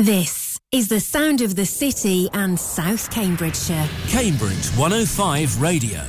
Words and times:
This 0.00 0.58
is 0.72 0.88
the 0.88 0.98
sound 0.98 1.42
of 1.42 1.56
the 1.56 1.66
city 1.66 2.30
and 2.32 2.58
South 2.58 3.10
Cambridgeshire. 3.10 3.86
Cambridge 4.08 4.68
105 4.78 5.60
Radio. 5.60 6.00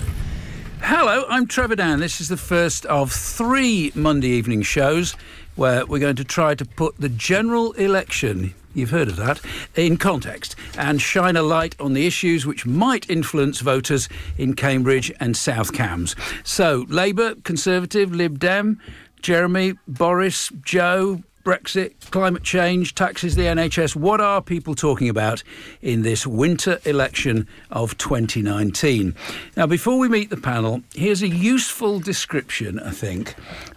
Hello, 0.79 1.25
I'm 1.27 1.45
Trevor 1.45 1.75
Dann. 1.75 1.99
This 1.99 2.21
is 2.21 2.29
the 2.29 2.37
first 2.37 2.85
of 2.85 3.11
three 3.11 3.91
Monday 3.93 4.29
evening 4.29 4.61
shows 4.61 5.11
where 5.57 5.85
we're 5.85 5.99
going 5.99 6.15
to 6.15 6.23
try 6.23 6.55
to 6.55 6.63
put 6.63 7.01
the 7.01 7.09
general 7.09 7.73
election, 7.73 8.53
you've 8.73 8.91
heard 8.91 9.09
of 9.09 9.17
that, 9.17 9.41
in 9.75 9.97
context 9.97 10.55
and 10.77 11.01
shine 11.01 11.35
a 11.35 11.43
light 11.43 11.75
on 11.77 11.91
the 11.91 12.07
issues 12.07 12.45
which 12.45 12.65
might 12.65 13.09
influence 13.09 13.59
voters 13.59 14.07
in 14.37 14.53
Cambridge 14.53 15.11
and 15.19 15.35
South 15.35 15.73
Cambs. 15.73 16.15
So, 16.45 16.85
Labour, 16.87 17.35
Conservative, 17.43 18.15
Lib 18.15 18.39
Dem, 18.39 18.79
Jeremy, 19.21 19.73
Boris, 19.85 20.49
Joe, 20.63 21.23
Brexit, 21.43 21.93
climate 22.11 22.43
change, 22.43 22.93
taxes, 22.95 23.35
the 23.35 23.43
NHS. 23.43 23.95
What 23.95 24.21
are 24.21 24.41
people 24.41 24.75
talking 24.75 25.09
about 25.09 25.43
in 25.81 26.03
this 26.03 26.27
winter 26.27 26.79
election 26.85 27.47
of 27.69 27.97
2019? 27.97 29.15
Now, 29.57 29.65
before 29.65 29.97
we 29.97 30.07
meet 30.07 30.29
the 30.29 30.37
panel, 30.37 30.81
here's 30.93 31.21
a 31.21 31.27
useful 31.27 31.99
description, 31.99 32.79
I 32.79 32.91
think, 32.91 33.35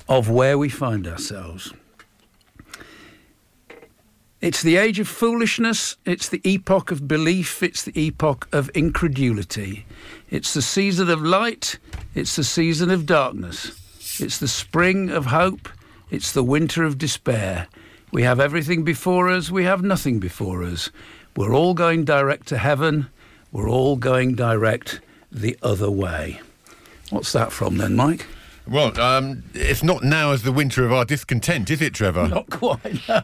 of 0.08 0.28
where 0.28 0.58
we 0.58 0.68
find 0.68 1.06
ourselves. 1.06 1.72
It's 4.40 4.60
the 4.60 4.76
age 4.76 5.00
of 5.00 5.08
foolishness, 5.08 5.96
it's 6.04 6.28
the 6.28 6.42
epoch 6.44 6.90
of 6.90 7.08
belief, 7.08 7.62
it's 7.62 7.82
the 7.82 7.98
epoch 7.98 8.46
of 8.52 8.70
incredulity. 8.74 9.86
It's 10.28 10.52
the 10.52 10.60
season 10.60 11.08
of 11.08 11.22
light, 11.22 11.78
it's 12.14 12.36
the 12.36 12.44
season 12.44 12.90
of 12.90 13.06
darkness. 13.06 13.80
It's 14.20 14.38
the 14.38 14.48
spring 14.48 15.08
of 15.08 15.26
hope, 15.26 15.66
it's 16.14 16.32
the 16.32 16.44
winter 16.44 16.84
of 16.84 16.96
despair. 16.96 17.66
We 18.12 18.22
have 18.22 18.38
everything 18.38 18.84
before 18.84 19.28
us, 19.28 19.50
we 19.50 19.64
have 19.64 19.82
nothing 19.82 20.20
before 20.20 20.62
us. 20.62 20.90
We're 21.36 21.54
all 21.54 21.74
going 21.74 22.04
direct 22.04 22.46
to 22.48 22.58
heaven, 22.58 23.08
we're 23.50 23.68
all 23.68 23.96
going 23.96 24.36
direct 24.36 25.00
the 25.32 25.58
other 25.62 25.90
way. 25.90 26.40
What's 27.10 27.32
that 27.32 27.50
from 27.50 27.78
then, 27.78 27.96
Mike? 27.96 28.26
Well, 28.66 28.98
um, 28.98 29.44
it's 29.52 29.82
not 29.82 30.02
now 30.02 30.32
as 30.32 30.42
the 30.42 30.52
winter 30.52 30.86
of 30.86 30.92
our 30.92 31.04
discontent, 31.04 31.70
is 31.70 31.82
it, 31.82 31.92
Trevor? 31.92 32.28
Not 32.28 32.48
quite, 32.48 33.06
no. 33.06 33.20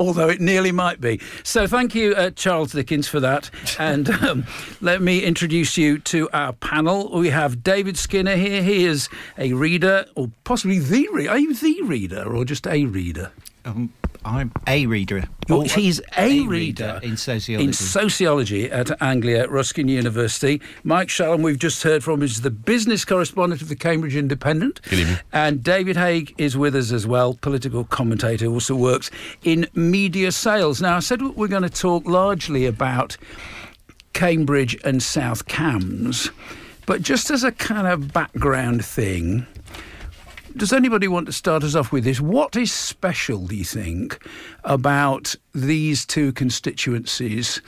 Although 0.00 0.28
it 0.28 0.40
nearly 0.40 0.72
might 0.72 1.00
be. 1.00 1.20
So, 1.44 1.68
thank 1.68 1.94
you, 1.94 2.12
uh, 2.14 2.30
Charles 2.30 2.72
Dickens, 2.72 3.06
for 3.06 3.20
that. 3.20 3.50
And 3.78 4.10
um, 4.24 4.46
let 4.80 5.00
me 5.00 5.22
introduce 5.22 5.78
you 5.78 5.98
to 6.00 6.28
our 6.32 6.54
panel. 6.54 7.10
We 7.12 7.30
have 7.30 7.62
David 7.62 7.96
Skinner 7.96 8.34
here. 8.34 8.62
He 8.62 8.84
is 8.84 9.08
a 9.38 9.52
reader, 9.52 10.06
or 10.16 10.30
possibly 10.42 10.80
the 10.80 11.08
reader. 11.12 11.30
Are 11.30 11.38
you 11.38 11.54
the 11.54 11.82
reader, 11.82 12.24
or 12.24 12.44
just 12.44 12.66
a 12.66 12.84
reader? 12.86 13.30
Um, 13.64 13.92
I'm 14.24 14.52
a 14.66 14.86
reader. 14.86 15.24
Oh, 15.48 15.62
he's 15.62 16.00
a, 16.16 16.44
a 16.44 16.46
reader, 16.46 17.00
in 17.02 17.16
sociology. 17.16 17.64
In 17.66 17.72
sociology 17.72 18.70
at 18.70 19.02
Anglia 19.02 19.48
Ruskin 19.48 19.88
University. 19.88 20.60
Mike 20.84 21.08
Scialom, 21.08 21.42
we've 21.42 21.58
just 21.58 21.82
heard 21.82 22.04
from, 22.04 22.22
is 22.22 22.42
the 22.42 22.50
business 22.50 23.04
correspondent 23.04 23.62
of 23.62 23.68
the 23.68 23.76
Cambridge 23.76 24.16
Independent. 24.16 24.80
Good 24.82 25.00
evening. 25.00 25.18
And 25.32 25.62
David 25.62 25.96
Haig 25.96 26.34
is 26.38 26.56
with 26.56 26.76
us 26.76 26.92
as 26.92 27.06
well, 27.06 27.34
political 27.34 27.84
commentator, 27.84 28.46
also 28.46 28.76
works 28.76 29.10
in 29.42 29.66
media 29.74 30.32
sales. 30.32 30.80
Now, 30.80 30.96
I 30.96 31.00
said 31.00 31.22
we're 31.22 31.48
going 31.48 31.62
to 31.62 31.70
talk 31.70 32.06
largely 32.06 32.66
about 32.66 33.16
Cambridge 34.12 34.76
and 34.84 35.02
South 35.02 35.46
Cambs, 35.46 36.30
but 36.86 37.00
just 37.00 37.30
as 37.30 37.42
a 37.42 37.52
kind 37.52 37.86
of 37.86 38.12
background 38.12 38.84
thing, 38.84 39.46
does 40.56 40.72
anybody 40.72 41.08
want 41.08 41.26
to 41.26 41.32
start 41.32 41.64
us 41.64 41.74
off 41.74 41.92
with 41.92 42.04
this? 42.04 42.20
What 42.20 42.56
is 42.56 42.72
special, 42.72 43.46
do 43.46 43.56
you 43.56 43.64
think, 43.64 44.24
about 44.64 45.34
these 45.54 46.04
two 46.04 46.32
constituencies 46.32 47.60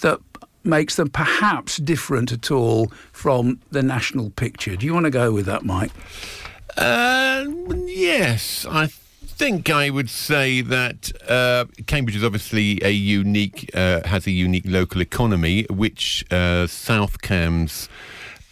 that 0.00 0.18
makes 0.64 0.96
them 0.96 1.08
perhaps 1.08 1.76
different 1.78 2.32
at 2.32 2.50
all 2.50 2.92
from 3.12 3.60
the 3.70 3.82
national 3.82 4.30
picture? 4.30 4.76
Do 4.76 4.86
you 4.86 4.94
want 4.94 5.04
to 5.04 5.10
go 5.10 5.32
with 5.32 5.46
that, 5.46 5.64
Mike? 5.64 5.92
Uh, 6.76 7.46
yes, 7.86 8.66
I 8.68 8.86
think 8.86 9.70
I 9.70 9.90
would 9.90 10.10
say 10.10 10.60
that 10.60 11.12
uh, 11.28 11.64
Cambridge 11.86 12.16
is 12.16 12.24
obviously 12.24 12.78
a 12.82 12.90
unique, 12.90 13.70
uh, 13.74 14.06
has 14.06 14.26
a 14.26 14.30
unique 14.30 14.66
local 14.66 15.00
economy, 15.00 15.66
which 15.70 16.24
uh, 16.30 16.66
South 16.66 17.20
Cambs 17.22 17.88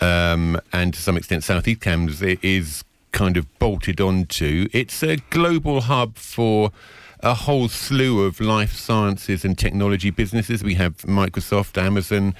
um, 0.00 0.60
and 0.72 0.94
to 0.94 1.00
some 1.00 1.16
extent 1.16 1.44
South 1.44 1.66
East 1.66 1.80
Cambs 1.80 2.22
is 2.22 2.84
kind 3.18 3.36
of 3.36 3.58
bolted 3.58 4.00
onto. 4.00 4.68
It's 4.72 5.02
a 5.02 5.16
global 5.30 5.80
hub 5.80 6.16
for 6.16 6.70
a 7.18 7.34
whole 7.34 7.68
slew 7.68 8.24
of 8.24 8.40
life 8.40 8.74
sciences 8.74 9.44
and 9.44 9.58
technology 9.58 10.10
businesses. 10.10 10.62
We 10.62 10.74
have 10.74 10.98
Microsoft, 10.98 11.82
Amazon, 11.82 12.36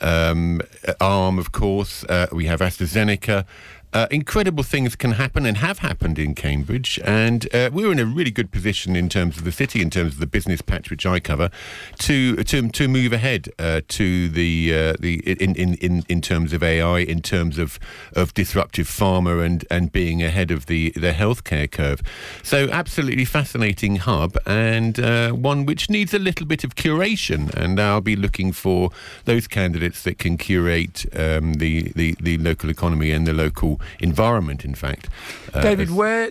um, 0.00 0.60
ARM, 1.00 1.36
of 1.40 1.50
course. 1.50 2.04
Uh, 2.04 2.28
we 2.30 2.46
have 2.46 2.60
AstraZeneca. 2.60 3.44
Uh, 3.92 4.06
incredible 4.12 4.62
things 4.62 4.94
can 4.94 5.12
happen 5.12 5.44
and 5.44 5.56
have 5.56 5.80
happened 5.80 6.16
in 6.16 6.32
Cambridge, 6.32 7.00
and 7.04 7.52
uh, 7.52 7.70
we're 7.72 7.90
in 7.90 7.98
a 7.98 8.04
really 8.04 8.30
good 8.30 8.52
position 8.52 8.94
in 8.94 9.08
terms 9.08 9.36
of 9.36 9.44
the 9.44 9.50
city, 9.50 9.82
in 9.82 9.90
terms 9.90 10.14
of 10.14 10.20
the 10.20 10.28
business 10.28 10.62
patch 10.62 10.90
which 10.90 11.04
I 11.04 11.18
cover, 11.18 11.50
to 11.98 12.36
to, 12.36 12.68
to 12.68 12.88
move 12.88 13.12
ahead 13.12 13.48
uh, 13.58 13.80
to 13.88 14.28
the 14.28 14.72
uh, 14.72 14.92
the 15.00 15.18
in, 15.26 15.56
in, 15.56 15.74
in, 15.74 16.04
in 16.08 16.20
terms 16.20 16.52
of 16.52 16.62
AI, 16.62 17.00
in 17.00 17.20
terms 17.20 17.58
of, 17.58 17.80
of 18.14 18.32
disruptive 18.32 18.86
pharma, 18.86 19.44
and, 19.44 19.64
and 19.72 19.90
being 19.90 20.22
ahead 20.22 20.52
of 20.52 20.66
the 20.66 20.90
the 20.90 21.10
healthcare 21.12 21.68
curve. 21.68 22.00
So 22.44 22.68
absolutely 22.70 23.24
fascinating 23.24 23.96
hub, 23.96 24.36
and 24.46 25.00
uh, 25.00 25.32
one 25.32 25.66
which 25.66 25.90
needs 25.90 26.14
a 26.14 26.20
little 26.20 26.46
bit 26.46 26.62
of 26.62 26.76
curation, 26.76 27.52
and 27.54 27.80
I'll 27.80 28.00
be 28.00 28.14
looking 28.14 28.52
for 28.52 28.90
those 29.24 29.48
candidates 29.48 30.04
that 30.04 30.18
can 30.18 30.36
curate 30.36 31.06
um, 31.18 31.54
the, 31.54 31.90
the 31.96 32.14
the 32.20 32.38
local 32.38 32.70
economy 32.70 33.10
and 33.10 33.26
the 33.26 33.32
local 33.32 33.79
environment, 33.98 34.64
in 34.64 34.74
fact. 34.74 35.08
Uh, 35.52 35.60
David, 35.60 35.90
where 35.90 36.30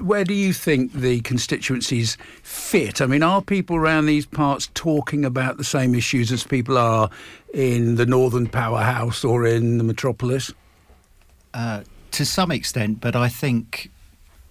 where 0.00 0.24
do 0.24 0.34
you 0.34 0.52
think 0.52 0.92
the 0.92 1.20
constituencies 1.20 2.16
fit? 2.42 3.00
I 3.00 3.06
mean, 3.06 3.22
are 3.22 3.42
people 3.42 3.76
around 3.76 4.06
these 4.06 4.26
parts 4.26 4.68
talking 4.74 5.24
about 5.24 5.56
the 5.56 5.64
same 5.64 5.94
issues 5.94 6.32
as 6.32 6.44
people 6.44 6.78
are 6.78 7.10
in 7.52 7.96
the 7.96 8.06
northern 8.06 8.46
powerhouse 8.46 9.24
or 9.24 9.46
in 9.46 9.78
the 9.78 9.84
metropolis? 9.84 10.52
Uh, 11.52 11.82
to 12.12 12.24
some 12.24 12.50
extent, 12.50 13.00
but 13.00 13.16
I 13.16 13.28
think. 13.28 13.90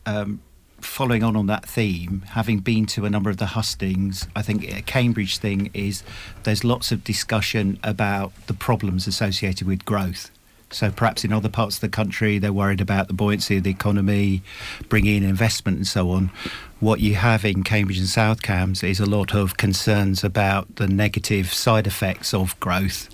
Um, 0.05 0.41
following 0.81 1.23
on 1.23 1.35
on 1.35 1.47
that 1.47 1.67
theme, 1.67 2.23
having 2.29 2.59
been 2.59 2.85
to 2.85 3.05
a 3.05 3.09
number 3.09 3.29
of 3.29 3.37
the 3.37 3.47
hustings, 3.47 4.27
I 4.35 4.41
think 4.41 4.63
a 4.73 4.81
Cambridge 4.81 5.37
thing 5.37 5.69
is 5.73 6.03
there's 6.43 6.63
lots 6.63 6.91
of 6.91 7.03
discussion 7.03 7.79
about 7.83 8.31
the 8.47 8.53
problems 8.53 9.07
associated 9.07 9.67
with 9.67 9.85
growth. 9.85 10.31
So 10.71 10.91
perhaps 10.91 11.23
in 11.23 11.33
other 11.33 11.49
parts 11.49 11.75
of 11.75 11.81
the 11.81 11.89
country, 11.89 12.37
they're 12.37 12.53
worried 12.53 12.81
about 12.81 13.07
the 13.07 13.13
buoyancy 13.13 13.57
of 13.57 13.63
the 13.63 13.71
economy, 13.71 14.43
bringing 14.87 15.17
in 15.17 15.23
investment 15.23 15.77
and 15.77 15.87
so 15.87 16.11
on. 16.11 16.31
What 16.79 16.99
you 16.99 17.15
have 17.15 17.43
in 17.43 17.63
Cambridge 17.63 17.97
and 17.97 18.07
South 18.07 18.41
Cambs 18.41 18.83
is 18.83 18.99
a 18.99 19.05
lot 19.05 19.33
of 19.33 19.57
concerns 19.57 20.23
about 20.23 20.75
the 20.75 20.87
negative 20.87 21.51
side 21.51 21.87
effects 21.87 22.33
of 22.33 22.59
growth, 22.59 23.09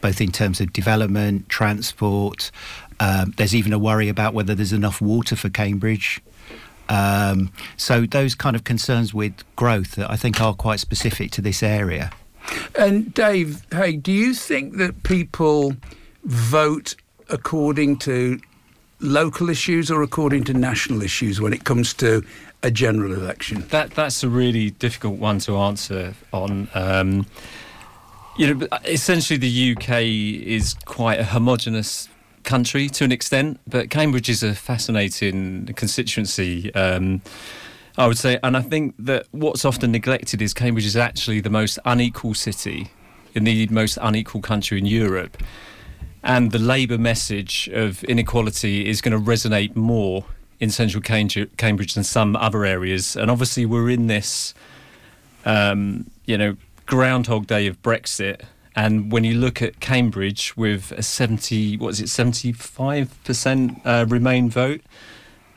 both 0.00 0.20
in 0.20 0.32
terms 0.32 0.60
of 0.60 0.72
development, 0.72 1.48
transport. 1.48 2.50
Um, 2.98 3.34
there's 3.36 3.54
even 3.54 3.72
a 3.72 3.78
worry 3.78 4.08
about 4.08 4.34
whether 4.34 4.54
there's 4.54 4.72
enough 4.72 5.00
water 5.00 5.36
for 5.36 5.48
Cambridge. 5.48 6.20
Um, 6.88 7.52
so 7.76 8.06
those 8.06 8.34
kind 8.34 8.54
of 8.54 8.64
concerns 8.64 9.12
with 9.12 9.34
growth 9.56 9.92
that 9.92 10.10
I 10.10 10.16
think 10.16 10.40
are 10.40 10.54
quite 10.54 10.80
specific 10.80 11.30
to 11.32 11.42
this 11.42 11.62
area. 11.62 12.10
And 12.78 13.12
Dave, 13.12 13.66
Haig, 13.72 14.02
do 14.02 14.12
you 14.12 14.34
think 14.34 14.76
that 14.76 15.02
people 15.02 15.76
vote 16.26 16.96
according 17.28 17.98
to 17.98 18.38
local 19.00 19.48
issues 19.48 19.90
or 19.90 20.02
according 20.02 20.44
to 20.44 20.54
national 20.54 21.02
issues 21.02 21.40
when 21.40 21.52
it 21.52 21.64
comes 21.64 21.94
to 21.94 22.24
a 22.62 22.70
general 22.70 23.12
election? 23.12 23.64
That 23.68 23.92
that's 23.92 24.22
a 24.22 24.28
really 24.28 24.70
difficult 24.70 25.18
one 25.18 25.38
to 25.40 25.56
answer 25.56 26.14
on. 26.32 26.68
Um, 26.74 27.26
you 28.36 28.52
know, 28.52 28.68
essentially 28.84 29.38
the 29.38 29.74
UK 29.74 30.02
is 30.02 30.74
quite 30.84 31.18
a 31.18 31.24
homogenous 31.24 32.08
country 32.42 32.88
to 32.90 33.04
an 33.04 33.10
extent, 33.10 33.58
but 33.66 33.88
Cambridge 33.88 34.28
is 34.28 34.42
a 34.42 34.54
fascinating 34.54 35.66
constituency. 35.74 36.74
Um, 36.74 37.22
I 37.96 38.06
would 38.06 38.18
say, 38.18 38.38
and 38.42 38.56
I 38.56 38.60
think 38.60 38.94
that 38.98 39.26
what's 39.30 39.64
often 39.64 39.90
neglected 39.90 40.42
is 40.42 40.52
Cambridge 40.52 40.84
is 40.84 40.96
actually 40.96 41.40
the 41.40 41.50
most 41.50 41.78
unequal 41.86 42.34
city 42.34 42.90
in 43.34 43.44
the 43.44 43.66
most 43.68 43.98
unequal 44.02 44.42
country 44.42 44.78
in 44.78 44.84
Europe. 44.84 45.42
And 46.26 46.50
the 46.50 46.58
Labour 46.58 46.98
message 46.98 47.70
of 47.72 48.02
inequality 48.02 48.88
is 48.88 49.00
going 49.00 49.12
to 49.12 49.30
resonate 49.30 49.76
more 49.76 50.24
in 50.58 50.70
central 50.70 51.00
Cambridge 51.00 51.94
than 51.94 52.02
some 52.02 52.34
other 52.34 52.64
areas. 52.64 53.14
And 53.14 53.30
obviously, 53.30 53.64
we're 53.64 53.90
in 53.90 54.08
this, 54.08 54.52
um, 55.44 56.10
you 56.24 56.36
know, 56.36 56.56
Groundhog 56.84 57.46
Day 57.46 57.68
of 57.68 57.80
Brexit. 57.80 58.40
And 58.74 59.12
when 59.12 59.22
you 59.22 59.36
look 59.36 59.62
at 59.62 59.78
Cambridge 59.78 60.56
with 60.56 60.90
a 60.90 61.02
70, 61.02 61.76
what 61.76 61.90
is 61.90 62.00
it, 62.00 62.06
75% 62.06 63.80
uh, 63.84 64.06
Remain 64.08 64.50
vote, 64.50 64.80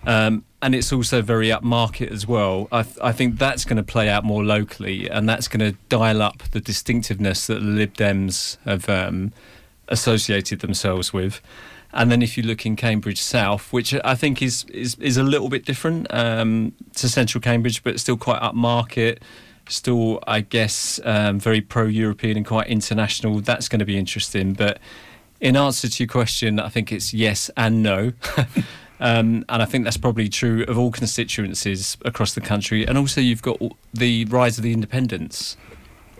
um, 0.06 0.46
and 0.62 0.76
it's 0.76 0.94
also 0.94 1.24
very 1.24 1.48
upmarket 1.48 2.12
as 2.12 2.28
well. 2.28 2.68
I, 2.72 2.84
th- 2.84 2.98
I 3.02 3.12
think 3.12 3.40
that's 3.40 3.66
going 3.66 3.78
to 3.78 3.84
play 3.84 4.08
out 4.08 4.24
more 4.24 4.44
locally, 4.44 5.10
and 5.10 5.28
that's 5.28 5.48
going 5.48 5.72
to 5.72 5.78
dial 5.90 6.22
up 6.22 6.44
the 6.52 6.62
distinctiveness 6.62 7.48
that 7.48 7.56
the 7.56 7.62
Lib 7.62 7.96
Dems 7.96 8.58
have 8.66 8.88
um, 8.88 9.34
associated 9.90 10.62
themselves 10.62 11.12
with. 11.14 11.42
And 11.92 12.12
then 12.12 12.22
if 12.22 12.38
you 12.38 12.44
look 12.44 12.66
in 12.66 12.76
Cambridge 12.76 13.22
South, 13.22 13.74
which 13.74 13.94
I 13.94 14.16
think 14.16 14.42
is 14.42 14.64
is, 14.66 14.96
is 14.96 15.18
a 15.18 15.24
little 15.24 15.50
bit 15.50 15.66
different 15.66 16.08
um, 16.12 16.74
to 16.96 17.10
central 17.10 17.42
Cambridge, 17.42 17.84
but 17.84 18.00
still 18.00 18.18
quite 18.18 18.42
upmarket, 18.42 19.20
still 19.68 20.20
I 20.28 20.42
guess 20.42 21.00
um, 21.04 21.40
very 21.40 21.62
pro-European 21.62 22.38
and 22.38 22.46
quite 22.46 22.68
international. 22.68 23.40
That's 23.42 23.68
going 23.68 23.80
to 23.80 23.86
be 23.86 23.98
interesting. 23.98 24.54
But 24.54 24.80
in 25.42 25.56
answer 25.56 25.90
to 25.90 26.04
your 26.04 26.10
question, 26.10 26.60
I 26.60 26.70
think 26.70 26.92
it's 26.92 27.14
yes 27.14 27.50
and 27.58 27.82
no. 27.84 28.14
Um, 29.02 29.46
and 29.48 29.62
I 29.62 29.66
think 29.66 29.86
that's 29.86 29.98
probably 29.98 30.28
true 30.28 30.66
of 30.68 30.78
all 30.78 30.92
constituencies 30.92 31.96
across 32.04 32.34
the 32.34 32.42
country. 32.42 32.86
And 32.86 32.98
also, 32.98 33.22
you've 33.22 33.42
got 33.42 33.58
the 33.94 34.26
rise 34.26 34.58
of 34.58 34.64
the 34.64 34.74
independents 34.74 35.56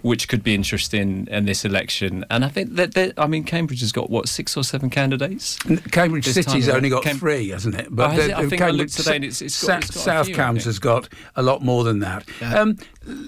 which 0.02 0.28
could 0.28 0.44
be 0.44 0.56
interesting 0.56 1.28
in 1.30 1.46
this 1.46 1.66
election. 1.66 2.26
And 2.30 2.46
I 2.46 2.50
think 2.50 2.76
that, 2.76 3.14
I 3.18 3.28
mean, 3.28 3.44
Cambridge 3.44 3.82
has 3.82 3.92
got 3.92 4.10
what 4.10 4.28
six 4.28 4.56
or 4.56 4.64
seven 4.64 4.90
candidates. 4.90 5.58
Cambridge 5.92 6.26
City's 6.26 6.70
only 6.70 6.90
got 6.90 7.04
Cam- 7.04 7.18
three, 7.18 7.50
hasn't 7.50 7.76
it? 7.76 7.88
But 7.90 8.14
oh, 8.14 8.16
the, 8.16 8.24
it? 8.24 8.32
I 8.32 8.40
think 8.42 8.60
Cambridge, 8.60 8.62
I 8.62 8.70
looked 8.72 8.94
today, 8.94 9.16
and 9.16 9.26
it's, 9.26 9.42
it's 9.42 9.66
got, 9.66 9.84
it's 9.84 9.92
got 9.92 10.02
South 10.02 10.34
Cambs 10.34 10.66
has 10.66 10.80
got 10.80 11.10
a 11.36 11.42
lot 11.42 11.62
more 11.64 11.84
than 11.84 12.00
that. 12.00 12.26
Uh, 12.42 12.60
um, 12.60 12.78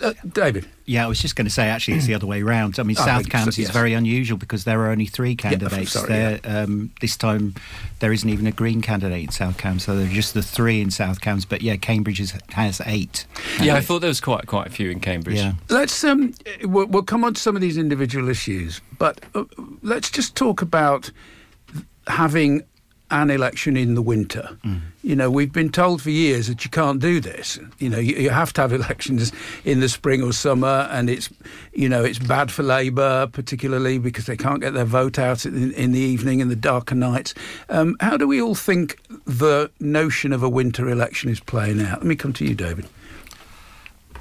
uh, 0.02 0.14
David. 0.32 0.68
Yeah, 0.92 1.06
I 1.06 1.08
was 1.08 1.22
just 1.22 1.38
going 1.38 1.46
to 1.46 1.52
say 1.52 1.70
actually 1.70 1.96
it's 1.96 2.06
the 2.06 2.16
other 2.16 2.28
way 2.28 2.42
around. 2.42 2.78
I 2.78 2.84
mean, 2.84 2.98
oh, 3.00 3.06
South 3.06 3.30
Cambs 3.30 3.56
so, 3.56 3.62
yes. 3.62 3.70
is 3.70 3.74
very 3.74 3.94
unusual 3.94 4.38
because 4.38 4.66
there 4.66 4.78
are 4.82 4.90
only 4.92 5.06
three 5.06 5.38
candidates. 5.38 5.96
Yeah, 5.96 6.02
sorry, 6.02 6.08
there 6.10 6.40
yeah. 6.44 6.60
um, 6.64 6.92
this 7.00 7.16
time 7.16 7.56
there 8.00 8.12
isn't 8.12 8.28
even 8.28 8.46
a 8.46 8.52
Green 8.52 8.82
candidate 8.82 9.24
in 9.24 9.32
South 9.32 9.58
Cambs, 9.58 9.86
so 9.86 9.96
there 9.96 10.06
are 10.06 10.10
just 10.10 10.34
the 10.34 10.42
three 10.42 10.82
in 10.82 10.92
South 10.92 11.22
Cambs. 11.22 11.46
But 11.46 11.62
yeah, 11.62 11.78
Cambridge 11.78 12.18
has, 12.18 12.34
has 12.50 12.82
eight. 12.86 13.26
Yeah, 13.62 13.76
I 13.76 13.80
thought 13.80 14.00
there 14.00 14.10
was 14.10 14.20
quite 14.20 14.48
quite 14.48 14.68
a 14.68 14.70
few 14.70 14.90
in 14.90 15.00
Cambridge. 15.00 15.38
Yeah. 15.38 15.54
Let's 15.70 16.04
um, 16.04 16.34
we'll, 16.64 16.88
we'll 16.88 17.04
come 17.04 17.24
on 17.24 17.36
to 17.36 17.42
some 17.42 17.56
of 17.56 17.62
these 17.62 17.78
individual 17.78 18.28
issues, 18.28 18.82
but 18.98 19.22
uh, 19.34 19.46
let's 19.82 20.12
just 20.12 20.36
talk 20.36 20.62
about 20.62 21.10
having 22.08 22.64
an 23.12 23.30
election 23.30 23.78
in 23.78 23.94
the 23.94 24.02
winter. 24.02 24.58
Mm. 24.66 24.82
You 25.04 25.16
know, 25.16 25.30
we've 25.30 25.52
been 25.52 25.72
told 25.72 26.02
for 26.02 26.10
years 26.10 26.48
that 26.48 26.64
you 26.64 26.72
can't 26.72 27.00
do 27.00 27.20
this. 27.20 27.60
You 27.80 27.90
know, 27.90 28.00
you, 28.00 28.16
you, 28.16 28.30
have 28.30 28.54
to 28.54 28.62
have 28.62 28.74
elections 28.82 29.32
in 29.66 29.80
the 29.80 29.90
spring 29.90 30.24
or 30.24 30.34
summer, 30.34 30.88
and 30.92 31.10
it's, 31.10 31.30
you 31.74 31.90
know, 31.90 32.04
it's 32.04 32.20
bad 32.20 32.52
for 32.52 32.64
Labour, 32.64 33.28
particularly 33.28 34.00
because 34.00 34.26
they 34.26 34.38
can't 34.38 34.62
get 34.62 34.74
their 34.74 34.86
vote 34.86 35.20
out 35.20 35.46
in, 35.46 35.72
in 35.74 35.92
the 35.92 36.00
evening 36.00 36.40
in 36.40 36.50
the 36.50 36.56
darker 36.56 36.96
nights. 36.96 37.34
Um, 37.70 37.96
how 38.00 38.18
do 38.18 38.28
we 38.28 38.42
all 38.42 38.56
think 38.56 38.98
the 39.26 39.70
notion 39.80 40.34
of 40.34 40.44
a 40.44 40.50
winter 40.50 40.90
election 40.90 41.30
is 41.30 41.40
playing 41.40 41.82
out? 41.82 42.00
Let 42.00 42.06
me 42.06 42.16
come 42.16 42.34
to 42.34 42.46
you, 42.46 42.56
David. 42.56 42.88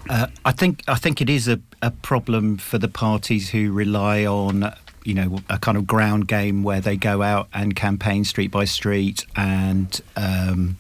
Uh, 0.09 0.27
I 0.45 0.53
think 0.53 0.83
I 0.89 0.97
think 0.97 1.21
it 1.21 1.31
is 1.31 1.47
a, 1.47 1.61
a 1.83 1.91
problem 1.91 2.57
for 2.57 2.79
the 2.79 2.89
parties 2.89 3.51
who 3.51 3.71
rely 3.71 4.25
on 4.25 4.73
you 5.05 5.15
know 5.15 5.39
a 5.49 5.59
kind 5.59 5.77
of 5.79 5.87
ground 5.87 6.29
game 6.29 6.63
where 6.63 6.81
they 6.81 6.97
go 6.97 7.23
out 7.23 7.49
and 7.53 7.75
campaign 7.75 8.25
street 8.25 8.51
by 8.51 8.65
street 8.65 9.25
and 9.37 10.01
um, 10.17 10.77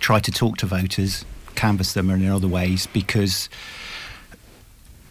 try 0.00 0.18
to 0.20 0.30
talk 0.30 0.56
to 0.58 0.66
voters, 0.66 1.24
canvass 1.54 1.94
them 1.94 2.10
in 2.10 2.28
other 2.28 2.48
ways 2.48 2.86
because 2.88 3.48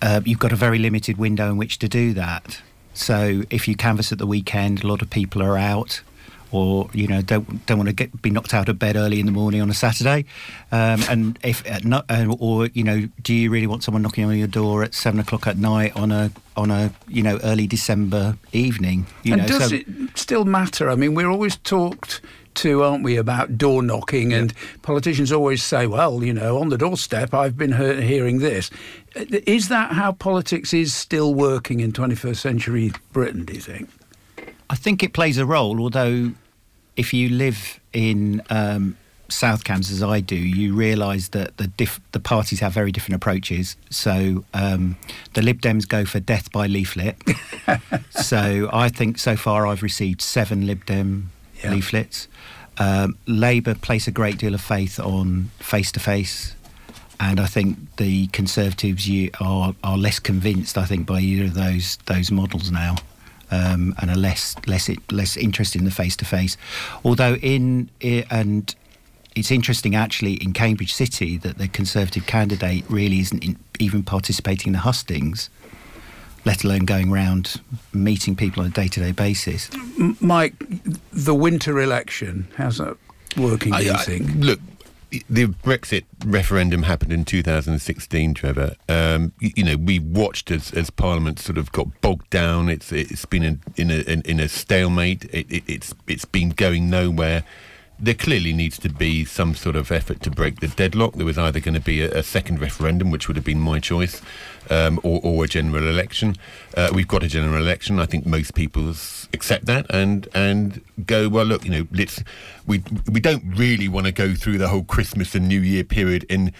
uh, 0.01 0.21
you've 0.25 0.39
got 0.39 0.51
a 0.51 0.55
very 0.55 0.79
limited 0.79 1.17
window 1.17 1.49
in 1.49 1.57
which 1.57 1.79
to 1.79 1.87
do 1.87 2.13
that. 2.13 2.61
So 2.93 3.43
if 3.49 3.67
you 3.67 3.75
canvass 3.75 4.11
at 4.11 4.17
the 4.17 4.27
weekend, 4.27 4.83
a 4.83 4.87
lot 4.87 5.01
of 5.01 5.09
people 5.09 5.41
are 5.41 5.57
out 5.57 6.01
or 6.51 6.89
you 6.93 7.07
know 7.07 7.21
don't 7.21 7.65
don't 7.65 7.77
want 7.77 7.87
to 7.87 7.93
get 7.93 8.21
be 8.21 8.29
knocked 8.29 8.53
out 8.53 8.69
of 8.69 8.77
bed 8.77 8.95
early 8.95 9.19
in 9.19 9.25
the 9.25 9.31
morning 9.31 9.61
on 9.61 9.69
a 9.69 9.73
Saturday, 9.73 10.25
um, 10.71 11.01
and 11.09 11.39
if 11.43 11.63
not, 11.83 12.05
uh, 12.09 12.33
or 12.39 12.67
you 12.67 12.83
know, 12.83 13.07
do 13.21 13.33
you 13.33 13.49
really 13.49 13.67
want 13.67 13.83
someone 13.83 14.01
knocking 14.01 14.25
on 14.25 14.37
your 14.37 14.47
door 14.47 14.83
at 14.83 14.93
seven 14.93 15.19
o'clock 15.19 15.47
at 15.47 15.57
night 15.57 15.95
on 15.95 16.11
a 16.11 16.31
on 16.55 16.71
a 16.71 16.91
you 17.07 17.23
know 17.23 17.39
early 17.43 17.67
December 17.67 18.37
evening? 18.51 19.05
You 19.23 19.33
and 19.33 19.41
know, 19.43 19.47
does 19.47 19.69
so, 19.69 19.75
it 19.75 19.85
still 20.15 20.45
matter? 20.45 20.89
I 20.89 20.95
mean, 20.95 21.13
we're 21.13 21.29
always 21.29 21.57
talked 21.57 22.21
to, 22.55 22.83
aren't 22.83 23.03
we, 23.03 23.15
about 23.15 23.57
door 23.57 23.81
knocking? 23.81 24.31
Yeah. 24.31 24.37
And 24.37 24.53
politicians 24.81 25.31
always 25.31 25.63
say, 25.63 25.87
well, 25.87 26.23
you 26.23 26.33
know, 26.33 26.59
on 26.59 26.69
the 26.69 26.77
doorstep, 26.77 27.33
I've 27.33 27.57
been 27.57 27.73
he- 27.73 28.01
hearing 28.01 28.39
this. 28.39 28.69
Is 29.15 29.69
that 29.69 29.93
how 29.93 30.13
politics 30.13 30.73
is 30.73 30.93
still 30.93 31.33
working 31.33 31.79
in 31.79 31.91
21st 31.91 32.37
century 32.37 32.91
Britain, 33.13 33.45
do 33.45 33.53
you 33.53 33.61
think? 33.61 33.89
I 34.69 34.75
think 34.75 35.03
it 35.03 35.13
plays 35.13 35.37
a 35.37 35.45
role, 35.45 35.81
although 35.81 36.31
if 36.95 37.13
you 37.13 37.29
live 37.29 37.79
in 37.93 38.41
um, 38.49 38.97
South 39.29 39.63
Cambs 39.63 39.91
as 39.91 40.03
I 40.03 40.19
do, 40.19 40.35
you 40.35 40.75
realise 40.75 41.29
that 41.29 41.57
the 41.57 41.67
diff- 41.67 42.01
the 42.11 42.19
parties 42.19 42.59
have 42.59 42.73
very 42.73 42.91
different 42.91 43.15
approaches. 43.15 43.75
So 43.89 44.43
um, 44.53 44.97
the 45.33 45.41
Lib 45.41 45.61
Dems 45.61 45.87
go 45.87 46.05
for 46.05 46.19
death 46.19 46.51
by 46.51 46.67
leaflet. 46.67 47.17
so 48.09 48.69
I 48.71 48.89
think 48.89 49.17
so 49.17 49.35
far 49.35 49.67
I've 49.67 49.83
received 49.83 50.21
seven 50.21 50.67
Lib 50.67 50.85
Dem 50.85 51.31
yeah. 51.63 51.71
leaflets. 51.71 52.27
Um, 52.77 53.17
Labour 53.27 53.75
place 53.75 54.07
a 54.07 54.11
great 54.11 54.37
deal 54.37 54.53
of 54.53 54.61
faith 54.61 54.99
on 54.99 55.51
face 55.59 55.91
to 55.93 55.99
face. 55.99 56.55
And 57.19 57.39
I 57.39 57.45
think 57.45 57.97
the 57.97 58.27
Conservatives 58.27 59.07
are, 59.39 59.75
are 59.83 59.97
less 59.97 60.17
convinced, 60.17 60.75
I 60.77 60.85
think, 60.85 61.05
by 61.05 61.19
either 61.19 61.45
of 61.45 61.53
those 61.53 61.97
those 62.07 62.31
models 62.31 62.71
now 62.71 62.95
um, 63.51 63.93
and 64.01 64.09
are 64.09 64.17
less 64.17 64.55
less 64.67 64.89
less 65.11 65.37
interested 65.37 65.79
in 65.79 65.85
the 65.85 65.91
face 65.91 66.15
to 66.17 66.25
face. 66.25 66.57
Although 67.03 67.35
in 67.35 67.89
and 68.01 68.75
it's 69.35 69.51
interesting 69.51 69.95
actually 69.95 70.33
in 70.35 70.53
Cambridge 70.53 70.93
City 70.93 71.37
that 71.37 71.57
the 71.57 71.67
Conservative 71.67 72.25
candidate 72.25 72.83
really 72.89 73.19
isn't 73.19 73.43
in, 73.43 73.57
even 73.79 74.03
participating 74.03 74.67
in 74.67 74.73
the 74.73 74.79
hustings, 74.79 75.49
let 76.45 76.63
alone 76.63 76.85
going 76.85 77.11
around 77.11 77.61
meeting 77.93 78.35
people 78.35 78.63
on 78.63 78.67
a 78.67 78.71
day 78.71 78.87
to 78.87 78.99
day 78.99 79.11
basis. 79.11 79.69
Mike, 80.19 80.53
the 81.11 81.35
winter 81.35 81.79
election, 81.79 82.47
how's 82.57 82.77
that 82.77 82.97
working, 83.37 83.71
do 83.71 83.83
you 83.83 83.93
I, 83.93 83.97
think? 83.97 84.35
Look, 84.35 84.59
the 85.29 85.47
Brexit 85.47 86.05
referendum 86.25 86.83
happened 86.83 87.11
in 87.11 87.25
2016, 87.25 88.33
Trevor. 88.33 88.75
Um, 88.87 89.33
you, 89.39 89.51
you, 89.57 89.63
know, 89.63 89.75
we 89.75 89.99
watched 89.99 90.51
as, 90.51 90.71
as 90.73 90.89
Parliament 90.89 91.39
sort 91.39 91.57
of 91.57 91.71
got 91.71 91.99
bogged 92.01 92.29
down. 92.29 92.69
It's 92.69 92.91
it's 92.91 93.25
been 93.25 93.43
in, 93.43 93.61
in 93.75 93.91
a 93.91 93.99
in, 94.01 94.21
in 94.21 94.39
a 94.39 94.47
stalemate. 94.47 95.25
It, 95.25 95.51
it, 95.51 95.63
it's 95.67 95.93
it's 96.07 96.25
been 96.25 96.49
going 96.49 96.89
nowhere 96.89 97.43
there 98.01 98.15
clearly 98.15 98.51
needs 98.51 98.79
to 98.79 98.89
be 98.89 99.23
some 99.23 99.53
sort 99.53 99.75
of 99.75 99.91
effort 99.91 100.21
to 100.21 100.31
break 100.31 100.59
the 100.59 100.67
deadlock. 100.67 101.13
There 101.13 101.25
was 101.25 101.37
either 101.37 101.59
going 101.59 101.75
to 101.75 101.79
be 101.79 102.01
a, 102.01 102.09
a 102.17 102.23
second 102.23 102.59
referendum, 102.59 103.11
which 103.11 103.27
would 103.27 103.37
have 103.37 103.45
been 103.45 103.59
my 103.59 103.79
choice, 103.79 104.21
um, 104.69 104.99
or, 105.03 105.19
or, 105.23 105.45
a 105.45 105.47
general 105.47 105.87
election. 105.87 106.35
Uh, 106.75 106.89
we've 106.93 107.07
got 107.07 107.23
a 107.23 107.27
general 107.27 107.57
election. 107.57 107.99
I 107.99 108.05
think 108.05 108.25
most 108.25 108.53
people 108.53 108.89
accept 109.33 109.65
that 109.65 109.85
and 109.89 110.27
and 110.33 110.81
go 111.05 111.29
well. 111.29 111.45
Look, 111.45 111.65
you 111.65 111.71
know, 111.71 111.87
let's 111.91 112.23
we 112.65 112.83
we 113.11 113.19
don't 113.19 113.43
really 113.55 113.87
want 113.87 114.05
to 114.05 114.11
go 114.11 114.33
through 114.33 114.57
the 114.57 114.67
whole 114.67 114.83
Christmas 114.83 115.35
and 115.35 115.47
New 115.47 115.61
Year 115.61 115.83
period 115.83 116.25
in 116.29 116.53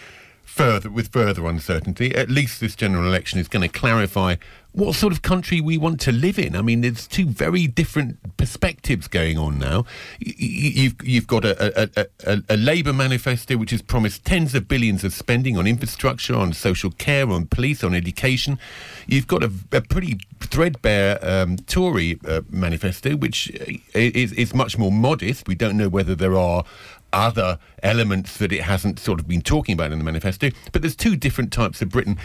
further 0.43 0.89
with 0.89 1.07
further 1.09 1.47
uncertainty. 1.47 2.13
At 2.13 2.29
least 2.29 2.59
this 2.59 2.75
general 2.75 3.05
election 3.05 3.39
is 3.39 3.47
going 3.47 3.61
to 3.61 3.79
clarify 3.79 4.35
what 4.73 4.95
sort 4.95 5.11
of 5.11 5.21
country 5.21 5.59
we 5.59 5.77
want 5.77 5.99
to 6.01 6.11
live 6.11 6.39
in. 6.39 6.55
I 6.55 6.61
mean, 6.61 6.81
there's 6.81 7.07
two 7.07 7.25
very 7.25 7.67
different 7.67 8.37
perspectives 8.37 9.07
going 9.07 9.37
on 9.37 9.59
now. 9.59 9.85
You've 10.19 10.95
you've 11.03 11.27
got 11.27 11.43
a, 11.43 11.81
a, 11.99 12.07
a, 12.25 12.41
a, 12.49 12.57
Labour 12.57 12.93
manifesto 12.93 13.57
which 13.57 13.71
has 13.71 13.81
promised 13.81 14.23
tens 14.23 14.55
of 14.55 14.67
billions 14.67 15.03
of 15.03 15.13
spending 15.13 15.57
on 15.57 15.67
infrastructure, 15.67 16.35
on 16.35 16.53
social 16.53 16.91
care, 16.91 17.29
on 17.29 17.47
police, 17.47 17.83
on 17.83 17.93
education. 17.93 18.59
You've 19.07 19.27
got 19.27 19.43
a, 19.43 19.51
pretty 19.81 20.19
threadbare 20.39 21.19
um, 21.21 21.57
Tory 21.57 22.19
uh, 22.25 22.41
manifesto 22.49 23.15
which 23.15 23.51
uh, 23.59 23.73
is, 23.93 24.31
is 24.33 24.53
much 24.53 24.77
more 24.77 24.91
modest. 24.91 25.47
We 25.47 25.55
don't 25.55 25.75
know 25.75 25.89
whether 25.89 26.15
there 26.15 26.37
are 26.37 26.63
other 27.13 27.59
elements 27.83 28.37
that 28.37 28.51
it 28.51 28.61
hasn't 28.61 28.99
sort 28.99 29.19
of 29.19 29.27
been 29.27 29.41
talking 29.41 29.73
about 29.73 29.91
in 29.91 29.97
the 29.97 30.03
manifesto. 30.03 30.49
But 30.71 30.81
there's 30.81 30.95
two 30.95 31.15
different 31.15 31.51
types 31.51 31.81
of 31.81 31.89
Britain 31.89 32.17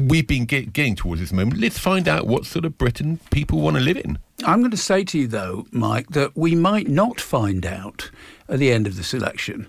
we've 0.00 0.26
been 0.26 0.44
get, 0.44 0.72
getting 0.72 0.96
towards 0.96 1.20
this 1.20 1.32
moment. 1.32 1.60
Let's 1.60 1.78
find 1.78 2.08
out 2.08 2.26
what 2.26 2.46
sort 2.46 2.64
of 2.64 2.78
Britain 2.78 3.20
people 3.30 3.60
want 3.60 3.76
to 3.76 3.82
live 3.82 3.96
in. 3.96 4.18
I'm 4.44 4.60
going 4.60 4.70
to 4.70 4.76
say 4.76 5.04
to 5.04 5.18
you, 5.18 5.26
though, 5.26 5.66
Mike, 5.72 6.10
that 6.10 6.36
we 6.36 6.54
might 6.54 6.88
not 6.88 7.20
find 7.20 7.66
out 7.66 8.10
at 8.48 8.58
the 8.58 8.70
end 8.70 8.86
of 8.86 8.96
this 8.96 9.12
election. 9.12 9.68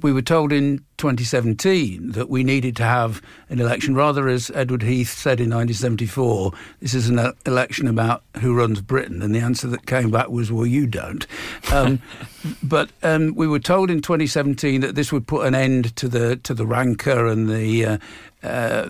We 0.00 0.12
were 0.12 0.22
told 0.22 0.52
in 0.52 0.84
2017 0.98 2.12
that 2.12 2.28
we 2.28 2.44
needed 2.44 2.76
to 2.76 2.84
have 2.84 3.22
an 3.48 3.60
election, 3.60 3.94
rather 3.94 4.28
as 4.28 4.50
Edward 4.54 4.82
Heath 4.82 5.10
said 5.10 5.40
in 5.40 5.50
1974, 5.50 6.52
this 6.80 6.92
is 6.92 7.08
an 7.08 7.32
election 7.46 7.88
about 7.88 8.22
who 8.40 8.54
runs 8.54 8.80
Britain, 8.80 9.22
and 9.22 9.34
the 9.34 9.38
answer 9.38 9.68
that 9.68 9.86
came 9.86 10.10
back 10.10 10.28
was, 10.28 10.52
well, 10.52 10.66
you 10.66 10.86
don't. 10.86 11.26
Um, 11.72 12.02
but 12.62 12.90
um, 13.02 13.34
we 13.34 13.46
were 13.46 13.58
told 13.58 13.90
in 13.90 14.02
2017 14.02 14.80
that 14.80 14.94
this 14.94 15.12
would 15.12 15.26
put 15.26 15.46
an 15.46 15.54
end 15.54 15.94
to 15.96 16.08
the 16.08 16.36
to 16.36 16.54
the 16.54 16.66
rancour 16.66 17.26
and 17.26 17.48
the 17.48 17.84
uh, 17.84 17.98
uh, 18.42 18.88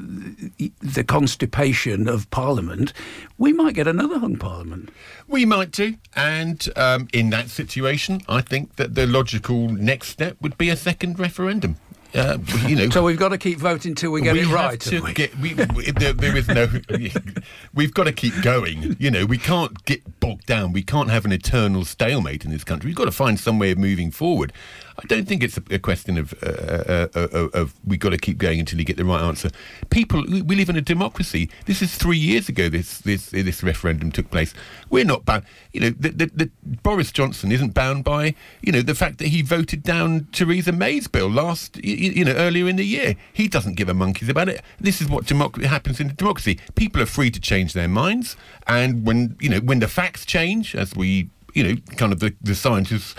the 0.81 1.05
constipation 1.07 2.09
of 2.09 2.31
Parliament. 2.31 2.93
We 3.39 3.53
might 3.53 3.75
get 3.75 3.87
another 3.87 4.19
hung 4.19 4.37
Parliament. 4.37 4.91
We 5.27 5.45
might 5.45 5.71
do, 5.71 5.95
and 6.15 6.69
um, 6.77 7.09
in 7.13 7.31
that 7.31 7.49
situation, 7.49 8.21
I 8.29 8.41
think 8.41 8.77
that 8.77 8.95
the 8.95 9.07
logical 9.07 9.69
next 9.69 10.09
step 10.09 10.37
would 10.41 10.59
be 10.59 10.69
a 10.69 10.77
second 10.77 11.19
referendum. 11.19 11.77
Uh, 12.15 12.39
you 12.67 12.75
know, 12.75 12.89
so 12.89 13.03
we've 13.03 13.19
got 13.19 13.29
to 13.29 13.39
keep 13.39 13.59
voting 13.59 13.95
till 13.95 14.11
we 14.11 14.23
get 14.23 14.33
we 14.33 14.41
it 14.41 14.49
right. 14.49 14.85
We? 14.91 15.13
Get, 15.13 15.39
we, 15.39 15.55
we, 15.55 15.91
there, 15.91 16.15
there 16.15 16.37
is 16.37 16.49
no. 16.49 16.67
we've 17.75 17.93
got 17.93 18.05
to 18.05 18.13
keep 18.13 18.41
going. 18.43 18.97
You 18.99 19.11
know, 19.11 19.27
we 19.27 19.37
can't 19.37 19.85
get 19.85 20.21
bogged 20.21 20.47
down. 20.47 20.73
We 20.73 20.83
can't 20.83 21.11
have 21.11 21.27
an 21.27 21.33
eternal 21.33 21.85
stalemate 21.85 22.45
in 22.45 22.51
this 22.51 22.65
country. 22.65 22.89
We've 22.89 22.97
got 22.97 23.05
to 23.05 23.13
find 23.13 23.39
some 23.39 23.59
way 23.59 23.73
of 23.73 23.79
moving 23.79 24.11
forward. 24.11 24.53
I 25.01 25.07
don't 25.07 25.29
think 25.29 25.45
it's 25.45 25.57
a, 25.57 25.79
question 25.79 26.19
of, 26.19 26.35
uh, 26.43 26.47
uh, 26.47 27.09
uh, 27.15 27.29
uh 27.33 27.49
of 27.55 27.73
we've 27.87 28.01
got 28.01 28.11
to 28.11 28.19
keep 28.19 28.37
going 28.37 28.59
until 28.59 28.81
you 28.81 28.85
get 28.85 28.97
the 28.97 29.05
right 29.05 29.23
answer. 29.23 29.49
People, 29.91 30.25
we 30.27 30.57
live 30.57 30.69
in 30.69 30.77
a 30.77 30.81
democracy. 30.81 31.49
This 31.67 31.83
is 31.83 31.95
three 31.95 32.19
years 32.19 32.49
ago. 32.49 32.69
This 32.69 32.99
this 32.99 33.27
this 33.31 33.63
referendum 33.63 34.11
took 34.11 34.29
place. 34.31 34.55
We're 34.91 35.05
not 35.05 35.25
bound. 35.25 35.45
You 35.73 35.83
know, 35.83 35.91
the, 35.91 36.09
the, 36.09 36.27
the 36.35 36.51
Boris 36.83 37.13
Johnson 37.13 37.53
isn't 37.53 37.75
bound 37.75 38.03
by 38.03 38.35
you 38.61 38.73
know 38.73 38.83
the 38.83 38.95
fact 38.95 39.19
that 39.19 39.29
he 39.29 39.41
voted 39.41 39.85
down 39.85 40.27
Theresa 40.33 40.73
May's 40.73 41.07
bill 41.07 41.31
last 41.31 41.77
you, 41.77 41.95
you 41.95 42.25
know 42.25 42.35
earlier 42.35 42.69
in 42.69 42.75
the 42.75 42.87
year. 42.87 43.15
He 43.33 43.47
doesn't 43.47 43.75
give 43.75 43.89
a 43.89 43.95
monkeys 43.95 44.29
about 44.29 44.49
it. 44.49 44.63
This 44.81 45.01
is 45.01 45.09
what 45.09 45.27
democ- 45.27 45.63
happens 45.63 46.01
in 46.01 46.11
a 46.11 46.13
democracy. 46.13 46.59
People 46.75 47.01
are 47.01 47.07
free 47.07 47.31
to 47.31 47.41
change 47.41 47.73
their 47.73 47.89
minds, 47.89 48.37
and 48.67 49.07
when 49.07 49.37
you 49.39 49.49
know 49.49 49.59
when 49.61 49.79
the 49.79 49.89
facts 49.89 50.27
change, 50.27 50.75
as 50.75 50.97
we 50.97 51.31
you 51.55 51.63
know 51.63 51.77
kind 51.97 52.13
of 52.13 52.19
the, 52.19 52.35
the 52.43 52.55
scientists 52.55 53.15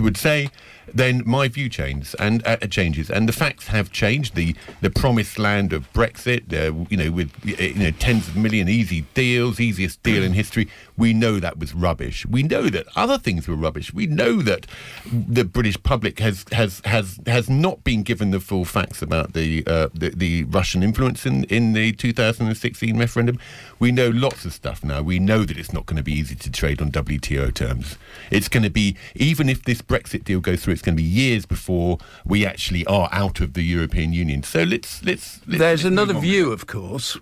would 0.00 0.16
say 0.16 0.48
then 0.92 1.22
my 1.24 1.48
view 1.48 1.68
changes 1.68 2.14
and 2.14 2.46
uh, 2.46 2.56
changes, 2.68 3.10
and 3.10 3.28
the 3.28 3.32
facts 3.32 3.68
have 3.68 3.92
changed. 3.92 4.34
The 4.34 4.54
the 4.80 4.90
promised 4.90 5.38
land 5.38 5.72
of 5.72 5.90
Brexit, 5.92 6.52
uh, 6.52 6.86
you 6.88 6.96
know, 6.96 7.10
with 7.10 7.32
you 7.44 7.74
know 7.74 7.90
tens 7.92 8.28
of 8.28 8.36
million 8.36 8.68
easy 8.68 9.02
deals, 9.14 9.60
easiest 9.60 10.02
deal 10.02 10.22
in 10.22 10.32
history. 10.32 10.68
We 10.96 11.12
know 11.12 11.40
that 11.40 11.58
was 11.58 11.74
rubbish. 11.74 12.26
We 12.26 12.42
know 12.42 12.68
that 12.68 12.86
other 12.96 13.18
things 13.18 13.48
were 13.48 13.56
rubbish. 13.56 13.92
We 13.92 14.06
know 14.06 14.42
that 14.42 14.66
the 15.10 15.44
British 15.44 15.82
public 15.82 16.18
has 16.18 16.44
has 16.52 16.82
has 16.84 17.18
has 17.26 17.48
not 17.48 17.84
been 17.84 18.02
given 18.02 18.30
the 18.30 18.40
full 18.40 18.64
facts 18.64 19.02
about 19.02 19.32
the 19.32 19.64
uh, 19.66 19.88
the, 19.94 20.10
the 20.10 20.44
Russian 20.44 20.82
influence 20.82 21.24
in 21.26 21.44
in 21.44 21.72
the 21.72 21.92
2016 21.92 22.98
referendum. 22.98 23.38
We 23.78 23.92
know 23.92 24.10
lots 24.10 24.44
of 24.44 24.52
stuff 24.52 24.84
now. 24.84 25.02
We 25.02 25.18
know 25.18 25.44
that 25.44 25.56
it's 25.58 25.72
not 25.72 25.86
going 25.86 25.96
to 25.96 26.02
be 26.02 26.12
easy 26.12 26.34
to 26.36 26.50
trade 26.50 26.80
on 26.80 26.90
WTO 26.92 27.54
terms. 27.54 27.96
It's 28.30 28.48
going 28.48 28.62
to 28.62 28.70
be 28.70 28.96
even 29.14 29.48
if 29.48 29.64
this 29.64 29.82
Brexit 29.82 30.24
deal 30.24 30.40
goes 30.40 30.62
through 30.62 30.74
it's 30.74 30.82
going 30.82 30.96
to 30.96 31.02
be 31.02 31.08
years 31.08 31.46
before 31.46 31.98
we 32.24 32.46
actually 32.46 32.84
are 32.86 33.08
out 33.12 33.40
of 33.40 33.54
the 33.54 33.62
European 33.62 34.12
Union. 34.12 34.42
So 34.42 34.62
let's 34.62 35.02
let's. 35.04 35.40
let's 35.46 35.58
There's 35.58 35.84
let's 35.84 35.92
another 35.92 36.14
view, 36.14 36.52
of 36.52 36.66
course, 36.66 37.18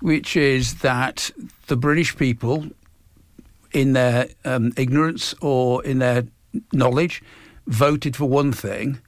which 0.00 0.36
is 0.36 0.76
that 0.80 1.30
the 1.66 1.76
British 1.76 2.16
people, 2.16 2.66
in 3.74 3.92
their 3.92 4.28
um, 4.46 4.72
ignorance 4.76 5.34
or 5.42 5.84
in 5.84 5.98
their 5.98 6.24
knowledge, 6.72 7.22
voted 7.66 8.16
for 8.16 8.26
one 8.26 8.52
thing, 8.52 8.98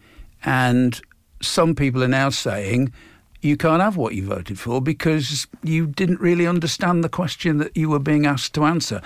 and 0.44 1.00
some 1.40 1.75
people 1.75 2.02
are 2.02 2.08
now 2.08 2.28
saying 2.28 2.92
you 3.40 3.56
can't 3.56 3.80
have 3.80 3.96
what 3.96 4.14
you 4.14 4.25
voted 4.25 4.58
for 4.58 4.82
because 4.82 5.46
you 5.62 5.87
didn't 5.87 6.20
really 6.20 6.46
understand 6.46 7.04
the 7.04 7.08
question 7.08 7.58
that 7.58 7.76
you 7.76 7.88
were 7.88 7.99
being 7.99 8.26
asked 8.26 8.54
to 8.54 8.64
answer. 8.64 9.00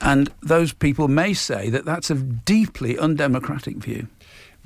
And 0.00 0.30
those 0.42 0.72
people 0.72 1.08
may 1.08 1.34
say 1.34 1.70
that 1.70 1.84
that's 1.84 2.10
a 2.10 2.14
deeply 2.14 2.98
undemocratic 2.98 3.76
view. 3.76 4.08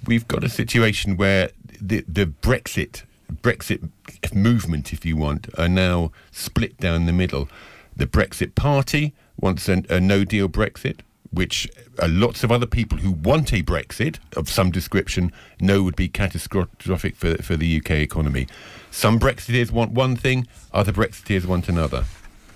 We've 0.06 0.26
got 0.26 0.42
a 0.42 0.48
situation 0.48 1.16
where 1.16 1.50
the, 1.80 2.04
the 2.08 2.26
Brexit 2.26 3.02
Brexit 3.42 3.90
movement, 4.32 4.92
if 4.92 5.04
you 5.04 5.16
want, 5.16 5.48
are 5.58 5.68
now 5.68 6.12
split 6.30 6.78
down 6.78 7.06
the 7.06 7.12
middle. 7.12 7.48
The 7.94 8.06
Brexit 8.06 8.54
Party 8.54 9.14
wants 9.40 9.68
a, 9.68 9.82
a 9.88 10.00
no 10.00 10.24
deal 10.24 10.48
Brexit, 10.48 11.00
which 11.30 11.68
uh, 11.98 12.08
lots 12.08 12.42
of 12.44 12.50
other 12.50 12.66
people 12.66 12.98
who 12.98 13.12
want 13.12 13.52
a 13.52 13.62
Brexit 13.62 14.18
of 14.36 14.48
some 14.48 14.70
description 14.70 15.32
know 15.60 15.82
would 15.82 15.96
be 15.96 16.08
catastrophic 16.08 17.16
for, 17.16 17.36
for 17.42 17.56
the 17.56 17.78
UK 17.78 17.90
economy. 17.92 18.46
Some 18.90 19.18
Brexiteers 19.18 19.70
want 19.70 19.92
one 19.92 20.16
thing, 20.16 20.46
other 20.72 20.92
Brexiteers 20.92 21.44
want 21.44 21.68
another. 21.68 22.04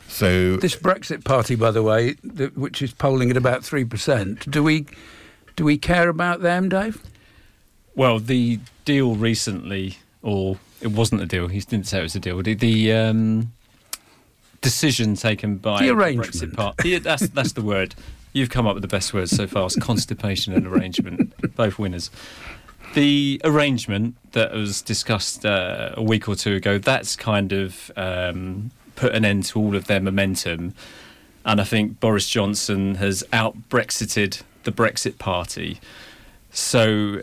So 0.08 0.56
this 0.56 0.76
Brexit 0.76 1.24
party, 1.24 1.54
by 1.54 1.70
the 1.70 1.82
way, 1.82 2.12
which 2.54 2.82
is 2.82 2.92
polling 2.92 3.30
at 3.30 3.36
about 3.36 3.64
three 3.64 3.84
percent, 3.84 4.50
do 4.50 4.62
we 4.62 4.86
do 5.56 5.64
we 5.64 5.78
care 5.78 6.08
about 6.08 6.40
them, 6.40 6.68
Dave? 6.68 7.02
Well, 7.94 8.18
the 8.18 8.60
deal 8.84 9.14
recently, 9.16 9.96
or 10.22 10.58
it 10.80 10.88
wasn't 10.88 11.22
a 11.22 11.26
deal. 11.26 11.48
He 11.48 11.60
didn't 11.60 11.86
say 11.86 12.00
it 12.00 12.02
was 12.02 12.14
a 12.14 12.20
deal. 12.20 12.42
The, 12.42 12.54
the 12.54 12.92
um, 12.92 13.52
decision 14.62 15.14
taken 15.16 15.56
by 15.58 15.82
the 15.82 15.90
arrangement. 15.90 16.32
The 16.32 16.46
Brexit 16.46 16.56
party. 16.56 16.98
That's 16.98 17.28
that's 17.34 17.52
the 17.52 17.62
word. 17.62 17.94
You've 18.32 18.48
come 18.48 18.66
up 18.66 18.74
with 18.74 18.82
the 18.82 18.88
best 18.88 19.12
words 19.12 19.30
so 19.30 19.46
far: 19.46 19.68
constipation 19.80 20.54
and 20.54 20.66
arrangement. 20.66 21.34
Both 21.56 21.78
winners. 21.78 22.10
The 22.94 23.40
arrangement 23.44 24.16
that 24.32 24.52
was 24.52 24.80
discussed 24.82 25.44
uh, 25.44 25.90
a 25.94 26.02
week 26.02 26.28
or 26.28 26.34
two 26.34 26.54
ago. 26.54 26.78
That's 26.78 27.16
kind 27.16 27.52
of 27.52 27.90
um, 27.96 28.70
put 28.96 29.14
an 29.14 29.24
end 29.24 29.44
to 29.46 29.58
all 29.58 29.76
of 29.76 29.86
their 29.86 30.00
momentum. 30.00 30.74
And 31.44 31.60
I 31.60 31.64
think 31.64 32.00
Boris 32.00 32.28
Johnson 32.28 32.96
has 32.96 33.24
out 33.32 33.68
Brexited 33.68 34.42
the 34.64 34.72
Brexit 34.72 35.18
Party. 35.18 35.80
So 36.50 37.22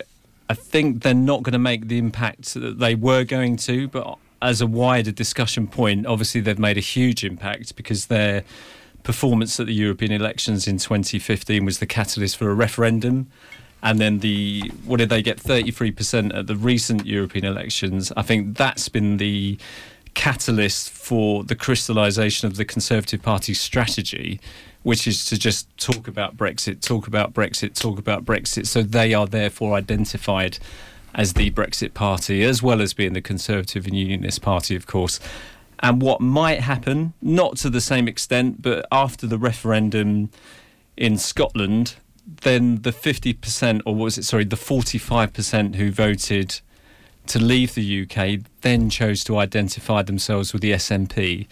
I 0.50 0.55
think 0.55 1.03
they're 1.03 1.13
not 1.13 1.43
going 1.43 1.53
to 1.53 1.60
make 1.60 1.88
the 1.88 1.98
impact 1.98 2.53
that 2.55 2.79
they 2.79 2.96
were 2.96 3.24
going 3.24 3.55
to. 3.58 3.88
But 3.88 4.17
as 4.41 4.62
a 4.62 4.67
wider 4.67 5.12
discussion 5.12 5.67
point, 5.67 6.05
obviously 6.05 6.41
they've 6.41 6.60
made 6.60 6.77
a 6.77 6.81
huge 6.81 7.24
impact 7.24 7.75
because 7.75 8.08
their 8.08 8.43
performance 9.03 9.60
at 9.60 9.67
the 9.67 9.74
European 9.74 10.12
elections 10.12 10.67
in 10.67 10.77
2015 10.77 11.65
was 11.65 11.79
the 11.79 11.86
catalyst 11.86 12.38
for 12.38 12.50
a 12.50 12.53
referendum. 12.53 13.27
And 13.81 14.00
then 14.00 14.19
the 14.19 14.72
what 14.86 14.98
did 14.98 15.10
they 15.10 15.22
get? 15.22 15.38
33% 15.38 16.38
at 16.38 16.48
the 16.48 16.55
recent 16.55 17.05
European 17.05 17.46
elections. 17.46 18.12
I 18.17 18.24
think 18.24 18.58
that's 18.58 18.89
been 18.89 19.17
the 19.17 19.58
catalyst 20.15 20.89
for 20.89 21.43
the 21.43 21.55
crystallisation 21.55 22.48
of 22.48 22.58
the 22.58 22.65
Conservative 22.65 23.22
Party's 23.22 23.62
strategy, 23.62 24.41
which 24.84 25.08
is 25.08 25.25
to 25.27 25.38
just 25.38 25.65
talk 25.77 26.10
about 26.10 26.36
Brexit, 26.36 26.81
talk 26.81 27.08
about 27.08 27.34
Brexit, 27.34 27.74
talk 27.74 27.98
about 28.00 28.25
Brexit. 28.25 28.67
So 28.67 28.84
they 28.84 29.13
are 29.13 29.27
therefore 29.27 29.75
identified 29.75 30.60
as 31.15 31.33
the 31.33 31.51
Brexit 31.51 31.93
Party, 31.93 32.43
as 32.43 32.61
well 32.61 32.81
as 32.81 32.93
being 32.93 33.13
the 33.13 33.21
Conservative 33.21 33.85
and 33.85 33.95
Unionist 33.95 34.41
Party, 34.41 34.75
of 34.75 34.87
course. 34.87 35.19
And 35.79 36.01
what 36.01 36.21
might 36.21 36.61
happen, 36.61 37.13
not 37.21 37.57
to 37.57 37.69
the 37.69 37.81
same 37.81 38.07
extent, 38.07 38.61
but 38.61 38.85
after 38.91 39.27
the 39.27 39.37
referendum 39.37 40.29
in 40.97 41.17
Scotland, 41.17 41.95
then 42.41 42.81
the 42.81 42.91
50%, 42.91 43.81
or 43.85 43.95
what 43.95 44.03
was 44.03 44.17
it, 44.17 44.23
sorry, 44.23 44.43
the 44.43 44.55
45% 44.55 45.75
who 45.75 45.91
voted 45.91 46.59
to 47.27 47.39
leave 47.39 47.75
the 47.75 48.03
UK 48.03 48.41
then 48.61 48.89
chose 48.89 49.23
to 49.23 49.37
identify 49.37 50.01
themselves 50.01 50.51
with 50.51 50.61
the 50.61 50.71
SNP 50.71 51.47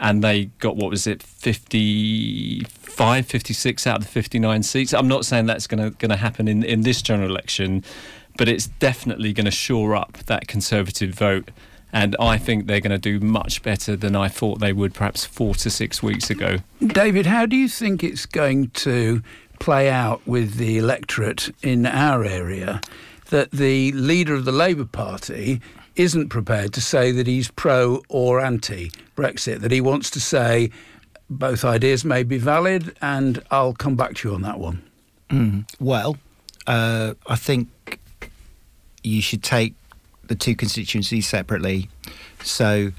and 0.00 0.24
they 0.24 0.46
got 0.58 0.76
what 0.76 0.90
was 0.90 1.06
it 1.06 1.22
55 1.22 3.26
56 3.26 3.86
out 3.86 3.98
of 3.98 4.04
the 4.04 4.08
59 4.08 4.62
seats 4.62 4.94
i'm 4.94 5.08
not 5.08 5.26
saying 5.26 5.44
that's 5.46 5.66
going 5.66 5.78
to 5.78 5.90
going 5.98 6.10
to 6.10 6.16
happen 6.16 6.48
in 6.48 6.64
in 6.64 6.80
this 6.82 7.02
general 7.02 7.28
election 7.28 7.84
but 8.36 8.48
it's 8.48 8.66
definitely 8.66 9.32
going 9.32 9.44
to 9.44 9.50
shore 9.50 9.94
up 9.94 10.18
that 10.26 10.48
conservative 10.48 11.14
vote 11.14 11.50
and 11.92 12.14
I 12.20 12.38
think 12.38 12.66
they're 12.66 12.80
going 12.80 12.92
to 12.92 12.98
do 12.98 13.18
much 13.18 13.62
better 13.62 13.96
than 13.96 14.14
I 14.14 14.28
thought 14.28 14.60
they 14.60 14.72
would 14.72 14.94
perhaps 14.94 15.24
4 15.24 15.54
to 15.56 15.70
6 15.70 16.02
weeks 16.02 16.30
ago 16.30 16.58
David 16.86 17.26
how 17.26 17.46
do 17.46 17.56
you 17.56 17.68
think 17.68 18.04
it's 18.04 18.26
going 18.26 18.70
to 18.70 19.22
play 19.58 19.90
out 19.90 20.26
with 20.26 20.56
the 20.56 20.78
electorate 20.78 21.54
in 21.62 21.86
our 21.86 22.24
area 22.24 22.80
that 23.30 23.50
the 23.52 23.92
leader 23.92 24.34
of 24.34 24.44
the 24.44 24.52
Labour 24.52 24.84
Party 24.84 25.60
isn't 25.96 26.28
prepared 26.28 26.72
to 26.72 26.80
say 26.80 27.12
that 27.12 27.26
he's 27.26 27.50
pro 27.50 28.02
or 28.08 28.40
anti 28.40 28.90
Brexit, 29.16 29.60
that 29.60 29.70
he 29.70 29.80
wants 29.80 30.10
to 30.10 30.20
say 30.20 30.70
both 31.28 31.64
ideas 31.64 32.04
may 32.04 32.22
be 32.22 32.38
valid, 32.38 32.96
and 33.00 33.42
I'll 33.50 33.74
come 33.74 33.96
back 33.96 34.16
to 34.16 34.28
you 34.28 34.34
on 34.34 34.42
that 34.42 34.58
one. 34.58 34.82
Mm. 35.30 35.64
Well, 35.78 36.16
uh, 36.66 37.14
I 37.26 37.36
think 37.36 37.99
you 39.02 39.22
should 39.22 39.42
take 39.42 39.74
the 40.26 40.34
two 40.34 40.54
constituencies 40.54 41.26
separately. 41.26 41.88
So, 42.42 42.92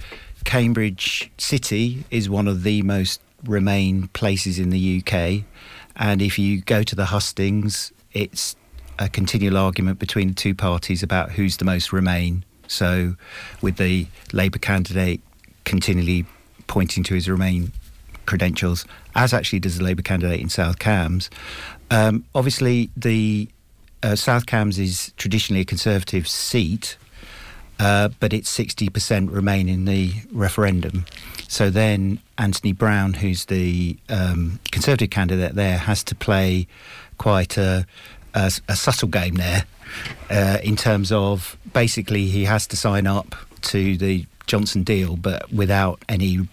Cambridge 0.43 1.31
City 1.38 2.03
is 2.12 2.29
one 2.29 2.48
of 2.48 2.63
the 2.63 2.81
most 2.81 3.22
Remain 3.46 4.08
places 4.10 4.60
in 4.60 4.70
the 4.70 5.01
UK, 5.03 5.43
and 5.96 6.22
if 6.22 6.38
you 6.38 6.62
go 6.62 6.84
to 6.84 6.96
the 6.96 7.05
hustings, 7.05 7.91
it's 8.13 8.55
a 9.00 9.10
continual 9.10 9.58
argument 9.58 9.98
between 9.98 10.27
the 10.27 10.34
two 10.36 10.53
parties 10.53 11.01
about 11.01 11.31
who's 11.31 11.58
the 11.58 11.65
most 11.65 11.91
Remain. 11.91 12.46
So, 12.67 13.15
with 13.62 13.77
the 13.77 14.08
Labour 14.31 14.60
candidate 14.60 15.22
continually 15.63 16.25
pointing 16.67 17.03
to 17.05 17.15
his 17.15 17.27
Remain 17.27 17.72
credentials, 18.25 18.86
as 19.15 19.34
actually 19.34 19.60
does 19.60 19.77
the 19.77 19.84
Labour 19.84 20.03
candidate 20.03 20.39
in 20.39 20.50
South 20.50 20.79
Cambs. 20.79 21.29
Um, 21.89 22.25
obviously, 22.36 22.89
the 22.96 23.50
uh, 24.03 24.15
South 24.15 24.46
Cambs 24.46 24.79
is 24.79 25.13
traditionally 25.17 25.62
a 25.62 25.65
Conservative 25.65 26.27
seat, 26.27 26.98
uh, 27.79 28.10
but 28.20 28.34
it's 28.34 28.55
60% 28.55 29.31
Remain 29.31 29.70
in 29.70 29.86
the 29.86 30.13
referendum. 30.31 31.05
So 31.48 31.70
then 31.70 32.20
Anthony 32.38 32.74
Browne, 32.74 33.13
who's 33.13 33.46
the 33.46 33.98
um, 34.10 34.60
Conservative 34.72 35.10
candidate 35.10 35.55
there, 35.55 35.77
has 35.77 36.03
to 36.05 36.15
play 36.15 36.67
quite 37.17 37.58
a, 37.58 37.86
a, 38.34 38.51
a 38.67 38.75
subtle 38.75 39.08
game 39.08 39.36
there 39.36 39.65
uh, 40.29 40.58
in 40.63 40.75
terms 40.75 41.12
of 41.12 41.58
basically 41.74 42.25
he 42.25 42.46
has 42.46 42.67
to 42.67 42.77
sign 42.77 43.08
up 43.08 43.36
to 43.62 43.98
the 43.98 44.25
Johnson 44.48 44.84
deal, 44.84 45.17
but 45.17 45.51
without 45.51 46.03
any 46.10 46.48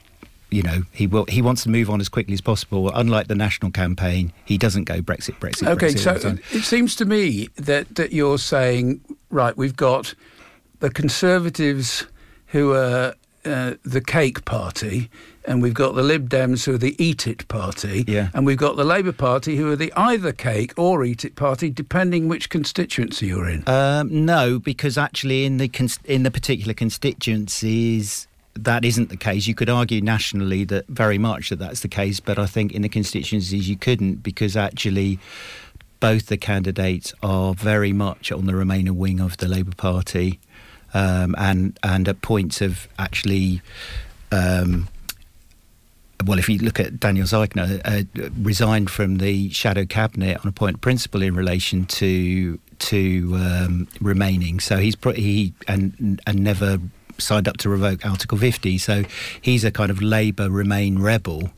you 0.50 0.62
know 0.62 0.82
he 0.92 1.06
will 1.06 1.24
he 1.28 1.42
wants 1.42 1.62
to 1.62 1.68
move 1.68 1.90
on 1.90 2.00
as 2.00 2.08
quickly 2.08 2.32
as 2.34 2.40
possible 2.40 2.90
unlike 2.94 3.28
the 3.28 3.34
national 3.34 3.70
campaign 3.70 4.32
he 4.44 4.56
doesn't 4.58 4.84
go 4.84 5.00
brexit 5.00 5.38
brexit 5.38 5.66
okay 5.68 5.88
brexit 5.88 5.98
so 5.98 6.10
all 6.10 6.14
the 6.16 6.20
time. 6.22 6.40
it 6.52 6.62
seems 6.64 6.94
to 6.96 7.04
me 7.04 7.48
that 7.56 7.94
that 7.96 8.12
you're 8.12 8.38
saying 8.38 9.00
right 9.30 9.56
we've 9.56 9.76
got 9.76 10.14
the 10.80 10.90
conservatives 10.90 12.06
who 12.46 12.72
are 12.72 13.14
uh, 13.44 13.74
the 13.82 14.00
cake 14.00 14.44
party 14.44 15.08
and 15.46 15.62
we've 15.62 15.74
got 15.74 15.94
the 15.94 16.02
lib 16.02 16.28
dems 16.28 16.64
who 16.66 16.74
are 16.74 16.78
the 16.78 16.94
eat 17.02 17.26
it 17.26 17.46
party 17.48 18.04
Yeah. 18.06 18.28
and 18.34 18.44
we've 18.46 18.58
got 18.58 18.76
the 18.76 18.84
labour 18.84 19.12
party 19.12 19.56
who 19.56 19.70
are 19.72 19.76
the 19.76 19.92
either 19.96 20.32
cake 20.32 20.72
or 20.76 21.04
eat 21.04 21.24
it 21.24 21.34
party 21.36 21.70
depending 21.70 22.28
which 22.28 22.50
constituency 22.50 23.26
you're 23.28 23.48
in 23.48 23.62
Um, 23.66 24.24
no, 24.26 24.58
because 24.58 24.98
actually, 24.98 25.44
in 25.44 25.56
the 25.58 25.70
in 26.04 26.22
the 26.24 26.30
particular 26.30 26.74
constituencies, 26.74 28.27
that 28.64 28.84
isn't 28.84 29.08
the 29.08 29.16
case. 29.16 29.46
You 29.46 29.54
could 29.54 29.70
argue 29.70 30.00
nationally 30.00 30.64
that 30.64 30.86
very 30.88 31.18
much 31.18 31.50
that 31.50 31.58
that's 31.58 31.80
the 31.80 31.88
case, 31.88 32.20
but 32.20 32.38
I 32.38 32.46
think 32.46 32.72
in 32.72 32.82
the 32.82 32.88
constituencies 32.88 33.68
you 33.68 33.76
couldn't 33.76 34.22
because 34.22 34.56
actually. 34.56 35.18
Both 36.00 36.26
the 36.26 36.36
candidates 36.36 37.12
are 37.24 37.54
very 37.54 37.92
much 37.92 38.30
on 38.30 38.46
the 38.46 38.52
Remainer 38.52 38.92
wing 38.92 39.18
of 39.18 39.38
the 39.38 39.48
Labour 39.48 39.74
Party, 39.74 40.38
um, 40.94 41.34
and 41.36 41.76
and 41.82 42.08
at 42.08 42.22
points 42.22 42.60
of 42.60 42.86
actually 43.00 43.62
um, 44.30 44.86
well, 46.26 46.38
if 46.38 46.48
you 46.48 46.58
look 46.58 46.80
at 46.80 46.98
Daniel 46.98 47.26
Zeichner, 47.26 47.80
uh, 47.84 48.28
resigned 48.42 48.90
from 48.90 49.18
the 49.18 49.50
shadow 49.50 49.84
cabinet 49.84 50.38
on 50.40 50.48
a 50.48 50.52
point 50.52 50.74
of 50.76 50.80
principle 50.80 51.22
in 51.22 51.34
relation 51.34 51.84
to 51.86 52.58
to 52.80 53.32
um, 53.36 53.88
remaining. 54.00 54.60
So 54.60 54.78
he's 54.78 54.96
pro- 54.96 55.12
he 55.12 55.52
and 55.66 56.20
and 56.26 56.42
never 56.42 56.78
signed 57.18 57.48
up 57.48 57.56
to 57.58 57.68
revoke 57.68 58.04
Article 58.04 58.38
50. 58.38 58.78
So 58.78 59.04
he's 59.40 59.64
a 59.64 59.70
kind 59.70 59.90
of 59.90 60.00
Labour 60.02 60.50
Remain 60.50 60.98
rebel. 60.98 61.50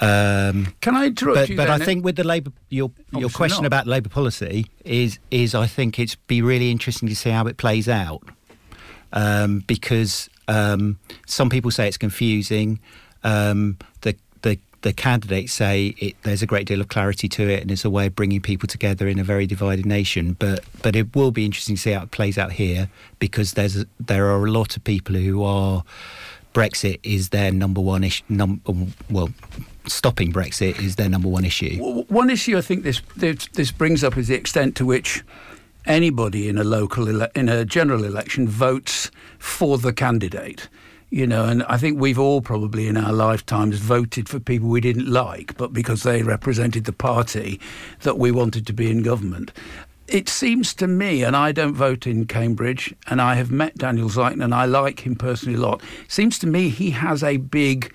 Um, 0.00 0.74
can 0.80 0.96
I 0.96 1.06
interrupt 1.06 1.36
but 1.36 1.48
you 1.48 1.56
but 1.56 1.70
I 1.70 1.78
think 1.78 2.04
with 2.04 2.16
the 2.16 2.24
Labour, 2.24 2.50
your 2.70 2.90
your 3.12 3.30
question 3.30 3.62
not. 3.62 3.68
about 3.68 3.86
Labour 3.86 4.08
policy 4.08 4.66
is 4.84 5.20
is 5.30 5.54
I 5.54 5.68
think 5.68 6.00
it's 6.00 6.16
be 6.16 6.42
really 6.42 6.72
interesting 6.72 7.08
to 7.08 7.14
see 7.14 7.30
how 7.30 7.46
it 7.46 7.56
plays 7.56 7.88
out 7.88 8.20
um, 9.12 9.60
because 9.68 10.28
um, 10.48 10.98
some 11.26 11.50
people 11.50 11.70
say 11.70 11.86
it's 11.86 11.98
confusing. 11.98 12.80
Um, 13.22 13.78
the 14.00 14.16
the 14.82 14.92
candidates 14.92 15.52
say 15.52 15.94
it, 15.98 16.16
there's 16.22 16.42
a 16.42 16.46
great 16.46 16.66
deal 16.66 16.80
of 16.80 16.88
clarity 16.88 17.28
to 17.28 17.48
it, 17.48 17.62
and 17.62 17.70
it's 17.70 17.84
a 17.84 17.90
way 17.90 18.06
of 18.06 18.14
bringing 18.14 18.40
people 18.40 18.66
together 18.66 19.08
in 19.08 19.18
a 19.18 19.24
very 19.24 19.46
divided 19.46 19.86
nation. 19.86 20.34
But 20.38 20.64
but 20.82 20.94
it 20.94 21.14
will 21.16 21.30
be 21.30 21.44
interesting 21.44 21.76
to 21.76 21.80
see 21.80 21.92
how 21.92 22.02
it 22.02 22.10
plays 22.10 22.36
out 22.38 22.52
here 22.52 22.88
because 23.18 23.54
there's 23.54 23.84
there 23.98 24.26
are 24.26 24.44
a 24.44 24.50
lot 24.50 24.76
of 24.76 24.84
people 24.84 25.14
who 25.14 25.42
are 25.42 25.84
Brexit 26.52 26.98
is 27.02 27.30
their 27.30 27.50
number 27.50 27.80
one 27.80 28.04
issue. 28.04 28.24
Num- 28.28 28.60
well, 29.08 29.30
stopping 29.86 30.32
Brexit 30.32 30.78
is 30.80 30.96
their 30.96 31.08
number 31.08 31.28
one 31.28 31.44
issue. 31.44 31.78
One 32.08 32.30
issue 32.30 32.58
I 32.58 32.60
think 32.60 32.82
this, 32.82 33.00
this 33.16 33.48
this 33.54 33.70
brings 33.72 34.04
up 34.04 34.18
is 34.18 34.28
the 34.28 34.34
extent 34.34 34.76
to 34.76 34.84
which 34.84 35.24
anybody 35.86 36.48
in 36.48 36.58
a 36.58 36.64
local 36.64 37.08
ele- 37.08 37.30
in 37.34 37.48
a 37.48 37.64
general 37.64 38.04
election 38.04 38.48
votes 38.48 39.10
for 39.38 39.78
the 39.78 39.92
candidate. 39.92 40.68
You 41.12 41.26
know, 41.26 41.44
and 41.44 41.62
I 41.64 41.76
think 41.76 42.00
we've 42.00 42.18
all 42.18 42.40
probably 42.40 42.88
in 42.88 42.96
our 42.96 43.12
lifetimes 43.12 43.76
voted 43.76 44.30
for 44.30 44.40
people 44.40 44.70
we 44.70 44.80
didn't 44.80 45.08
like, 45.08 45.54
but 45.58 45.74
because 45.74 46.04
they 46.04 46.22
represented 46.22 46.86
the 46.86 46.92
party 46.94 47.60
that 48.00 48.16
we 48.16 48.30
wanted 48.30 48.66
to 48.66 48.72
be 48.72 48.90
in 48.90 49.02
government. 49.02 49.52
It 50.08 50.30
seems 50.30 50.72
to 50.76 50.86
me, 50.86 51.22
and 51.22 51.36
I 51.36 51.52
don't 51.52 51.74
vote 51.74 52.06
in 52.06 52.24
Cambridge, 52.24 52.94
and 53.08 53.20
I 53.20 53.34
have 53.34 53.50
met 53.50 53.76
Daniel 53.76 54.08
Zeichner, 54.08 54.42
and 54.42 54.54
I 54.54 54.64
like 54.64 55.06
him 55.06 55.14
personally 55.14 55.58
a 55.58 55.60
lot. 55.60 55.82
Seems 56.08 56.38
to 56.38 56.46
me 56.46 56.70
he 56.70 56.92
has 56.92 57.22
a 57.22 57.36
big 57.36 57.92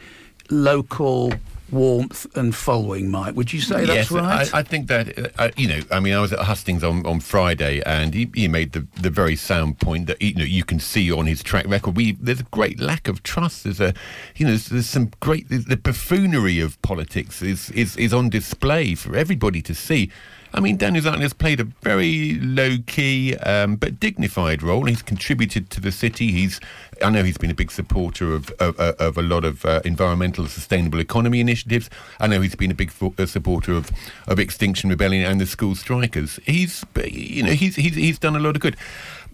local 0.51 1.33
warmth 1.71 2.25
and 2.35 2.55
following, 2.55 3.09
Mike. 3.09 3.35
Would 3.35 3.53
you 3.53 3.61
say 3.61 3.85
that's 3.85 4.09
yes, 4.09 4.11
right? 4.11 4.53
I, 4.53 4.59
I 4.59 4.63
think 4.63 4.87
that 4.87 5.17
uh, 5.17 5.29
uh, 5.37 5.49
you 5.57 5.67
know. 5.67 5.81
I 5.91 5.99
mean, 5.99 6.13
I 6.13 6.21
was 6.21 6.33
at 6.33 6.39
Hustings 6.39 6.83
on, 6.83 7.05
on 7.05 7.19
Friday, 7.19 7.81
and 7.85 8.13
he, 8.13 8.29
he 8.33 8.47
made 8.47 8.73
the, 8.73 8.87
the 9.01 9.09
very 9.09 9.35
sound 9.35 9.79
point 9.79 10.07
that 10.07 10.21
you 10.21 10.33
know 10.35 10.43
you 10.43 10.63
can 10.63 10.79
see 10.79 11.11
on 11.11 11.25
his 11.25 11.43
track 11.43 11.67
record. 11.67 11.95
We 11.95 12.13
there's 12.13 12.39
a 12.39 12.43
great 12.43 12.79
lack 12.79 13.07
of 13.07 13.23
trust. 13.23 13.63
There's 13.63 13.81
a 13.81 13.93
you 14.35 14.45
know 14.45 14.51
there's, 14.51 14.67
there's 14.67 14.89
some 14.89 15.11
great 15.19 15.49
the, 15.49 15.57
the 15.57 15.77
buffoonery 15.77 16.59
of 16.59 16.81
politics 16.81 17.41
is, 17.41 17.69
is 17.71 17.97
is 17.97 18.13
on 18.13 18.29
display 18.29 18.95
for 18.95 19.15
everybody 19.15 19.61
to 19.63 19.73
see. 19.73 20.11
I 20.57 20.59
mean, 20.59 20.75
Daniel 20.75 21.03
Zeichner 21.03 21.21
has 21.21 21.33
played 21.33 21.59
a 21.59 21.65
very 21.65 22.39
low 22.41 22.77
key 22.87 23.35
um, 23.37 23.75
but 23.75 23.99
dignified 23.99 24.63
role. 24.63 24.85
He's 24.85 25.03
contributed 25.03 25.69
to 25.69 25.79
the 25.79 25.91
city. 25.91 26.31
He's, 26.31 26.59
I 27.03 27.11
know 27.11 27.23
he's 27.23 27.37
been 27.37 27.51
a 27.51 27.53
big 27.53 27.69
supporter 27.69 28.33
of 28.33 28.49
of, 28.59 28.79
of 28.79 29.19
a 29.19 29.21
lot 29.21 29.45
of 29.45 29.63
uh, 29.65 29.81
environmental 29.85 30.47
sustainable 30.47 30.99
economy 30.99 31.39
initiatives. 31.41 31.91
I 32.19 32.25
know 32.25 32.41
he's 32.41 32.55
been 32.55 32.71
a 32.71 32.73
big 32.73 32.89
fo- 32.89 33.13
uh, 33.19 33.27
supporter 33.27 33.73
of, 33.73 33.91
of 34.27 34.39
Extinction 34.39 34.89
Rebellion 34.89 35.29
and 35.29 35.39
the 35.39 35.45
school 35.45 35.75
strikers. 35.75 36.39
He's, 36.43 36.83
you 37.05 37.43
know, 37.43 37.51
he's, 37.51 37.75
he's 37.75 37.93
he's 37.93 38.17
done 38.17 38.35
a 38.35 38.39
lot 38.39 38.55
of 38.55 38.61
good. 38.63 38.75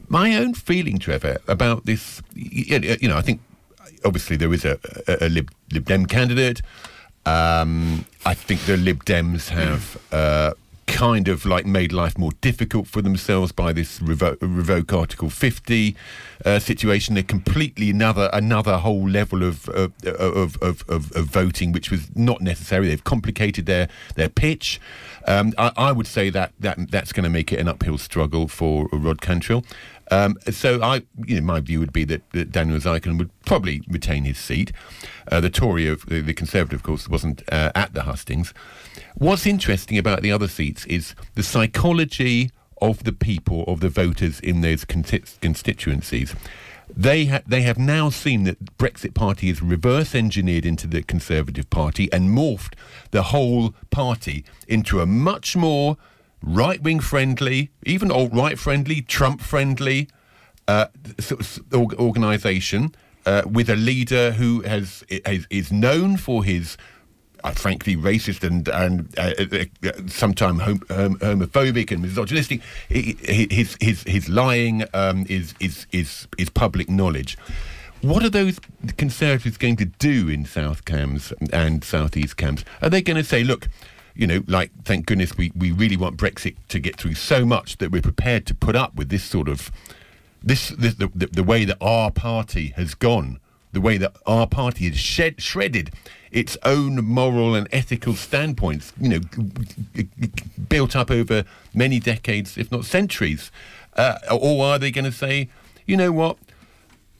My 0.09 0.35
own 0.35 0.55
feeling, 0.55 0.99
Trevor, 0.99 1.37
about 1.47 1.85
this, 1.85 2.21
you 2.35 3.07
know, 3.07 3.15
I 3.15 3.21
think 3.21 3.39
obviously 4.03 4.35
there 4.35 4.53
is 4.53 4.65
a, 4.65 4.77
a, 5.07 5.27
a 5.27 5.29
Lib, 5.29 5.49
Lib 5.71 5.85
Dem 5.85 6.05
candidate. 6.05 6.61
Um, 7.25 8.03
I 8.25 8.33
think 8.33 8.65
the 8.65 8.75
Lib 8.75 9.05
Dems 9.05 9.47
have 9.47 9.97
uh, 10.11 10.53
kind 10.87 11.27
of 11.27 11.45
like 11.45 11.65
made 11.65 11.91
life 11.91 12.17
more 12.17 12.31
difficult 12.41 12.87
for 12.87 13.01
themselves 13.01 13.51
by 13.51 13.73
this 13.73 13.99
revo- 13.99 14.37
revoke 14.41 14.93
Article 14.93 15.29
50 15.29 15.95
uh, 16.45 16.59
situation. 16.59 17.15
They're 17.15 17.23
completely 17.23 17.89
another 17.89 18.29
another 18.33 18.77
whole 18.77 19.07
level 19.07 19.43
of 19.43 19.67
of, 19.69 19.93
of, 20.05 20.57
of, 20.61 20.83
of 20.89 21.11
of 21.11 21.25
voting, 21.25 21.71
which 21.71 21.91
was 21.91 22.13
not 22.15 22.41
necessary. 22.41 22.87
They've 22.87 23.03
complicated 23.03 23.65
their 23.65 23.87
their 24.15 24.29
pitch. 24.29 24.79
Um, 25.25 25.53
I, 25.57 25.71
I 25.77 25.91
would 25.91 26.07
say 26.07 26.29
that, 26.29 26.51
that 26.59 26.91
that's 26.91 27.13
going 27.13 27.23
to 27.23 27.29
make 27.29 27.53
it 27.53 27.59
an 27.59 27.67
uphill 27.67 27.97
struggle 27.97 28.47
for 28.47 28.87
Rod 28.91 29.21
Cantrill. 29.21 29.65
Um, 30.11 30.37
so 30.51 30.81
I, 30.81 31.03
you 31.25 31.39
know, 31.39 31.45
my 31.45 31.59
view 31.59 31.79
would 31.79 31.93
be 31.93 32.03
that, 32.05 32.29
that 32.31 32.51
Daniel 32.51 32.79
Zeichner 32.79 33.17
would 33.17 33.31
probably 33.45 33.81
retain 33.87 34.25
his 34.25 34.37
seat. 34.37 34.71
Uh, 35.31 35.39
the 35.39 35.49
Tory, 35.49 35.87
of 35.87 36.05
the, 36.05 36.21
the 36.21 36.33
Conservative, 36.33 36.79
of 36.79 36.83
course, 36.83 37.07
wasn't 37.07 37.41
uh, 37.51 37.71
at 37.73 37.93
the 37.93 38.03
hustings. 38.03 38.53
What's 39.15 39.45
interesting 39.45 39.97
about 39.97 40.21
the 40.21 40.31
other 40.31 40.47
seats 40.47 40.85
is 40.85 41.15
the 41.35 41.43
psychology 41.43 42.51
of 42.81 43.05
the 43.05 43.13
people, 43.13 43.63
of 43.65 43.79
the 43.79 43.89
voters 43.89 44.39
in 44.39 44.61
those 44.61 44.83
consti- 44.83 45.39
constituencies. 45.39 46.35
They 46.95 47.25
ha- 47.25 47.41
they 47.47 47.61
have 47.61 47.77
now 47.77 48.09
seen 48.09 48.43
that 48.43 48.77
Brexit 48.77 49.13
Party 49.13 49.49
is 49.49 49.61
reverse 49.61 50.13
engineered 50.13 50.65
into 50.65 50.85
the 50.85 51.01
Conservative 51.01 51.69
Party 51.69 52.11
and 52.11 52.29
morphed 52.29 52.73
the 53.11 53.23
whole 53.23 53.73
party 53.89 54.43
into 54.67 54.99
a 54.99 55.05
much 55.05 55.55
more 55.55 55.97
right 56.43 56.81
wing 56.81 56.99
friendly, 56.99 57.71
even 57.85 58.11
alt 58.11 58.33
right 58.33 58.59
friendly, 58.59 59.01
Trump 59.01 59.41
friendly 59.41 60.09
uh, 60.67 60.87
organisation 61.73 62.93
uh, 63.25 63.41
with 63.49 63.69
a 63.69 63.75
leader 63.75 64.31
who 64.31 64.61
has, 64.61 65.03
is, 65.09 65.47
is 65.49 65.71
known 65.71 66.17
for 66.17 66.43
his. 66.43 66.77
Uh, 67.45 67.51
frankly, 67.51 67.97
racist 67.97 68.41
and 68.41 68.69
and 68.69 69.13
uh, 69.19 69.33
uh, 69.37 69.65
uh, 69.85 69.91
sometimes 70.07 70.61
hom- 70.61 70.81
hom- 70.89 71.17
homophobic 71.19 71.91
and 71.91 72.01
misogynistic. 72.01 72.61
His 72.87 73.75
his 73.81 74.03
his 74.03 74.29
lying 74.29 74.85
um, 74.93 75.25
is 75.27 75.53
is 75.59 75.85
is 75.91 76.25
is 76.37 76.49
public 76.49 76.89
knowledge. 76.89 77.37
What 77.99 78.23
are 78.23 78.29
those 78.29 78.61
Conservatives 78.95 79.57
going 79.57 79.75
to 79.77 79.85
do 79.85 80.29
in 80.29 80.45
South 80.45 80.85
Cambs 80.85 81.33
and 81.51 81.83
South 81.83 82.15
East 82.15 82.37
Cambs? 82.37 82.63
Are 82.81 82.89
they 82.89 83.01
going 83.01 83.17
to 83.17 83.23
say, 83.23 83.43
look, 83.43 83.67
you 84.15 84.27
know, 84.27 84.43
like, 84.47 84.71
thank 84.83 85.05
goodness 85.05 85.37
we, 85.37 85.51
we 85.55 85.71
really 85.71 85.97
want 85.97 86.17
Brexit 86.17 86.55
to 86.69 86.79
get 86.79 86.97
through 86.97 87.15
so 87.15 87.45
much 87.45 87.77
that 87.77 87.91
we're 87.91 88.01
prepared 88.01 88.45
to 88.47 88.53
put 88.53 88.75
up 88.75 88.95
with 88.95 89.09
this 89.09 89.23
sort 89.23 89.47
of, 89.47 89.71
this, 90.43 90.69
this 90.69 90.95
the, 90.95 91.11
the, 91.15 91.27
the 91.27 91.43
way 91.43 91.65
that 91.65 91.77
our 91.81 92.11
party 92.11 92.73
has 92.75 92.93
gone 92.93 93.39
the 93.73 93.81
way 93.81 93.97
that 93.97 94.15
our 94.25 94.47
party 94.47 94.87
has 94.87 94.97
shed, 94.97 95.41
shredded 95.41 95.91
its 96.31 96.57
own 96.63 97.03
moral 97.03 97.53
and 97.53 97.67
ethical 97.71 98.13
standpoints, 98.13 98.93
you 98.99 99.09
know, 99.09 99.19
built 100.69 100.95
up 100.95 101.11
over 101.11 101.43
many 101.73 101.99
decades, 101.99 102.57
if 102.57 102.71
not 102.71 102.85
centuries? 102.85 103.51
Uh, 103.97 104.17
or 104.31 104.65
are 104.65 104.79
they 104.79 104.91
going 104.91 105.05
to 105.05 105.11
say, 105.11 105.49
you 105.85 105.97
know 105.97 106.11
what? 106.11 106.37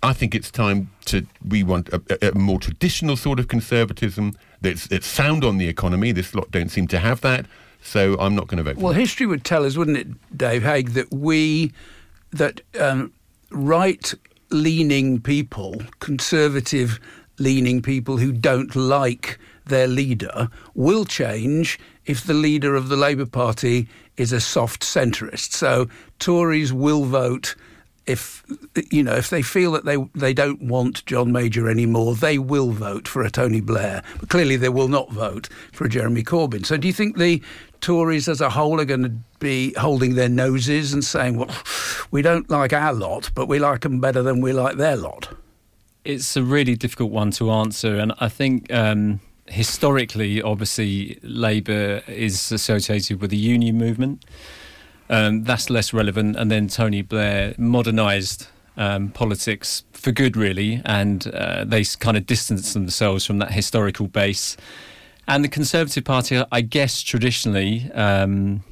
I 0.02 0.14
think 0.14 0.36
it's 0.36 0.52
time 0.52 0.92
to 1.06 1.26
we 1.48 1.64
want 1.64 1.90
a, 1.90 2.30
a 2.30 2.38
more 2.38 2.60
traditional 2.60 3.16
sort 3.16 3.40
of 3.40 3.48
conservatism 3.48 4.38
that's, 4.64 4.88
that's 4.88 5.06
sound 5.06 5.44
on 5.44 5.60
the 5.60 5.68
economy. 5.68 6.12
This 6.12 6.34
lot 6.34 6.50
don't 6.50 6.70
seem 6.70 6.88
to 6.88 7.00
have 7.00 7.22
that, 7.22 7.46
so 7.84 8.16
I'm 8.20 8.34
not 8.34 8.48
going 8.48 8.58
to 8.58 8.64
vote. 8.64 8.78
Well, 8.82 8.94
history 8.94 9.28
would 9.28 9.44
tell 9.44 9.64
us, 9.64 9.78
wouldn't 9.78 9.98
it, 9.98 10.08
Dave 10.36 10.64
Haig, 10.64 10.90
that 10.94 11.12
we 11.14 11.72
that 12.32 12.62
um, 12.80 13.14
right-leaning 13.52 15.22
people, 15.22 15.84
conservative-leaning 16.00 17.82
people 17.84 18.18
who 18.18 18.32
don't 18.32 18.76
like 18.76 19.38
their 19.66 19.88
leader 19.88 20.50
will 20.74 21.06
change 21.06 21.80
if 22.06 22.26
the 22.26 22.34
leader 22.34 22.76
of 22.76 22.90
the 22.90 22.98
Labour 22.98 23.28
Party 23.28 23.88
is 24.18 24.34
a 24.34 24.42
soft 24.42 24.82
centrist. 24.82 25.54
So 25.54 25.88
Tories 26.18 26.74
will 26.74 27.06
vote 27.06 27.56
if 28.06 28.44
you 28.92 29.02
know 29.02 29.14
if 29.14 29.30
they 29.30 29.42
feel 29.42 29.72
that 29.72 29.86
they 29.86 29.98
they 30.14 30.34
don't 30.34 30.62
want 30.62 31.06
John 31.06 31.32
Major 31.32 31.70
anymore, 31.70 32.16
they 32.16 32.38
will 32.38 32.72
vote 32.72 33.08
for 33.08 33.24
a 33.24 33.32
Tony 33.32 33.62
Blair. 33.62 34.04
But 34.20 34.30
clearly, 34.30 34.58
they 34.58 34.70
will 34.70 34.88
not 34.88 35.12
vote 35.12 35.48
for 35.72 35.86
a 35.86 35.90
Jeremy 35.90 36.24
Corbyn. 36.24 36.66
So, 36.66 36.78
do 36.78 36.88
you 36.88 36.94
think 36.94 37.18
the 37.18 37.42
Tories 37.82 38.28
as 38.28 38.42
a 38.42 38.50
whole 38.50 38.80
are 38.80 38.86
going 38.86 39.04
to 39.04 39.14
be 39.40 39.74
holding 39.74 40.16
their 40.16 40.30
noses 40.30 40.94
and 40.94 41.04
saying, 41.04 41.38
"Well, 41.38 41.56
we 42.12 42.22
don't 42.22 42.50
like 42.50 42.74
our 42.74 42.94
lot, 42.94 43.30
but 43.36 43.48
we 43.48 43.60
like 43.60 43.82
them 43.82 44.00
better 44.00 44.22
than 44.22 44.42
we 44.42 44.54
like 44.54 44.78
their 44.78 44.98
lot"? 44.98 45.30
It's 46.04 46.36
a 46.36 46.44
really 46.44 46.76
difficult 46.76 47.12
one 47.12 47.32
to 47.32 47.52
answer, 47.52 47.98
and 47.98 48.14
I 48.20 48.30
think. 48.30 48.72
Um, 48.72 49.22
historically, 49.48 50.42
obviously, 50.42 51.20
Labour 51.22 52.02
is 52.08 52.50
associated 52.50 53.20
with 53.20 53.30
the 53.30 53.38
union 53.38 53.78
movement. 53.78 54.24
Um, 55.10 55.44
that's 55.44 55.70
less 55.70 55.94
relevant. 55.94 56.36
And 56.36 56.50
then 56.50 56.68
Tony 56.68 57.02
Blair 57.02 57.54
modernised 57.58 58.48
um, 58.78 59.10
politics 59.10 59.84
for 59.92 60.12
good, 60.12 60.36
really, 60.36 60.82
and 60.86 61.28
uh, 61.34 61.64
they 61.66 61.84
kind 61.84 62.18
of 62.18 62.26
distanced 62.26 62.74
themselves 62.74 63.26
from 63.26 63.40
that 63.40 63.52
historical 63.52 64.08
base. 64.08 64.58
And 65.28 65.44
the 65.44 65.50
Conservative 65.50 66.04
Party, 66.04 66.42
I 66.52 66.62
guess, 66.62 67.02
traditionally. 67.02 67.92
Um, 67.94 68.64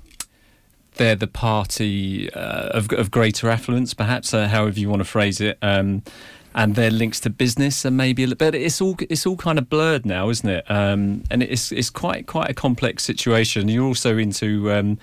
they're 0.95 1.15
the 1.15 1.27
party 1.27 2.31
uh, 2.33 2.69
of, 2.69 2.91
of, 2.91 3.11
greater 3.11 3.49
affluence, 3.49 3.93
perhaps, 3.93 4.33
uh, 4.33 4.47
however 4.49 4.77
you 4.77 4.89
want 4.89 4.99
to 4.99 5.05
phrase 5.05 5.39
it, 5.39 5.57
um, 5.61 6.03
and 6.53 6.75
their 6.75 6.91
links 6.91 7.21
to 7.21 7.29
business 7.29 7.85
and 7.85 7.95
maybe 7.95 8.23
a 8.23 8.27
little 8.27 8.51
bit. 8.51 8.61
It's 8.61 8.81
all 8.81 8.97
it's 9.09 9.25
all 9.25 9.37
kind 9.37 9.57
of 9.57 9.69
blurred 9.69 10.05
now, 10.05 10.29
isn't 10.29 10.49
it? 10.49 10.69
Um, 10.69 11.23
and 11.31 11.41
it's 11.41 11.71
it's 11.71 11.89
quite 11.89 12.27
quite 12.27 12.49
a 12.49 12.53
complex 12.53 13.03
situation. 13.03 13.69
You're 13.69 13.85
also 13.85 14.17
into 14.17 14.69
um, 14.71 14.99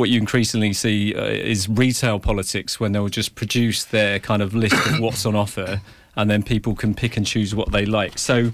what 0.00 0.08
you 0.08 0.18
increasingly 0.18 0.72
see 0.72 1.14
uh, 1.14 1.24
is 1.24 1.68
retail 1.68 2.18
politics 2.18 2.80
when 2.80 2.92
they'll 2.92 3.08
just 3.08 3.34
produce 3.34 3.84
their 3.84 4.18
kind 4.18 4.40
of 4.40 4.54
list 4.54 4.74
of 4.86 4.98
what's 4.98 5.26
on 5.26 5.36
offer 5.36 5.82
and 6.16 6.30
then 6.30 6.42
people 6.42 6.74
can 6.74 6.94
pick 6.94 7.18
and 7.18 7.26
choose 7.26 7.54
what 7.54 7.70
they 7.70 7.84
like. 7.84 8.18
So 8.18 8.50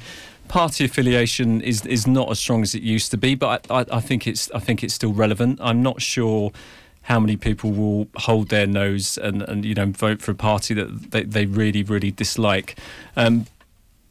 party 0.49 0.85
affiliation 0.85 1.61
is 1.61 1.87
is 1.87 2.07
not 2.07 2.31
as 2.31 2.41
strong 2.41 2.63
as 2.63 2.75
it 2.75 2.83
used 2.83 3.13
to 3.13 3.17
be, 3.17 3.37
but 3.37 3.71
I, 3.71 3.81
I, 3.81 3.87
I 3.93 4.01
think 4.01 4.27
it's 4.27 4.51
I 4.51 4.59
think 4.59 4.83
it's 4.83 4.93
still 4.93 5.13
relevant. 5.13 5.61
I'm 5.63 5.83
not 5.83 6.03
sure 6.03 6.51
how 7.03 7.21
many 7.21 7.37
people 7.37 7.71
will 7.71 8.09
hold 8.17 8.49
their 8.49 8.67
nose 8.67 9.17
and, 9.17 9.43
and 9.43 9.65
you 9.65 9.75
know 9.75 9.87
vote 9.87 10.21
for 10.21 10.33
a 10.33 10.35
party 10.35 10.75
that 10.75 11.13
they, 11.13 11.23
they 11.23 11.47
really 11.47 11.85
really 11.85 12.11
dislike. 12.11 12.77
Um, 13.17 13.47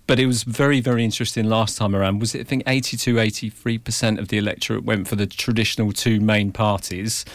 but 0.08 0.20
it 0.20 0.28
was 0.28 0.44
very, 0.44 0.80
very 0.82 1.04
interesting 1.04 1.46
last 1.46 1.78
time 1.78 1.96
around. 1.96 2.20
Was 2.20 2.36
it, 2.36 2.42
I 2.42 2.44
think, 2.44 2.64
82, 2.68 3.16
83% 3.16 4.20
of 4.20 4.28
the 4.28 4.38
electorate 4.38 4.84
went 4.84 5.08
for 5.08 5.16
the 5.16 5.26
traditional 5.26 5.92
two 5.92 6.20
main 6.20 6.52
parties 6.52 7.26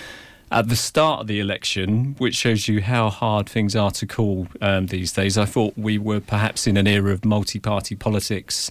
at 0.52 0.68
the 0.68 0.76
start 0.76 1.20
of 1.20 1.26
the 1.26 1.38
election, 1.38 2.16
which 2.18 2.34
shows 2.34 2.66
you 2.66 2.82
how 2.82 3.08
hard 3.08 3.48
things 3.48 3.76
are 3.76 3.90
to 3.92 4.06
call 4.06 4.48
um, 4.60 4.86
these 4.86 5.12
days. 5.12 5.38
I 5.38 5.44
thought 5.44 5.74
we 5.76 5.96
were 5.96 6.20
perhaps 6.20 6.66
in 6.66 6.76
an 6.76 6.86
era 6.86 7.12
of 7.12 7.24
multi 7.24 7.60
party 7.60 7.94
politics. 7.94 8.70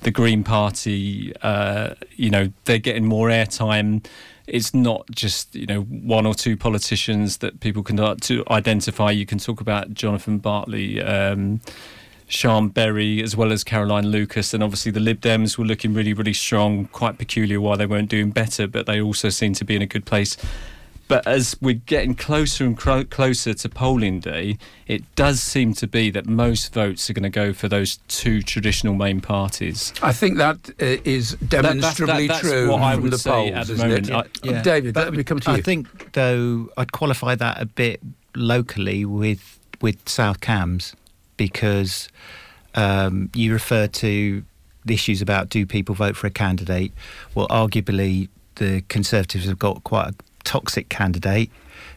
The 0.00 0.10
Green 0.10 0.44
Party, 0.44 1.34
uh, 1.40 1.94
you 2.14 2.28
know, 2.28 2.52
they're 2.66 2.78
getting 2.78 3.06
more 3.06 3.28
airtime. 3.28 4.04
It's 4.46 4.74
not 4.74 5.10
just 5.10 5.54
you 5.54 5.64
know 5.64 5.80
one 5.82 6.26
or 6.26 6.34
two 6.34 6.58
politicians 6.58 7.38
that 7.38 7.60
people 7.60 7.82
can 7.82 7.96
to 7.96 8.44
identify. 8.50 9.10
You 9.10 9.24
can 9.24 9.38
talk 9.38 9.62
about 9.62 9.94
Jonathan 9.94 10.36
Bartley. 10.38 11.00
Um, 11.00 11.62
Siân 12.28 12.72
Berry 12.72 13.22
as 13.22 13.36
well 13.36 13.52
as 13.52 13.64
Caroline 13.64 14.08
Lucas. 14.08 14.54
And 14.54 14.62
obviously, 14.62 14.92
the 14.92 15.00
Lib 15.00 15.20
Dems 15.20 15.58
were 15.58 15.64
looking 15.64 15.94
really, 15.94 16.12
really 16.12 16.32
strong. 16.32 16.86
Quite 16.86 17.18
peculiar 17.18 17.60
why 17.60 17.76
they 17.76 17.86
weren't 17.86 18.08
doing 18.08 18.30
better, 18.30 18.66
but 18.66 18.86
they 18.86 19.00
also 19.00 19.28
seem 19.28 19.52
to 19.54 19.64
be 19.64 19.76
in 19.76 19.82
a 19.82 19.86
good 19.86 20.04
place. 20.06 20.36
But 21.06 21.26
as 21.26 21.54
we're 21.60 21.74
getting 21.74 22.14
closer 22.14 22.64
and 22.64 22.74
cro- 22.78 23.04
closer 23.04 23.52
to 23.52 23.68
polling 23.68 24.20
day, 24.20 24.56
it 24.86 25.02
does 25.16 25.42
seem 25.42 25.74
to 25.74 25.86
be 25.86 26.08
that 26.10 26.24
most 26.26 26.72
votes 26.72 27.10
are 27.10 27.12
going 27.12 27.24
to 27.24 27.28
go 27.28 27.52
for 27.52 27.68
those 27.68 27.98
two 28.08 28.40
traditional 28.40 28.94
main 28.94 29.20
parties. 29.20 29.92
I 30.02 30.12
think 30.14 30.38
that 30.38 30.70
uh, 30.80 30.96
is 31.04 31.32
demonstrably 31.46 32.26
that, 32.28 32.40
that, 32.42 32.48
true 32.48 32.70
what 32.70 32.80
I 32.80 32.94
from 32.94 33.02
would 33.02 33.12
the 33.12 33.18
say 33.18 33.30
polls, 33.30 33.52
at 33.54 33.66
the 33.66 33.76
moment. 33.76 34.08
it? 34.08 34.14
I- 34.14 34.48
Uh, 34.48 34.62
David, 34.62 34.96
let 34.96 35.12
me 35.12 35.22
come 35.24 35.40
to 35.40 35.50
you. 35.50 35.56
I 35.58 35.60
think, 35.60 36.12
though, 36.14 36.70
I'd 36.78 36.92
qualify 36.92 37.34
that 37.34 37.60
a 37.60 37.66
bit 37.66 38.00
locally 38.34 39.04
with 39.04 39.58
with 39.82 40.08
South 40.08 40.40
Cambs 40.40 40.94
because 41.36 42.08
um, 42.74 43.30
you 43.34 43.52
refer 43.52 43.86
to 43.86 44.44
the 44.84 44.94
issues 44.94 45.22
about 45.22 45.48
do 45.48 45.64
people 45.64 45.94
vote 45.94 46.16
for 46.16 46.26
a 46.26 46.30
candidate. 46.30 46.92
Well, 47.34 47.48
arguably, 47.48 48.28
the 48.56 48.82
Conservatives 48.88 49.46
have 49.46 49.58
got 49.58 49.84
quite 49.84 50.08
a 50.10 50.14
toxic 50.44 50.88
candidate 50.88 51.50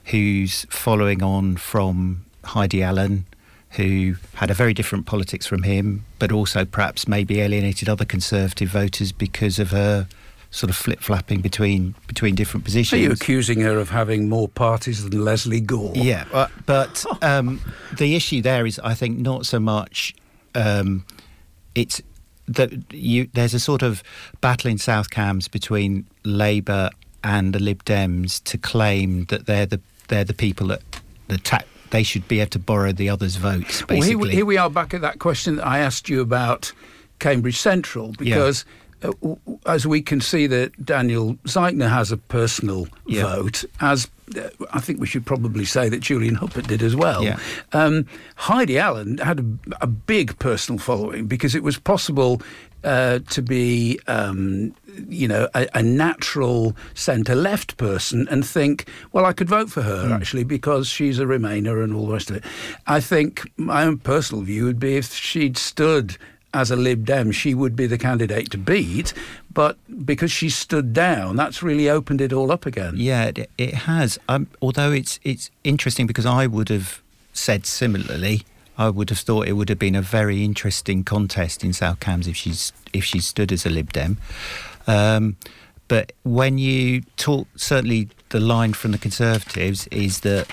who's 0.06 0.66
following 0.70 1.22
on 1.22 1.58
from 1.58 2.26
Heidi 2.46 2.82
Allen, 2.82 3.26
who 3.72 4.16
had 4.36 4.50
a 4.50 4.54
very 4.54 4.74
different 4.74 5.06
politics 5.06 5.46
from 5.46 5.64
him, 5.64 6.06
but 6.18 6.32
also 6.32 6.64
perhaps 6.64 7.08
maybe 7.08 7.42
alienated 7.42 7.90
other 7.90 8.06
Conservative 8.06 8.70
voters 8.70 9.12
because 9.12 9.60
of 9.60 9.72
her 9.72 10.08
sort 10.52 10.70
of 10.70 10.76
flip 10.76 11.02
flapping 11.02 11.42
between 11.42 11.96
between 12.08 12.36
different 12.36 12.64
positions. 12.64 12.94
Are 13.00 13.04
you 13.04 13.12
accusing 13.12 13.62
her 13.62 13.78
of 13.78 13.90
having 13.90 14.30
more 14.30 14.48
parties 14.48 15.04
than 15.04 15.24
Lesley 15.24 15.60
Gore? 15.62 15.94
Yeah, 15.96 16.26
but, 16.32 16.52
but 16.66 17.06
um, 17.22 17.62
the 17.98 18.16
issue 18.16 18.42
there 18.42 18.66
is, 18.66 18.80
I 18.80 18.94
think, 18.94 19.20
not 19.20 19.46
so 19.46 19.60
much. 19.60 20.16
Um, 20.56 21.06
it's 21.76 22.02
that 22.48 22.72
you 22.94 23.30
there's 23.34 23.54
a 23.54 23.60
sort 23.60 23.84
of 23.84 24.04
battle 24.42 24.72
in 24.72 24.78
South 24.78 25.10
Cambs 25.10 25.48
between 25.48 26.06
Labour 26.24 26.90
and 27.24 27.54
the 27.54 27.60
Lib 27.60 27.84
Dems 27.84 28.44
to 28.46 28.58
claim 28.58 29.26
that 29.26 29.46
they're 29.46 29.66
the 29.66 29.82
they're 30.08 30.24
the 30.24 30.34
people 30.34 30.68
that 30.68 30.82
the 31.28 31.38
ta- 31.38 31.64
they 31.90 32.04
should 32.04 32.28
be 32.28 32.40
able 32.40 32.50
to 32.52 32.60
borrow 32.60 32.92
the 32.92 33.10
others' 33.10 33.36
votes. 33.36 33.82
Well, 33.88 34.00
Basically, 34.00 34.30
here, 34.30 34.38
here 34.38 34.46
we 34.46 34.58
are 34.58 34.70
back 34.70 34.94
at 34.94 35.02
that 35.02 35.20
question 35.20 35.58
that 35.58 35.68
I 35.68 35.80
asked 35.80 36.10
you 36.10 36.22
about 36.22 36.72
Cambridge 37.20 37.58
Central, 37.58 38.14
because 38.18 38.64
uh, 38.64 38.66
w- 38.66 38.87
as 39.66 39.86
we 39.86 40.02
can 40.02 40.22
see 40.22 40.48
that 40.48 40.86
Daniel 40.86 41.36
Zeichner 41.46 41.90
has 41.90 42.12
a 42.12 42.18
personal 42.18 42.88
Yeah. 43.06 43.24
vote, 43.36 43.64
as 43.80 44.08
uh, 44.36 44.50
I 44.74 44.80
think 44.82 45.00
we 45.00 45.08
should 45.08 45.26
probably 45.26 45.64
say 45.66 45.88
that 45.90 46.02
Julian 46.02 46.36
Huppert 46.36 46.68
did 46.68 46.82
as 46.84 46.96
well. 46.96 47.24
Yeah. 47.24 47.40
Um, 47.74 48.06
Heidi 48.36 48.78
Allen 48.78 49.20
had 49.20 49.40
a, 49.40 49.46
a 49.82 49.88
big 49.88 50.38
personal 50.40 50.80
following 50.80 51.28
because 51.28 51.56
it 51.56 51.64
was 51.64 51.78
possible 51.80 52.42
uh, 52.84 53.20
to 53.30 53.42
be, 53.42 54.00
um, 54.08 54.74
you 55.08 55.28
know, 55.28 55.48
a, 55.54 55.68
a 55.74 55.82
natural 55.84 56.76
centre-left 56.94 57.78
person 57.78 58.28
and 58.30 58.46
think, 58.46 58.90
well, 59.14 59.26
I 59.26 59.34
could 59.34 59.48
vote 59.50 59.70
for 59.70 59.82
her 59.82 60.12
actually 60.14 60.44
because 60.44 60.88
she's 60.88 61.20
a 61.20 61.26
Remainer 61.26 61.84
and 61.84 61.94
all 61.94 62.08
the 62.08 62.14
rest 62.14 62.30
of 62.30 62.36
it. 62.38 62.44
I 62.86 63.00
think 63.00 63.50
my 63.58 63.84
own 63.84 63.98
personal 63.98 64.44
view 64.44 64.66
would 64.66 64.80
be 64.80 64.98
if 64.98 65.14
she'd 65.14 65.58
stood 65.58 66.18
as 66.54 66.72
a 66.72 66.76
Lib 66.76 67.06
Dem, 67.06 67.32
she 67.32 67.54
would 67.54 67.76
be 67.76 67.88
the 67.88 67.98
candidate 67.98 68.52
to 68.52 68.58
beat. 68.58 69.14
But 69.54 69.78
because 70.06 70.32
she 70.32 70.50
stood 70.50 70.94
down, 70.94 71.36
that's 71.36 71.62
really 71.62 71.90
opened 71.90 72.22
it 72.22 72.34
all 72.34 72.52
up 72.52 72.66
again. 72.66 72.94
Yeah, 72.96 73.26
it, 73.26 73.50
it 73.58 73.74
has. 73.74 74.20
Um, 74.30 74.48
although 74.62 74.92
it's 74.92 75.20
it's 75.24 75.50
interesting 75.64 76.08
because 76.08 76.26
I 76.26 76.48
would 76.48 76.70
have 76.70 77.02
said 77.34 77.66
similarly. 77.66 78.44
I 78.78 78.90
would 78.90 79.10
have 79.10 79.20
thought 79.20 79.48
it 79.48 79.54
would 79.54 79.70
have 79.70 79.80
been 79.80 79.96
a 79.96 80.04
very 80.04 80.44
interesting 80.44 81.04
contest 81.04 81.64
in 81.64 81.74
South 81.74 82.00
Cambs 82.00 82.28
if 82.28 82.36
she's 82.36 82.72
if 82.94 83.04
she 83.04 83.20
stood 83.20 83.52
as 83.52 83.66
a 83.66 83.70
Lib 83.70 83.92
Dem. 83.92 84.18
Um, 84.86 85.36
but 85.88 86.12
when 86.24 86.58
you 86.58 87.02
talk, 87.16 87.48
certainly 87.56 88.10
the 88.30 88.40
line 88.40 88.74
from 88.74 88.92
the 88.92 88.98
Conservatives 88.98 89.88
is 89.88 90.20
that 90.22 90.48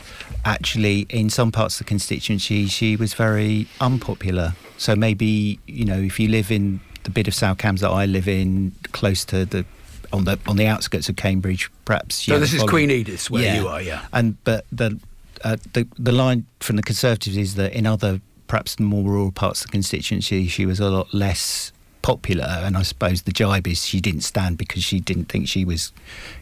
actually 0.44 1.06
in 1.10 1.28
some 1.28 1.50
parts 1.50 1.80
of 1.80 1.86
the 1.86 1.88
constituency 1.88 2.66
she 2.66 2.96
was 2.96 3.14
very 3.14 3.66
unpopular. 3.80 4.54
So 4.78 4.96
maybe 4.96 5.58
you 5.66 5.84
know 5.84 5.98
if 5.98 6.18
you 6.18 6.28
live 6.28 6.50
in 6.50 6.80
the 7.04 7.10
bit 7.10 7.28
of 7.28 7.34
South 7.34 7.58
Cambs 7.58 7.80
that 7.80 7.90
I 7.90 8.06
live 8.06 8.28
in, 8.28 8.72
close 8.92 9.24
to 9.26 9.44
the 9.44 9.64
on 10.12 10.24
the 10.24 10.38
on 10.46 10.56
the 10.56 10.66
outskirts 10.66 11.08
of 11.08 11.16
Cambridge, 11.16 11.70
perhaps. 11.84 12.16
So 12.16 12.34
yeah, 12.34 12.38
this 12.38 12.54
is 12.54 12.62
Queen 12.62 12.90
Edith's 12.90 13.30
where 13.30 13.56
you 13.56 13.68
are, 13.68 13.82
yeah. 13.82 14.06
And 14.12 14.42
but 14.44 14.64
the 14.72 14.98
uh, 15.42 15.56
the 15.72 15.86
the 15.98 16.12
line 16.12 16.46
from 16.60 16.76
the 16.76 16.82
Conservatives 16.82 17.36
is 17.36 17.54
that 17.56 17.72
in 17.72 17.86
other 17.86 18.20
perhaps 18.46 18.74
the 18.76 18.82
more 18.82 19.04
rural 19.04 19.32
parts 19.32 19.60
of 19.62 19.68
the 19.68 19.72
constituency, 19.72 20.46
she 20.48 20.66
was 20.66 20.80
a 20.80 20.90
lot 20.90 21.12
less 21.12 21.72
popular. 22.02 22.44
And 22.44 22.76
I 22.76 22.82
suppose 22.82 23.22
the 23.22 23.32
jibe 23.32 23.66
is 23.66 23.84
she 23.84 24.00
didn't 24.00 24.20
stand 24.20 24.58
because 24.58 24.84
she 24.84 25.00
didn't 25.00 25.26
think 25.26 25.48
she 25.48 25.64
was 25.64 25.92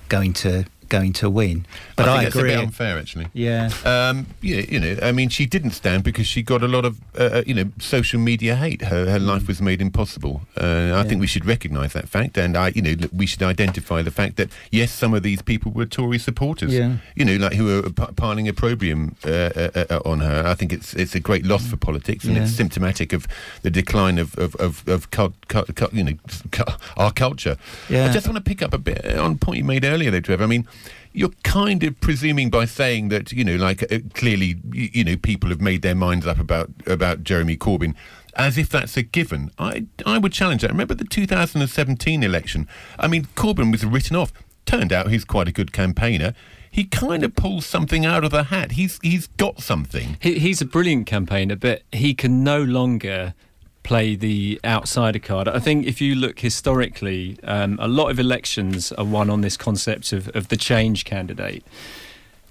going 0.08 0.32
to 0.34 0.64
going 0.96 1.12
to 1.14 1.26
win. 1.30 1.64
But 1.96 2.06
I, 2.08 2.12
I, 2.16 2.22
agree. 2.24 2.52
a 2.52 2.56
bit 2.56 2.64
unfair, 2.68 2.98
actually. 3.02 3.26
yeah. 3.32 3.70
Um, 3.84 4.26
you, 4.48 4.56
you 4.72 4.78
know, 4.80 4.94
I 5.08 5.10
mean, 5.18 5.28
she 5.30 5.44
didn't 5.46 5.72
stand 5.72 6.04
because 6.04 6.26
she 6.26 6.42
got 6.42 6.62
a 6.62 6.68
lot 6.68 6.84
of, 6.84 6.94
uh, 7.18 7.22
uh, 7.38 7.42
you 7.46 7.54
know, 7.54 7.66
social 7.80 8.20
media 8.20 8.54
hate. 8.56 8.82
Her, 8.82 9.02
her 9.14 9.18
life 9.18 9.48
was 9.48 9.60
made 9.60 9.80
impossible. 9.88 10.42
Uh, 10.56 10.92
I 11.00 11.08
think 11.08 11.20
we 11.20 11.26
should 11.26 11.46
recognise 11.46 11.92
that 11.94 12.08
fact, 12.08 12.36
and 12.38 12.56
I, 12.56 12.68
you 12.76 12.82
know, 12.82 12.94
we 13.12 13.26
should 13.26 13.42
identify 13.42 14.02
the 14.02 14.10
fact 14.10 14.36
that 14.36 14.48
yes, 14.70 14.92
some 14.92 15.14
of 15.14 15.22
these 15.22 15.42
people 15.42 15.72
were 15.72 15.86
Tory 15.86 16.18
supporters. 16.18 16.72
Yeah. 16.74 16.96
You 17.16 17.24
know, 17.24 17.36
like 17.44 17.54
who 17.54 17.64
were 17.64 17.82
p- 17.90 18.12
piling 18.16 18.46
opprobrium 18.48 19.16
uh, 19.24 19.30
uh, 19.30 19.84
uh, 19.90 20.00
on 20.04 20.20
her. 20.20 20.44
I 20.46 20.54
think 20.54 20.72
it's 20.72 20.94
it's 20.94 21.14
a 21.14 21.20
great 21.20 21.44
loss 21.46 21.66
for 21.66 21.76
politics, 21.78 22.24
and 22.24 22.36
Yeah. 22.36 22.42
it's 22.44 22.52
symptomatic 22.62 23.12
of 23.12 23.26
the 23.62 23.70
decline 23.70 24.18
of 24.18 24.28
of 24.38 24.54
of, 24.56 24.86
of 24.88 25.10
cult, 25.10 25.34
cult, 25.48 25.74
cult, 25.74 25.92
you 25.92 26.04
know, 26.04 26.16
our 26.96 27.12
culture. 27.12 27.56
Yeah. 27.88 28.06
I 28.08 28.12
just 28.12 28.26
want 28.28 28.36
to 28.36 28.42
pick 28.50 28.62
up 28.62 28.72
a 28.74 28.78
bit 28.78 29.04
on 29.18 29.32
a 29.32 29.36
point 29.36 29.58
you 29.58 29.64
made 29.64 29.84
earlier, 29.84 30.10
though, 30.10 30.20
Trevor. 30.20 30.44
I 30.44 30.46
mean, 30.46 30.66
you're 31.12 31.30
kind 31.44 31.82
of 31.82 32.00
presuming 32.00 32.50
by 32.50 32.64
saying 32.64 33.08
that 33.08 33.32
you 33.32 33.44
know, 33.44 33.56
like 33.56 33.82
uh, 33.92 33.98
clearly, 34.14 34.56
you, 34.72 35.04
know, 35.04 35.16
people 35.16 35.50
have 35.50 35.60
made 35.60 35.82
their 35.82 35.94
minds 35.94 36.26
up 36.26 36.38
about 36.38 36.70
about 36.86 37.22
Jeremy 37.22 37.56
Corbyn. 37.56 37.94
As 38.34 38.56
if 38.56 38.70
that's 38.70 38.96
a 38.96 39.02
given. 39.02 39.50
I, 39.58 39.84
I 40.06 40.16
would 40.16 40.32
challenge 40.32 40.62
that. 40.62 40.70
Remember 40.70 40.94
the 40.94 41.04
2017 41.04 42.22
election? 42.22 42.66
I 42.98 43.06
mean, 43.06 43.26
Corbyn 43.36 43.70
was 43.70 43.84
written 43.84 44.16
off. 44.16 44.32
Turned 44.64 44.90
out 44.90 45.10
he's 45.10 45.26
quite 45.26 45.48
a 45.48 45.52
good 45.52 45.70
campaigner. 45.70 46.32
He 46.70 46.84
kind 46.84 47.24
of 47.24 47.36
pulls 47.36 47.66
something 47.66 48.06
out 48.06 48.24
of 48.24 48.30
the 48.30 48.44
hat. 48.44 48.72
He's 48.72 48.98
he's 49.02 49.26
got 49.26 49.60
something. 49.60 50.16
He, 50.20 50.38
he's 50.38 50.62
a 50.62 50.64
brilliant 50.64 51.06
campaigner, 51.06 51.56
but 51.56 51.82
he 51.92 52.14
can 52.14 52.42
no 52.42 52.62
longer 52.62 53.34
play 53.82 54.14
the 54.14 54.60
outsider 54.64 55.18
card. 55.18 55.48
I 55.48 55.58
think 55.58 55.86
if 55.86 56.00
you 56.00 56.14
look 56.14 56.40
historically, 56.40 57.38
um, 57.44 57.78
a 57.80 57.88
lot 57.88 58.10
of 58.10 58.18
elections 58.18 58.92
are 58.92 59.04
won 59.04 59.28
on 59.28 59.40
this 59.40 59.56
concept 59.56 60.12
of, 60.12 60.28
of 60.36 60.48
the 60.48 60.56
change 60.56 61.04
candidate. 61.04 61.64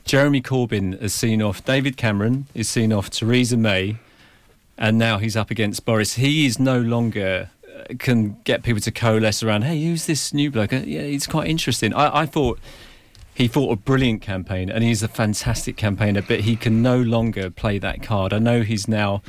Jeremy 0.03 0.41
Corbyn 0.41 0.99
has 1.01 1.13
seen 1.13 1.41
off 1.41 1.63
David 1.63 1.95
Cameron, 1.95 2.47
is 2.53 2.67
seen 2.67 2.91
off 2.91 3.09
Theresa 3.09 3.55
May, 3.55 3.97
and 4.77 4.97
now 4.97 5.19
he's 5.19 5.37
up 5.37 5.51
against 5.51 5.85
Boris. 5.85 6.15
He 6.15 6.45
is 6.45 6.59
no 6.59 6.79
longer 6.79 7.49
uh, 7.71 7.93
can 7.99 8.37
get 8.43 8.63
people 8.63 8.81
to 8.81 8.91
coalesce 8.91 9.43
around. 9.43 9.63
Hey, 9.63 9.81
who's 9.83 10.07
this 10.07 10.33
new 10.33 10.49
bloke? 10.51 10.73
Uh, 10.73 10.77
Yeah, 10.77 11.03
he's 11.03 11.27
quite 11.27 11.47
interesting. 11.47 11.93
I, 11.93 12.21
I 12.21 12.25
thought 12.25 12.59
he 13.33 13.47
fought 13.47 13.71
a 13.71 13.75
brilliant 13.75 14.21
campaign, 14.21 14.69
and 14.69 14.83
he's 14.83 15.03
a 15.03 15.07
fantastic 15.07 15.77
campaigner. 15.77 16.21
But 16.21 16.41
he 16.41 16.55
can 16.55 16.81
no 16.81 16.99
longer 16.99 17.49
play 17.49 17.77
that 17.77 18.01
card. 18.01 18.33
I 18.33 18.39
know 18.39 18.63
he's 18.63 18.87
now 18.87 19.21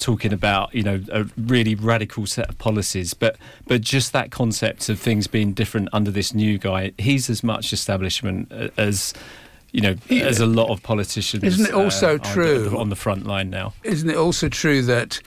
talking 0.00 0.32
about 0.32 0.74
you 0.74 0.82
know 0.82 1.02
a 1.12 1.24
really 1.36 1.74
radical 1.74 2.26
set 2.26 2.48
of 2.48 2.58
policies, 2.58 3.14
but 3.14 3.36
but 3.66 3.80
just 3.80 4.12
that 4.12 4.30
concept 4.30 4.88
of 4.88 4.98
things 4.98 5.26
being 5.26 5.52
different 5.52 5.88
under 5.92 6.10
this 6.10 6.34
new 6.34 6.58
guy, 6.58 6.92
he's 6.98 7.30
as 7.30 7.42
much 7.42 7.72
establishment 7.72 8.50
uh, 8.52 8.68
as. 8.76 9.14
You 9.72 9.82
know, 9.82 9.94
as 10.10 10.40
a 10.40 10.46
lot 10.46 10.68
of 10.70 10.82
politicians, 10.82 11.44
Isn't 11.44 11.66
it 11.66 11.74
also 11.74 12.16
are 12.16 12.18
true- 12.18 12.76
on 12.76 12.88
the 12.88 12.96
front 12.96 13.24
line 13.24 13.50
now? 13.50 13.72
Isn't 13.84 14.10
it 14.10 14.16
also 14.16 14.48
true 14.48 14.82
that 14.82 15.20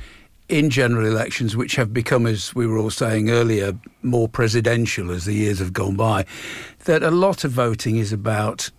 in 0.49 0.69
general 0.69 1.07
elections, 1.07 1.55
which 1.55 1.77
have 1.77 1.93
become, 1.93 2.27
as 2.27 2.53
we 2.53 2.67
were 2.67 2.77
all 2.77 2.89
saying 2.89 3.29
earlier, 3.29 3.73
more 4.01 4.27
presidential 4.27 5.11
as 5.11 5.23
the 5.23 5.33
years 5.33 5.59
have 5.59 5.71
gone 5.71 5.95
by, 5.95 6.25
that 6.83 7.03
a 7.03 7.11
lot 7.11 7.45
of 7.45 7.51
voting 7.51 7.95
is 7.95 8.11
about 8.11 8.69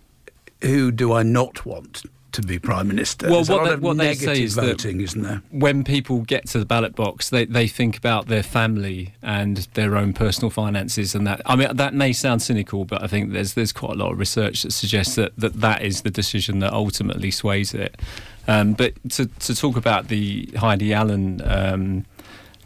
who 0.61 0.91
do 0.91 1.13
I 1.13 1.23
not 1.23 1.65
want 1.65 2.03
to 2.35 2.41
be 2.41 2.59
prime 2.59 2.87
minister? 2.87 3.27
Well, 3.27 3.43
There's 3.43 3.49
what 3.49 3.69
they- 3.69 3.75
what 3.87 3.97
they 3.97 4.13
say 4.15 4.41
is 4.43 4.55
that- 4.55 4.61
voting, 4.65 5.01
isn't 5.01 5.21
there? 5.21 5.41
when 5.51 5.83
people 5.83 6.21
get 6.21 6.47
to 6.49 6.59
the 6.59 6.65
ballot 6.65 6.95
box, 6.95 7.29
they, 7.29 7.45
they 7.45 7.67
think 7.67 7.97
about 7.97 8.27
their 8.27 8.43
family 8.43 9.13
and 9.21 9.67
their 9.73 9.95
own 9.97 10.13
personal 10.13 10.49
finances, 10.49 11.15
and 11.15 11.25
that. 11.27 11.41
I 11.45 11.55
mean, 11.55 11.69
that 11.75 11.93
may 11.93 12.13
sound 12.13 12.41
cynical, 12.41 12.85
but 12.85 13.03
I 13.03 13.07
think 13.07 13.33
there's 13.33 13.53
there's 13.53 13.71
quite 13.73 13.93
a 13.93 13.99
lot 14.03 14.11
of 14.11 14.19
research 14.19 14.63
that 14.63 14.71
suggests 14.73 15.15
that 15.15 15.31
that, 15.37 15.59
that 15.61 15.81
is 15.81 16.01
the 16.01 16.11
decision 16.11 16.59
that 16.59 16.73
ultimately 16.73 17.31
sways 17.31 17.73
it. 17.73 17.99
Um, 18.47 18.73
but 18.73 18.93
to 19.11 19.25
to 19.25 19.55
talk 19.55 19.75
about 19.77 20.07
the 20.09 20.49
Heidi 20.57 20.93
Allen 20.93 21.41
um, 21.45 22.05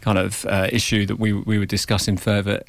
kind 0.00 0.18
of 0.18 0.44
uh, 0.46 0.68
issue 0.72 1.06
that 1.06 1.18
we 1.18 1.32
we 1.32 1.58
were 1.58 1.66
discussing 1.66 2.16
further. 2.16 2.62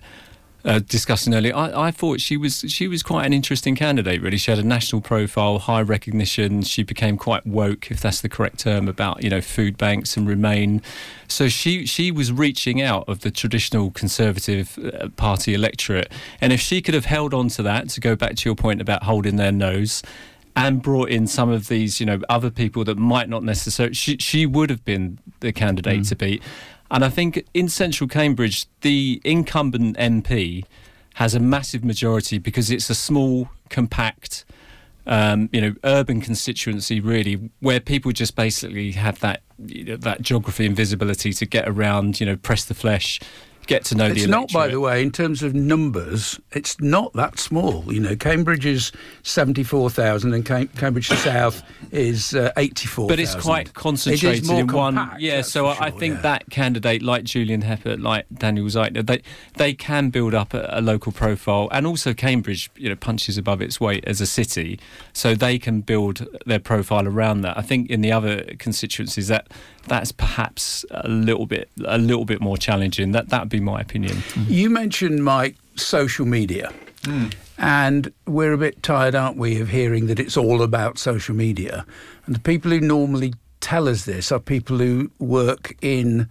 Uh, 0.64 0.80
discussing 0.80 1.34
earlier, 1.34 1.56
I, 1.56 1.88
I 1.88 1.92
thought 1.92 2.22
she 2.22 2.38
was 2.38 2.64
she 2.68 2.88
was 2.88 3.02
quite 3.02 3.26
an 3.26 3.34
interesting 3.34 3.76
candidate. 3.76 4.22
Really, 4.22 4.38
she 4.38 4.52
had 4.52 4.60
a 4.60 4.64
national 4.64 5.02
profile, 5.02 5.58
high 5.58 5.82
recognition. 5.82 6.62
She 6.62 6.84
became 6.84 7.18
quite 7.18 7.46
woke, 7.48 7.90
if 7.90 8.00
that's 8.00 8.22
the 8.22 8.30
correct 8.30 8.60
term, 8.60 8.88
about 8.88 9.24
you 9.24 9.30
know 9.30 9.42
food 9.42 9.78
banks 9.78 10.16
and 10.16 10.28
Remain. 10.28 10.82
So 11.28 11.50
she 11.50 11.86
she 11.86 12.12
was 12.12 12.32
reaching 12.32 12.82
out 12.82 13.10
of 13.10 13.22
the 13.22 13.32
traditional 13.32 13.90
Conservative 13.92 14.78
uh, 14.78 15.10
Party 15.10 15.56
electorate, 15.56 16.12
and 16.40 16.54
if 16.54 16.60
she 16.60 16.82
could 16.82 16.94
have 16.94 17.06
held 17.06 17.34
on 17.34 17.48
to 17.50 17.64
that, 17.64 17.90
to 17.90 18.00
go 18.00 18.16
back 18.16 18.36
to 18.36 18.50
your 18.50 18.56
point 18.56 18.82
about 18.82 19.04
holding 19.04 19.38
their 19.38 19.52
nose, 19.52 20.04
and 20.56 20.82
brought 20.82 21.10
in 21.10 21.28
some 21.28 21.50
of 21.50 21.68
these, 21.68 22.00
you 22.00 22.06
know, 22.06 22.20
other 22.30 22.50
people 22.50 22.84
that 22.84 22.98
might 22.98 23.30
not 23.30 23.44
necessarily, 23.44 23.94
she, 23.94 24.18
she 24.18 24.46
would 24.46 24.70
have 24.70 24.84
been 24.84 25.18
the 25.40 25.52
candidate 25.52 26.06
to 26.06 26.16
beat. 26.16 26.44
And 26.92 27.06
I 27.06 27.10
think 27.10 27.48
in 27.54 27.70
central 27.70 28.08
Cambridge, 28.08 28.66
the 28.82 29.22
incumbent 29.24 29.98
MP 29.98 30.66
has 31.16 31.34
a 31.34 31.40
massive 31.40 31.86
majority 31.86 32.38
because 32.38 32.70
it's 32.70 32.90
a 32.90 32.96
small, 32.96 33.50
compact, 33.70 34.44
um, 35.08 35.50
you 35.54 35.62
know, 35.62 35.74
urban 35.86 36.20
constituency 36.20 37.00
really, 37.00 37.50
where 37.62 37.80
people 37.80 38.12
just 38.12 38.36
basically 38.36 38.92
have 38.92 39.20
that 39.22 39.42
you 39.58 39.86
know, 39.86 39.96
that 39.96 40.22
geography 40.22 40.66
and 40.66 40.76
visibility 40.76 41.32
to 41.34 41.46
get 41.46 41.68
around, 41.68 42.20
you 42.20 42.26
know, 42.26 42.36
press 42.36 42.66
the 42.66 42.74
flesh, 42.74 43.20
get 43.68 43.86
to 43.86 43.96
know 43.96 44.08
It's 44.08 44.24
the 44.24 44.28
not, 44.28 44.52
by 44.52 44.68
the 44.68 44.80
way, 44.80 45.02
in 45.02 45.12
terms 45.12 45.44
of 45.44 45.54
numbers, 45.54 46.40
it's 46.52 46.80
not 46.80 47.14
that 47.14 47.40
small. 47.40 47.92
You 47.92 48.00
know, 48.00 48.16
Cambridge 48.16 48.66
is 48.66 48.92
74,000 49.24 50.34
and 50.34 50.46
Cam- 50.46 50.68
Cambridge 50.70 51.08
South 51.08 51.64
is 51.92 52.34
uh, 52.34 52.52
84,000. 52.58 53.08
But 53.08 53.20
it's 53.20 53.36
quite 53.36 53.70
It 53.70 53.74
concentrated 53.74 54.46
more 54.46 54.60
in 54.60 54.68
one. 54.68 55.12
Yeah, 55.20 55.42
so 55.42 55.68
I, 55.68 55.88
I 55.88 55.92
think 55.92 56.16
yeah. 56.16 56.22
that 56.22 56.50
candidate, 56.50 57.02
like 57.02 57.24
Julian 57.24 57.64
Huppert, 57.64 58.02
like 58.02 58.26
Daniel 58.34 58.66
Zeichner, 58.66 59.06
they 59.06 59.22
they 59.56 59.74
can 59.74 60.10
build 60.10 60.34
up 60.34 60.54
a, 60.54 60.68
a 60.72 60.82
local 60.82 61.12
profile, 61.12 61.70
and 61.72 61.86
also 61.86 62.14
Cambridge, 62.14 62.70
you 62.76 62.90
know, 62.90 62.96
punches 62.96 63.38
above 63.38 63.62
its 63.62 63.80
weight 63.80 64.04
as 64.06 64.22
a 64.22 64.28
city, 64.28 64.80
so 65.14 65.36
they 65.36 65.58
can 65.60 65.82
build 65.82 66.28
their 66.46 66.60
profile 66.60 67.08
around 67.08 67.42
that. 67.42 67.58
I 67.58 67.62
think 67.62 67.90
in 67.90 68.02
the 68.02 68.12
other 68.12 68.44
constituencies 68.60 69.28
that 69.28 69.48
that's 69.88 70.12
perhaps 70.12 70.86
a 70.92 71.08
little 71.08 71.46
bit 71.46 71.70
a 71.86 71.98
little 71.98 72.26
bit 72.26 72.42
more 72.42 72.58
challenging. 72.58 73.12
That 73.12 73.30
that'd 73.30 73.50
be 73.52 73.60
my 73.60 73.80
opinion. 73.82 74.18
You 74.48 74.70
mentioned, 74.70 75.24
Mike, 75.24 75.56
social 75.76 76.26
media. 76.26 76.72
And 77.58 78.12
we're 78.28 78.54
a 78.54 78.58
bit 78.58 78.82
tired, 78.84 79.14
aren't 79.16 79.38
we, 79.38 79.60
of 79.60 79.70
hearing 79.70 80.08
that 80.08 80.20
it's 80.20 80.38
all 80.38 80.62
about 80.62 80.98
social 80.98 81.36
media. 81.36 81.86
And 82.26 82.36
the 82.36 82.40
people 82.40 82.72
who 82.72 82.80
normally 82.80 83.34
tell 83.60 83.88
us 83.88 84.06
this 84.06 84.32
are 84.32 84.40
people 84.40 84.78
who 84.78 85.12
work 85.20 85.76
in 85.82 86.28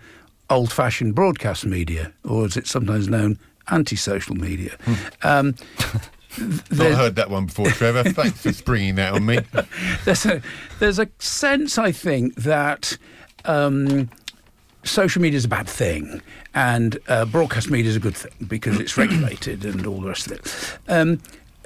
old 0.49 0.73
fashioned 0.73 1.15
broadcast 1.15 1.65
media, 1.67 2.13
or 2.25 2.45
as 2.45 2.57
it's 2.57 2.71
sometimes 2.71 3.09
known, 3.09 3.39
anti 3.71 3.97
social 3.97 4.35
media. 4.35 4.77
Um, 5.23 5.55
Not 6.39 6.67
there- 6.71 6.97
heard 6.97 7.17
that 7.17 7.31
one 7.31 7.47
before, 7.47 7.71
Trevor. 7.71 8.05
Thanks 8.05 8.41
for 8.43 8.53
springing 8.53 8.95
that 8.97 9.13
on 9.15 9.27
me. 9.27 9.41
there's 10.05 10.25
a 10.27 10.41
there's 10.79 10.99
a 11.01 11.09
sense 11.19 11.79
I 11.79 11.91
think 11.91 12.35
that 12.37 12.97
um, 13.45 14.09
social 14.85 15.21
media 15.23 15.37
is 15.37 15.45
a 15.45 15.49
bad 15.49 15.69
thing 15.69 16.23
and 16.55 16.99
uh, 17.09 17.25
broadcast 17.25 17.71
media 17.71 17.91
is 17.91 17.97
a 17.97 18.01
good 18.01 18.17
thing 18.17 18.33
because 18.49 18.79
it's 18.81 18.97
regulated 18.97 19.65
and 19.65 19.87
all 19.87 20.01
the 20.01 20.09
rest 20.09 20.27
of 20.27 20.33
it. 20.33 20.79
Um, 20.89 21.21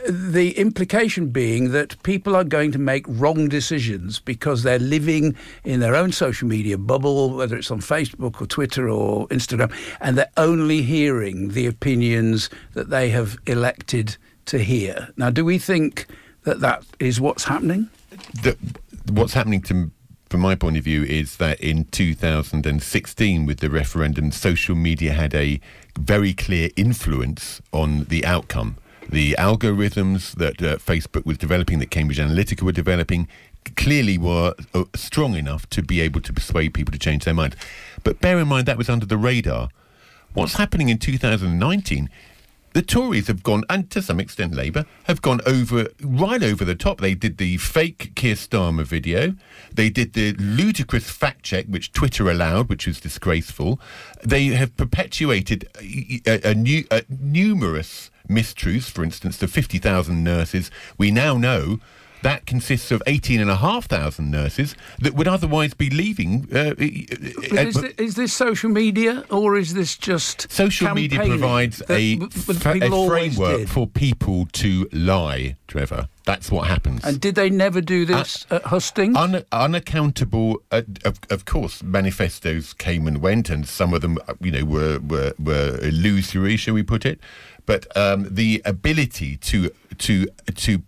the 0.07 0.51
implication 0.59 1.29
being 1.29 1.73
that 1.73 2.03
people 2.03 2.37
are 2.37 2.45
going 2.45 2.71
to 2.73 2.79
make 2.79 3.07
wrong 3.09 3.49
decisions 3.49 4.21
because 4.21 4.63
they're 4.63 4.79
living 4.79 5.35
in 5.65 5.81
their 5.81 5.95
own 5.97 6.13
social 6.13 6.47
media 6.47 6.77
bubble, 6.77 7.31
whether 7.31 7.57
it's 7.57 7.71
on 7.71 7.81
Facebook 7.81 8.41
or 8.43 8.47
Twitter 8.47 8.89
or 8.89 9.27
Instagram, 9.29 9.73
and 10.01 10.19
they're 10.19 10.31
only 10.37 10.83
hearing 10.83 11.49
the 11.49 11.67
opinions 11.67 12.51
that 12.75 12.91
they 12.91 13.09
have 13.11 13.39
elected 13.47 14.17
to 14.47 14.59
hear. 14.59 15.09
Now, 15.17 15.31
do 15.31 15.43
we 15.45 15.59
think 15.59 16.07
that 16.43 16.61
that 16.61 16.85
is 17.01 17.19
what's 17.19 17.45
happening? 17.45 17.89
the, 18.43 18.57
what's 19.13 19.33
happening 19.33 19.63
to, 19.63 19.91
from 20.31 20.41
my 20.41 20.55
point 20.55 20.77
of 20.77 20.85
view, 20.85 21.05
is 21.05 21.37
that 21.37 21.61
in 21.61 21.85
2016, 21.87 23.47
with 23.47 23.61
the 23.61 23.71
referendum, 23.71 24.33
social 24.33 24.75
media 24.75 25.13
had 25.13 25.35
a 25.35 25.61
very 25.99 26.35
clear 26.35 26.71
influence 26.77 27.61
on 27.73 28.05
the 28.05 28.25
outcome. 28.25 28.77
The 29.09 29.37
algorithms 29.39 30.35
that 30.37 30.63
uh, 30.63 30.77
Facebook 30.77 31.27
was 31.27 31.39
developing, 31.39 31.79
that 31.79 31.91
Cambridge 31.91 32.19
Analytica 32.19 32.63
were 32.63 32.73
developing, 32.73 33.29
clearly 33.77 34.19
were 34.19 34.55
uh, 34.75 34.85
strong 34.95 35.35
enough 35.35 35.69
to 35.71 35.83
be 35.83 36.01
able 36.01 36.21
to 36.23 36.33
persuade 36.33 36.75
people 36.75 36.93
to 36.93 36.99
change 36.99 37.25
their 37.25 37.35
minds. 37.35 37.57
But 38.03 38.21
bear 38.21 38.39
in 38.39 38.49
mind 38.49 38.67
that 38.67 38.79
was 38.79 38.89
under 38.89 39.07
the 39.07 39.17
radar. 39.17 39.69
What's 40.33 40.55
happening 40.55 40.89
in 40.89 40.99
2019 40.99 42.11
the 42.75 42.83
Tories 42.83 43.29
have 43.29 43.43
gone, 43.45 43.63
and 43.71 43.89
to 43.91 44.03
some 44.03 44.21
extent 44.21 44.53
Labour, 44.53 44.85
have 45.05 45.23
gone 45.23 45.41
over 45.47 45.87
right 46.03 46.43
over 46.43 46.65
the 46.65 46.75
top. 46.75 47.01
They 47.01 47.15
did 47.15 47.39
the 47.39 47.57
fake 47.57 48.13
Keir 48.17 48.35
Starmer 48.35 48.85
video. 48.85 49.35
They 49.73 49.91
did 49.91 50.13
the 50.13 50.33
ludicrous 50.33 51.09
fact 51.09 51.45
check, 51.45 51.67
which 51.67 51.93
Twitter 51.93 52.29
allowed, 52.29 52.69
which 52.69 52.87
was 52.87 53.01
disgraceful. 53.01 53.81
They 54.25 54.47
have 54.47 54.77
perpetuated 54.77 55.69
a, 55.81 56.21
a, 56.27 56.51
a 56.51 56.55
new, 56.55 56.85
a 56.91 57.05
numerous 57.09 58.11
mistruths. 58.29 58.91
For 58.91 59.05
instance, 59.05 59.37
the 59.37 59.47
50,000 59.47 60.25
nurses. 60.25 60.71
We 60.99 61.13
now 61.13 61.37
know 61.37 61.79
that 62.25 62.47
consists 62.47 62.91
of 62.91 63.03
18,500 63.07 64.19
nurses 64.19 64.75
that 64.99 65.13
would 65.15 65.29
otherwise 65.29 65.75
be 65.75 65.91
leaving. 65.91 66.49
Uh, 66.51 66.75
is, 66.79 67.77
thi- 67.79 67.93
is 67.99 68.15
this 68.15 68.33
social 68.33 68.71
media 68.71 69.25
or 69.31 69.57
is 69.57 69.75
this 69.75 69.95
just 69.97 70.51
Social 70.51 70.93
media 70.95 71.19
provides 71.21 71.83
a, 71.91 72.17
w- 72.17 72.31
w- 72.31 72.59
fra- 72.59 72.73
people 72.73 73.05
a 73.05 73.09
framework 73.09 73.69
for 73.69 73.87
people 73.87 74.47
to 74.53 74.89
lie, 74.93 75.57
Trevor. 75.69 76.09
That's 76.25 76.51
what 76.51 76.67
happens. 76.67 77.05
And 77.05 77.21
did 77.21 77.35
they 77.35 77.51
never 77.51 77.83
do 77.83 78.07
this 78.07 78.47
at 78.51 78.63
Hustings? 78.65 79.15
Un- 79.17 79.45
unaccountable, 79.53 80.63
uh, 80.73 80.81
of, 81.05 81.19
of 81.29 81.45
course, 81.45 81.83
manifestos 81.83 82.73
came 82.73 83.07
and 83.07 83.19
went, 83.21 83.51
and 83.51 83.69
some 83.69 83.93
of 83.93 84.01
them, 84.01 84.17
uh, 84.27 84.33
you 84.41 84.51
know, 84.51 84.65
were 84.65 84.99
were, 85.01 85.35
were 85.39 85.79
illusory, 85.83 86.57
shall 86.57 86.73
we 86.75 86.83
put 86.83 87.05
it? 87.05 87.21
But 87.67 87.95
um, 87.97 88.27
the 88.31 88.63
ability 88.65 89.37
to 89.37 89.71
to 89.99 90.27
to 90.55 90.83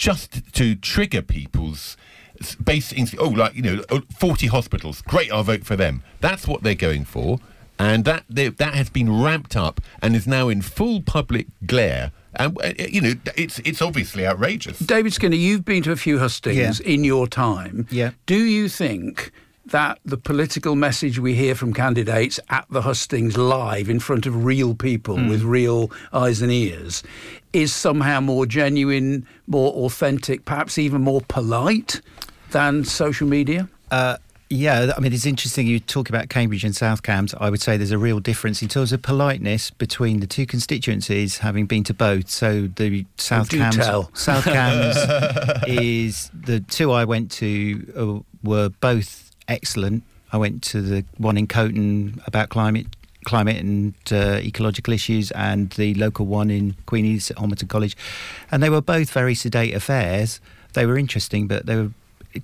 just 0.00 0.52
to 0.54 0.74
trigger 0.74 1.20
people's 1.22 1.96
s- 2.40 2.54
basic 2.56 2.98
instinct. 2.98 3.22
Oh, 3.22 3.28
like 3.28 3.54
you 3.54 3.62
know, 3.62 3.82
forty 4.18 4.46
hospitals, 4.48 5.02
great, 5.02 5.30
I'll 5.30 5.42
vote 5.44 5.64
for 5.64 5.76
them. 5.76 6.02
That's 6.20 6.48
what 6.48 6.62
they're 6.62 6.74
going 6.88 7.04
for, 7.04 7.38
and 7.78 8.04
that 8.06 8.24
they, 8.28 8.48
that 8.48 8.74
has 8.74 8.88
been 8.88 9.22
ramped 9.22 9.56
up 9.56 9.80
and 10.02 10.16
is 10.16 10.26
now 10.26 10.48
in 10.48 10.62
full 10.62 11.02
public 11.02 11.46
glare. 11.66 12.12
And 12.34 12.56
uh, 12.62 12.72
you 12.88 13.00
know, 13.02 13.14
it's 13.36 13.58
it's 13.60 13.82
obviously 13.82 14.26
outrageous. 14.26 14.78
David 14.78 15.12
Skinner, 15.12 15.36
you've 15.36 15.64
been 15.66 15.82
to 15.82 15.92
a 15.92 15.96
few 15.96 16.18
hustings 16.18 16.80
Yeah. 16.80 16.92
in 16.94 17.04
your 17.04 17.26
time. 17.26 17.86
Yeah. 17.90 18.12
Do 18.26 18.38
you 18.38 18.68
think 18.68 19.32
that 19.70 19.98
the 20.04 20.16
political 20.16 20.74
message 20.76 21.18
we 21.18 21.34
hear 21.34 21.54
from 21.54 21.72
candidates 21.72 22.38
at 22.48 22.66
the 22.70 22.82
hustings 22.82 23.36
live 23.36 23.88
in 23.88 24.00
front 24.00 24.26
of 24.26 24.44
real 24.44 24.74
people 24.74 25.16
Hmm. 25.16 25.28
with 25.28 25.42
real 25.42 25.90
eyes 26.12 26.42
and 26.42 26.52
ears 26.52 27.02
is 27.52 27.72
somehow 27.72 28.20
more 28.20 28.46
genuine, 28.46 29.26
more 29.46 29.72
authentic, 29.84 30.44
perhaps 30.44 30.78
even 30.78 31.02
more 31.02 31.20
polite 31.28 32.00
than 32.50 32.84
social 32.84 33.26
media? 33.28 33.68
Uh, 33.90 34.16
yeah, 34.52 34.92
I 34.96 35.00
mean, 35.00 35.12
it's 35.12 35.26
interesting 35.26 35.68
you 35.68 35.78
talk 35.78 36.08
about 36.08 36.28
Cambridge 36.28 36.64
and 36.64 36.74
South 36.74 37.04
Cambs. 37.04 37.34
I 37.38 37.50
would 37.50 37.60
say 37.62 37.76
there's 37.76 37.92
a 37.92 37.98
real 37.98 38.18
difference 38.18 38.62
in 38.62 38.68
terms 38.68 38.92
of 38.92 39.00
politeness 39.02 39.70
between 39.70 40.18
the 40.18 40.26
two 40.26 40.44
constituencies, 40.46 41.38
having 41.38 41.66
been 41.66 41.84
to 41.84 41.94
both. 41.94 42.28
So 42.28 42.66
the 42.74 43.06
South 43.16 43.48
do 43.48 43.58
Cambs, 43.58 43.76
tell. 43.76 44.10
South 44.14 44.42
Cambs 44.44 44.96
is 45.68 46.30
the 46.34 46.58
two 46.58 46.90
I 46.90 47.04
went 47.04 47.30
to 47.32 47.92
uh, 47.96 48.38
were 48.42 48.70
both 48.80 49.29
excellent. 49.50 50.04
I 50.32 50.36
went 50.38 50.62
to 50.64 50.80
the 50.80 51.04
one 51.18 51.36
in 51.36 51.46
Coton 51.46 52.22
about 52.26 52.48
climate. 52.48 52.86
Climate 53.26 53.56
and 53.58 53.94
uh, 54.10 54.40
ecological 54.42 54.94
issues, 54.94 55.30
and 55.32 55.68
the 55.72 55.92
local 55.92 56.24
one 56.24 56.48
in 56.48 56.74
Queenie's 56.86 57.30
at 57.30 57.36
Homerton 57.36 57.68
College, 57.68 57.94
and 58.50 58.62
they 58.62 58.70
were 58.70 58.80
both 58.80 59.10
very 59.10 59.34
sedate 59.34 59.74
affairs. 59.74 60.40
They 60.72 60.86
were 60.86 60.96
interesting, 60.96 61.46
but 61.46 61.66
they 61.66 61.76
were 61.76 61.90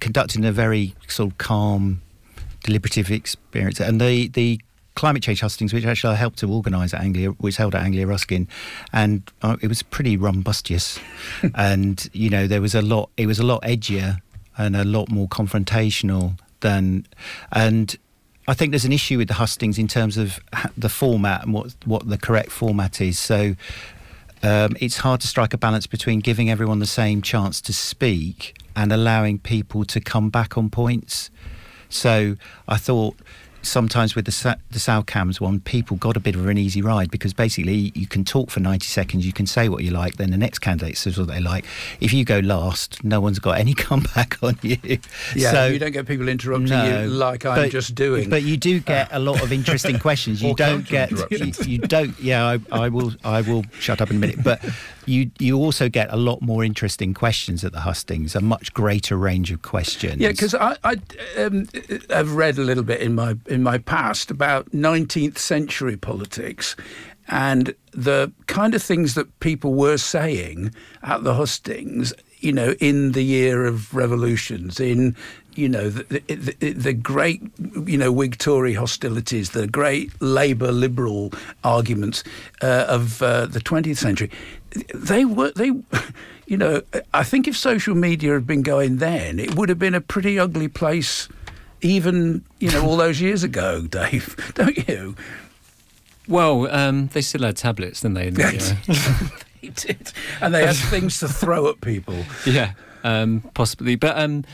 conducted 0.01 0.38
in 0.38 0.45
a 0.45 0.53
very 0.53 0.95
sort 1.09 1.33
of 1.33 1.38
calm, 1.38 2.03
deliberative 2.62 3.11
experience. 3.11 3.81
And 3.81 4.03
the, 4.03 4.29
the 4.29 4.61
climate 4.97 5.23
change 5.23 5.40
hustings, 5.40 5.73
which 5.73 5.87
actually 5.87 6.12
I 6.12 6.16
helped 6.16 6.40
to 6.40 6.53
organise 6.53 6.92
at 6.92 7.01
Anglia, 7.01 7.33
was 7.40 7.57
held 7.57 7.75
at 7.75 7.83
Anglia 7.83 8.07
Ruskin, 8.07 8.47
and 8.92 9.23
uh, 9.40 9.57
it 9.62 9.69
was 9.69 9.83
pretty 9.83 10.19
rumbustious. 10.19 10.99
and 11.55 12.07
you 12.12 12.29
know, 12.29 12.47
there 12.47 12.61
was 12.61 12.75
a 12.75 12.83
lot. 12.83 13.09
It 13.16 13.27
was 13.27 13.38
a 13.38 13.45
lot 13.45 13.62
edgier 13.62 14.21
and 14.59 14.77
a 14.77 14.85
lot 14.85 15.11
more 15.11 15.29
confrontational 15.29 16.38
than, 16.66 17.07
and. 17.52 17.96
I 18.48 18.55
think 18.55 18.70
there's 18.70 18.85
an 18.85 18.92
issue 18.92 19.18
with 19.18 19.26
the 19.26 19.35
hustings 19.35 19.76
in 19.76 19.88
terms 19.88 20.16
of 20.16 20.38
the 20.85 20.88
format 20.88 21.42
and 21.42 21.52
what 21.52 21.74
what 21.85 22.09
the 22.09 22.16
correct 22.16 22.52
format 22.52 23.00
is. 23.00 23.18
So 23.18 23.57
um, 24.42 24.76
it's 24.81 24.98
hard 24.98 25.20
to 25.22 25.26
strike 25.26 25.52
a 25.52 25.59
balance 25.59 25.88
between 25.88 26.20
giving 26.20 26.48
everyone 26.48 26.79
the 26.79 26.87
same 27.02 27.22
chance 27.22 27.61
to 27.62 27.72
speak 27.72 28.57
and 28.76 28.92
allowing 28.92 29.40
people 29.40 29.85
to 29.87 30.00
come 30.00 30.31
back 30.31 30.57
on 30.57 30.70
points. 30.70 31.31
So 31.88 32.37
I 32.68 32.76
thought 32.76 33.16
sometimes 33.62 34.14
with 34.14 34.25
the 34.27 34.57
the 34.71 34.79
South 34.79 35.07
Cambs 35.07 35.40
one, 35.40 35.61
people 35.61 35.97
got 35.97 36.16
a 36.16 36.21
bit 36.21 36.35
of 36.35 36.47
an 36.47 36.59
easy 36.59 36.83
ride 36.83 37.11
because 37.11 37.33
basically 37.33 37.92
you 37.95 38.07
can 38.07 38.25
talk 38.25 38.51
for 38.51 38.61
90 38.61 38.87
seconds, 38.87 39.27
you 39.27 39.33
can 39.33 39.47
say 39.47 39.69
what 39.69 39.83
you 39.83 39.90
like, 39.90 40.16
then 40.16 40.31
the 40.31 40.37
next 40.37 40.61
candidate 40.61 40.97
says 40.97 41.19
what 41.19 41.29
they 41.29 41.40
like. 41.40 41.64
If 42.01 42.12
you 42.12 42.25
go 42.25 42.38
last, 42.40 43.03
no 43.05 43.21
one's 43.21 43.38
got 43.38 43.59
any 43.59 43.75
comeback 43.87 44.38
on 44.42 44.59
you. 44.62 44.77
Yeah, 45.35 45.53
So- 45.53 45.66
you 45.66 45.79
don't 45.79 45.92
get 45.92 46.07
people 46.07 46.29
interrupting 46.29 46.69
no, 46.71 47.03
you 47.03 47.09
like 47.09 47.45
I'm 47.45 47.57
but- 47.57 47.71
just 47.71 47.95
doing. 47.95 48.31
But 48.31 48.42
you 48.42 48.57
do 48.57 48.81
get 48.95 49.09
a 49.12 49.19
lot 49.19 49.42
of 49.42 49.53
interesting 49.53 49.99
questions. 49.99 50.42
You 50.42 50.55
don't 50.55 50.87
get 50.87 51.11
you, 51.31 51.53
you 51.64 51.79
don't. 51.79 52.19
Yeah, 52.21 52.45
I, 52.47 52.61
I 52.85 52.88
will. 52.88 53.12
I 53.25 53.40
will 53.40 53.64
shut 53.79 54.01
up 54.01 54.11
in 54.11 54.16
a 54.16 54.19
minute. 54.21 54.42
But 54.42 54.62
you 55.07 55.31
you 55.38 55.57
also 55.57 55.88
get 55.88 56.12
a 56.12 56.16
lot 56.16 56.42
more 56.42 56.64
interesting 56.64 57.14
questions 57.14 57.64
at 57.64 57.73
the 57.73 57.81
hustings. 57.81 58.35
A 58.35 58.40
much 58.40 58.75
greater 58.75 59.16
range 59.16 59.51
of 59.53 59.62
questions. 59.62 60.21
Yeah, 60.21 60.31
because 60.31 60.55
I, 60.55 60.77
I 60.85 60.97
um, 61.38 61.69
have 62.11 62.35
read 62.35 62.59
a 62.59 62.62
little 62.62 62.85
bit 62.85 63.01
in 63.01 63.14
my 63.14 63.37
in 63.47 63.62
my 63.62 63.79
past 63.79 64.31
about 64.31 64.71
19th 64.73 65.38
century 65.38 65.97
politics, 65.97 66.77
and 67.29 67.75
the 67.92 68.33
kind 68.47 68.75
of 68.75 68.83
things 68.83 69.14
that 69.14 69.40
people 69.40 69.75
were 69.75 69.97
saying 69.97 70.75
at 71.03 71.25
the 71.25 71.35
hustings. 71.35 72.12
You 72.38 72.53
know, 72.53 72.75
in 72.81 73.12
the 73.12 73.23
year 73.23 73.64
of 73.64 73.95
revolutions, 73.95 74.79
in 74.79 75.16
you 75.55 75.69
know 75.69 75.88
the, 75.88 76.21
the, 76.29 76.57
the, 76.61 76.73
the 76.73 76.92
great 76.92 77.42
you 77.87 77.97
know 77.97 78.12
Whig 78.12 78.38
Tory 78.38 78.75
hostilities, 78.75 79.51
the 79.51 79.66
great 79.66 80.11
Labour 80.21 80.71
Liberal 80.71 81.33
arguments 81.64 82.25
uh, 82.62 82.85
of 82.88 83.23
uh, 83.23 83.47
the 83.47 83.61
20th 83.61 83.97
century, 83.97 84.31
they 84.95 85.25
were 85.25 85.53
they. 85.53 85.71
You 86.49 86.57
know, 86.57 86.83
I 87.12 87.25
think 87.25 87.49
if 87.49 87.57
social 87.57 87.97
media 87.97 88.35
had 88.35 88.47
been 88.47 88.62
going 88.62 88.99
then, 88.99 89.41
it 89.41 89.57
would 89.57 89.69
have 89.69 89.81
been 89.81 89.95
a 89.97 90.01
pretty 90.01 90.39
ugly 90.39 90.69
place, 90.69 91.29
even 91.83 92.45
you 92.61 92.71
know 92.71 92.87
all 92.87 92.97
those 92.97 93.21
years 93.21 93.43
ago, 93.43 93.81
Dave. 93.91 94.37
Don't 94.55 94.87
you? 94.89 95.17
Well, 96.29 96.69
um, 96.73 97.09
they 97.09 97.21
still 97.23 97.43
had 97.43 97.57
tablets, 97.57 98.03
didn't 98.03 98.15
they? 98.15 98.29
in 98.29 98.35
the, 98.35 98.77
He 99.61 99.69
did, 99.75 100.12
and 100.41 100.55
they 100.55 100.65
had 100.65 100.77
things 100.77 101.19
to 101.19 101.27
throw 101.27 101.69
at 101.69 101.81
people. 101.81 102.25
yeah, 102.47 102.75
um, 103.03 103.43
possibly. 103.55 103.97
But 103.97 104.17
um, 104.17 104.45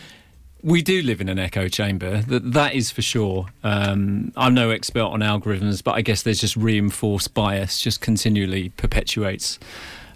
we 0.62 0.80
do 0.80 1.02
live 1.02 1.20
in 1.20 1.28
an 1.28 1.38
echo 1.38 1.68
chamber. 1.68 2.22
That 2.22 2.52
that 2.54 2.74
is 2.74 2.90
for 2.90 3.02
sure. 3.02 3.48
Um, 3.64 4.32
I'm 4.34 4.54
no 4.54 4.70
expert 4.70 5.02
on 5.02 5.20
algorithms, 5.20 5.84
but 5.84 5.92
I 5.94 6.00
guess 6.00 6.22
there's 6.22 6.40
just 6.40 6.56
reinforced 6.56 7.34
bias, 7.34 7.82
just 7.82 8.00
continually 8.00 8.70
perpetuates. 8.70 9.58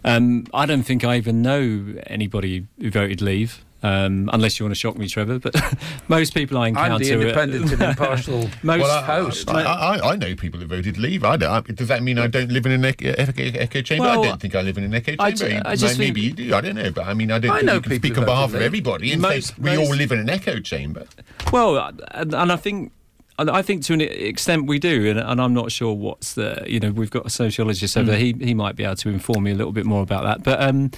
Um, 0.07 0.47
I 0.55 0.65
don't 0.67 0.85
think 0.85 1.05
I 1.05 1.17
even 1.17 1.43
know 1.43 1.95
anybody 2.07 2.67
who 2.81 2.91
voted 2.91 3.21
Leave. 3.21 3.63
Um, 3.83 4.31
unless 4.33 4.59
you 4.59 4.65
want 4.65 4.75
to 4.75 4.79
shock 4.79 4.97
me, 4.97 5.07
Trevor, 5.07 5.39
but 5.39 5.55
most 6.09 6.35
people 6.35 6.57
I 6.59 6.69
encounter, 6.69 6.95
I'm 6.95 6.99
the 7.01 7.13
independent 7.13 7.73
and 7.73 7.83
impartial 7.83 8.49
most 8.63 8.81
Well, 8.83 8.91
I, 8.91 9.03
host. 9.03 9.49
I, 9.51 9.63
I, 9.63 10.13
I 10.13 10.17
know 10.17 10.35
people 10.35 10.59
who 10.59 10.67
voted 10.67 10.97
leave. 10.99 11.23
I 11.25 11.37
don't, 11.37 11.51
I, 11.53 11.61
does 11.61 11.87
that 11.89 12.03
mean 12.03 12.19
I 12.19 12.27
don't 12.27 12.51
live 12.51 12.65
in 12.67 12.73
an 12.73 12.85
echo, 12.85 13.11
echo, 13.11 13.43
echo 13.43 13.83
chamber? 13.83 14.05
Well, 14.07 14.25
I 14.25 14.29
don't 14.29 14.41
think 14.41 14.55
I 14.57 14.63
live 14.63 14.79
in 14.79 14.85
an 14.85 14.95
echo 14.95 15.15
chamber. 15.15 15.37
ju- 15.37 15.45
I 15.45 15.63
Maybe 15.63 15.77
just 15.77 15.99
Maybe 15.99 16.21
you 16.23 16.33
do. 16.33 16.55
I 16.55 16.63
don't 16.63 16.75
know. 16.75 16.91
But 16.91 17.07
I 17.07 17.15
mean, 17.15 17.31
I 17.31 17.39
don't 17.39 17.51
I 17.51 17.57
think 17.57 17.67
know 17.67 17.75
you 17.75 17.81
can 17.83 17.91
people 17.91 18.09
speak 18.09 18.15
who 18.15 18.21
on 18.23 18.27
behalf 18.27 18.55
of 18.55 18.63
everybody 18.63 19.13
and 19.13 19.21
Most- 19.23 19.49
say 19.49 19.55
we 19.59 19.77
all 19.77 19.95
live 19.95 20.11
in 20.11 20.21
an 20.21 20.31
echo 20.31 20.59
chamber. 20.59 21.07
Well, 21.53 21.77
and, 22.13 22.35
and 22.35 22.51
I 22.51 22.57
think. 22.57 22.93
I 23.39 23.63
think 23.63 23.85
to 23.85 23.93
an 23.93 24.01
extent 24.01 24.67
we 24.67 24.79
do, 24.79 25.11
and, 25.11 25.19
and 25.19 25.41
I'm 25.41 25.53
not 25.53 25.71
sure 25.71 25.95
what's 25.95 26.35
the. 26.35 26.65
You 26.67 26.81
know, 26.81 26.91
we've 26.91 27.11
got 27.11 27.27
a 27.27 27.31
sociologist 27.31 27.97
over 27.97 28.11
there. 28.11 28.19
He 28.19 28.35
he 28.41 28.55
might 28.55 28.77
be 28.77 28.85
able 28.85 28.97
to 28.97 29.09
inform 29.11 29.45
me 29.45 29.51
a 29.51 29.55
little 29.55 29.73
bit 29.73 29.85
more 29.85 30.03
about 30.03 30.25
that. 30.25 30.43
But 30.43 30.63
um, 30.63 30.91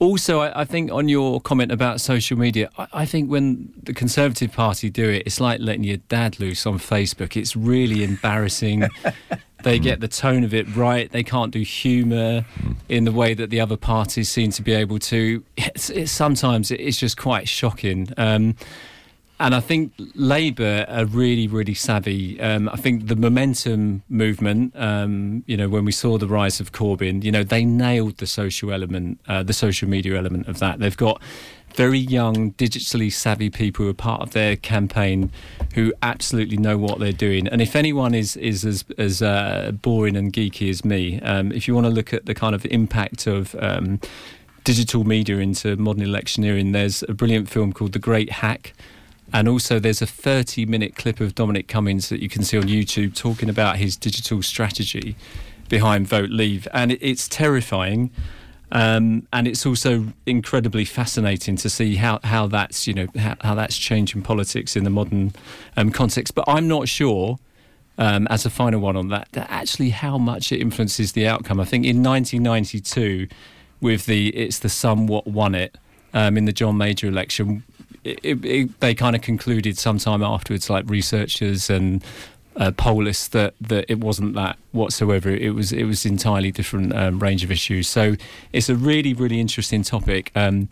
also, 0.00 0.40
I, 0.40 0.62
I 0.62 0.64
think 0.64 0.90
on 0.92 1.08
your 1.08 1.40
comment 1.40 1.72
about 1.72 2.00
social 2.00 2.36
media, 2.36 2.70
I, 2.76 2.86
I 2.92 3.06
think 3.06 3.30
when 3.30 3.72
the 3.82 3.94
Conservative 3.94 4.52
Party 4.52 4.90
do 4.90 5.08
it, 5.08 5.24
it's 5.26 5.40
like 5.40 5.60
letting 5.60 5.84
your 5.84 5.98
dad 6.08 6.40
loose 6.40 6.66
on 6.66 6.78
Facebook. 6.78 7.36
It's 7.36 7.54
really 7.56 8.02
embarrassing. 8.12 8.88
they 9.62 9.78
get 9.78 10.00
the 10.00 10.08
tone 10.08 10.44
of 10.44 10.54
it 10.54 10.74
right. 10.74 11.10
They 11.10 11.24
can't 11.24 11.52
do 11.52 11.60
humour 11.60 12.44
in 12.88 13.04
the 13.04 13.12
way 13.12 13.34
that 13.34 13.50
the 13.50 13.60
other 13.60 13.76
parties 13.76 14.28
seem 14.28 14.50
to 14.52 14.62
be 14.62 14.72
able 14.72 14.98
to. 15.00 15.44
It's, 15.56 15.90
it's 15.90 16.12
sometimes 16.12 16.70
it's 16.70 16.98
just 16.98 17.16
quite 17.16 17.48
shocking. 17.48 18.08
Um, 18.16 18.56
and 19.40 19.54
I 19.54 19.60
think 19.60 19.92
Labour 20.14 20.84
are 20.88 21.04
really, 21.04 21.46
really 21.46 21.74
savvy. 21.74 22.40
Um, 22.40 22.68
I 22.68 22.76
think 22.76 23.06
the 23.06 23.14
momentum 23.14 24.02
movement, 24.08 24.74
um, 24.74 25.44
you 25.46 25.56
know, 25.56 25.68
when 25.68 25.84
we 25.84 25.92
saw 25.92 26.18
the 26.18 26.26
rise 26.26 26.58
of 26.58 26.72
Corbyn, 26.72 27.22
you 27.22 27.30
know, 27.30 27.44
they 27.44 27.64
nailed 27.64 28.18
the 28.18 28.26
social 28.26 28.72
element, 28.72 29.20
uh, 29.28 29.44
the 29.44 29.52
social 29.52 29.88
media 29.88 30.16
element 30.16 30.48
of 30.48 30.58
that. 30.58 30.80
They've 30.80 30.96
got 30.96 31.22
very 31.74 31.98
young, 31.98 32.52
digitally 32.54 33.12
savvy 33.12 33.48
people 33.50 33.84
who 33.84 33.90
are 33.90 33.94
part 33.94 34.22
of 34.22 34.32
their 34.32 34.56
campaign 34.56 35.30
who 35.74 35.92
absolutely 36.02 36.56
know 36.56 36.76
what 36.76 36.98
they're 36.98 37.12
doing. 37.12 37.46
And 37.46 37.62
if 37.62 37.76
anyone 37.76 38.14
is 38.14 38.36
is 38.36 38.64
as 38.64 38.84
as 38.98 39.22
uh, 39.22 39.70
boring 39.82 40.16
and 40.16 40.32
geeky 40.32 40.68
as 40.68 40.84
me, 40.84 41.20
um, 41.20 41.52
if 41.52 41.68
you 41.68 41.74
want 41.74 41.86
to 41.86 41.92
look 41.92 42.12
at 42.12 42.26
the 42.26 42.34
kind 42.34 42.56
of 42.56 42.64
impact 42.66 43.28
of 43.28 43.54
um, 43.60 44.00
digital 44.64 45.04
media 45.04 45.38
into 45.38 45.76
modern 45.76 46.02
electioneering, 46.02 46.72
there's 46.72 47.04
a 47.04 47.14
brilliant 47.14 47.48
film 47.48 47.72
called 47.72 47.92
The 47.92 48.00
Great 48.00 48.30
Hack. 48.30 48.74
And 49.32 49.48
also, 49.48 49.78
there's 49.78 50.00
a 50.00 50.06
30 50.06 50.66
minute 50.66 50.96
clip 50.96 51.20
of 51.20 51.34
Dominic 51.34 51.68
Cummings 51.68 52.08
that 52.08 52.20
you 52.20 52.28
can 52.28 52.42
see 52.42 52.56
on 52.56 52.64
YouTube 52.64 53.14
talking 53.14 53.48
about 53.48 53.76
his 53.76 53.96
digital 53.96 54.42
strategy 54.42 55.16
behind 55.68 56.06
Vote 56.06 56.30
Leave. 56.30 56.66
And 56.72 56.92
it's 56.92 57.28
terrifying. 57.28 58.10
Um, 58.70 59.26
and 59.32 59.48
it's 59.48 59.64
also 59.64 60.08
incredibly 60.26 60.84
fascinating 60.84 61.56
to 61.56 61.70
see 61.70 61.96
how, 61.96 62.20
how 62.22 62.46
that's 62.48 62.86
you 62.86 62.92
know 62.92 63.06
how, 63.16 63.34
how 63.40 63.54
that's 63.54 63.78
changing 63.78 64.22
politics 64.22 64.76
in 64.76 64.84
the 64.84 64.90
modern 64.90 65.32
um, 65.76 65.90
context. 65.90 66.34
But 66.34 66.44
I'm 66.46 66.68
not 66.68 66.88
sure, 66.88 67.38
um, 67.96 68.26
as 68.28 68.44
a 68.44 68.50
final 68.50 68.80
one 68.80 68.96
on 68.96 69.08
that, 69.08 69.28
that 69.32 69.50
actually 69.50 69.90
how 69.90 70.18
much 70.18 70.52
it 70.52 70.60
influences 70.60 71.12
the 71.12 71.26
outcome. 71.26 71.60
I 71.60 71.64
think 71.64 71.86
in 71.86 72.02
1992, 72.02 73.28
with 73.80 74.06
the 74.06 74.28
it's 74.28 74.58
the 74.58 74.68
somewhat 74.68 75.26
won 75.26 75.54
it 75.54 75.78
um, 76.12 76.36
in 76.36 76.44
the 76.44 76.52
John 76.52 76.76
Major 76.76 77.06
election, 77.06 77.62
it, 78.22 78.44
it, 78.44 78.80
they 78.80 78.94
kind 78.94 79.16
of 79.16 79.22
concluded 79.22 79.78
sometime 79.78 80.22
afterwards, 80.22 80.70
like 80.70 80.88
researchers 80.88 81.70
and 81.70 82.04
uh, 82.56 82.72
Polis, 82.72 83.28
that 83.28 83.54
that 83.60 83.84
it 83.88 84.00
wasn't 84.00 84.34
that 84.34 84.58
whatsoever. 84.72 85.30
It 85.30 85.54
was 85.54 85.72
it 85.72 85.84
was 85.84 86.04
entirely 86.04 86.50
different 86.50 86.94
um, 86.94 87.18
range 87.18 87.44
of 87.44 87.50
issues. 87.50 87.88
So 87.88 88.16
it's 88.52 88.68
a 88.68 88.76
really 88.76 89.14
really 89.14 89.40
interesting 89.40 89.82
topic. 89.82 90.30
Um, 90.34 90.68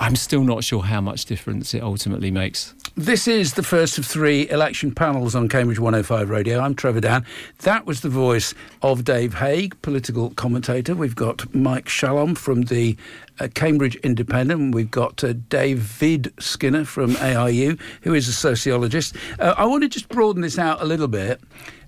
I'm 0.00 0.16
still 0.16 0.42
not 0.42 0.64
sure 0.64 0.82
how 0.82 1.00
much 1.00 1.24
difference 1.24 1.72
it 1.72 1.82
ultimately 1.82 2.30
makes. 2.30 2.74
This 2.96 3.28
is 3.28 3.54
the 3.54 3.62
first 3.62 3.98
of 3.98 4.06
three 4.06 4.48
election 4.50 4.94
panels 4.94 5.34
on 5.34 5.48
Cambridge 5.48 5.78
105 5.78 6.30
Radio. 6.30 6.60
I'm 6.60 6.74
Trevor 6.74 7.00
Dann. 7.00 7.24
That 7.60 7.86
was 7.86 8.00
the 8.00 8.08
voice 8.08 8.54
of 8.82 9.04
Dave 9.04 9.34
Haig, 9.34 9.80
political 9.82 10.30
commentator. 10.30 10.94
We've 10.94 11.16
got 11.16 11.52
Mike 11.54 11.86
Scialom 11.86 12.36
from 12.36 12.62
the 12.62 12.96
uh, 13.40 13.48
Cambridge 13.54 13.96
Independent. 13.96 14.74
We've 14.74 14.90
got 14.90 15.22
uh, 15.24 15.34
David 15.48 16.32
Skinner 16.38 16.84
from 16.84 17.16
ARU, 17.16 17.76
who 18.02 18.14
is 18.14 18.28
a 18.28 18.32
sociologist. 18.32 19.16
Uh, 19.38 19.54
I 19.56 19.64
want 19.66 19.82
to 19.82 19.88
just 19.88 20.08
broaden 20.08 20.42
this 20.42 20.58
out 20.58 20.80
a 20.80 20.84
little 20.84 21.08
bit 21.08 21.40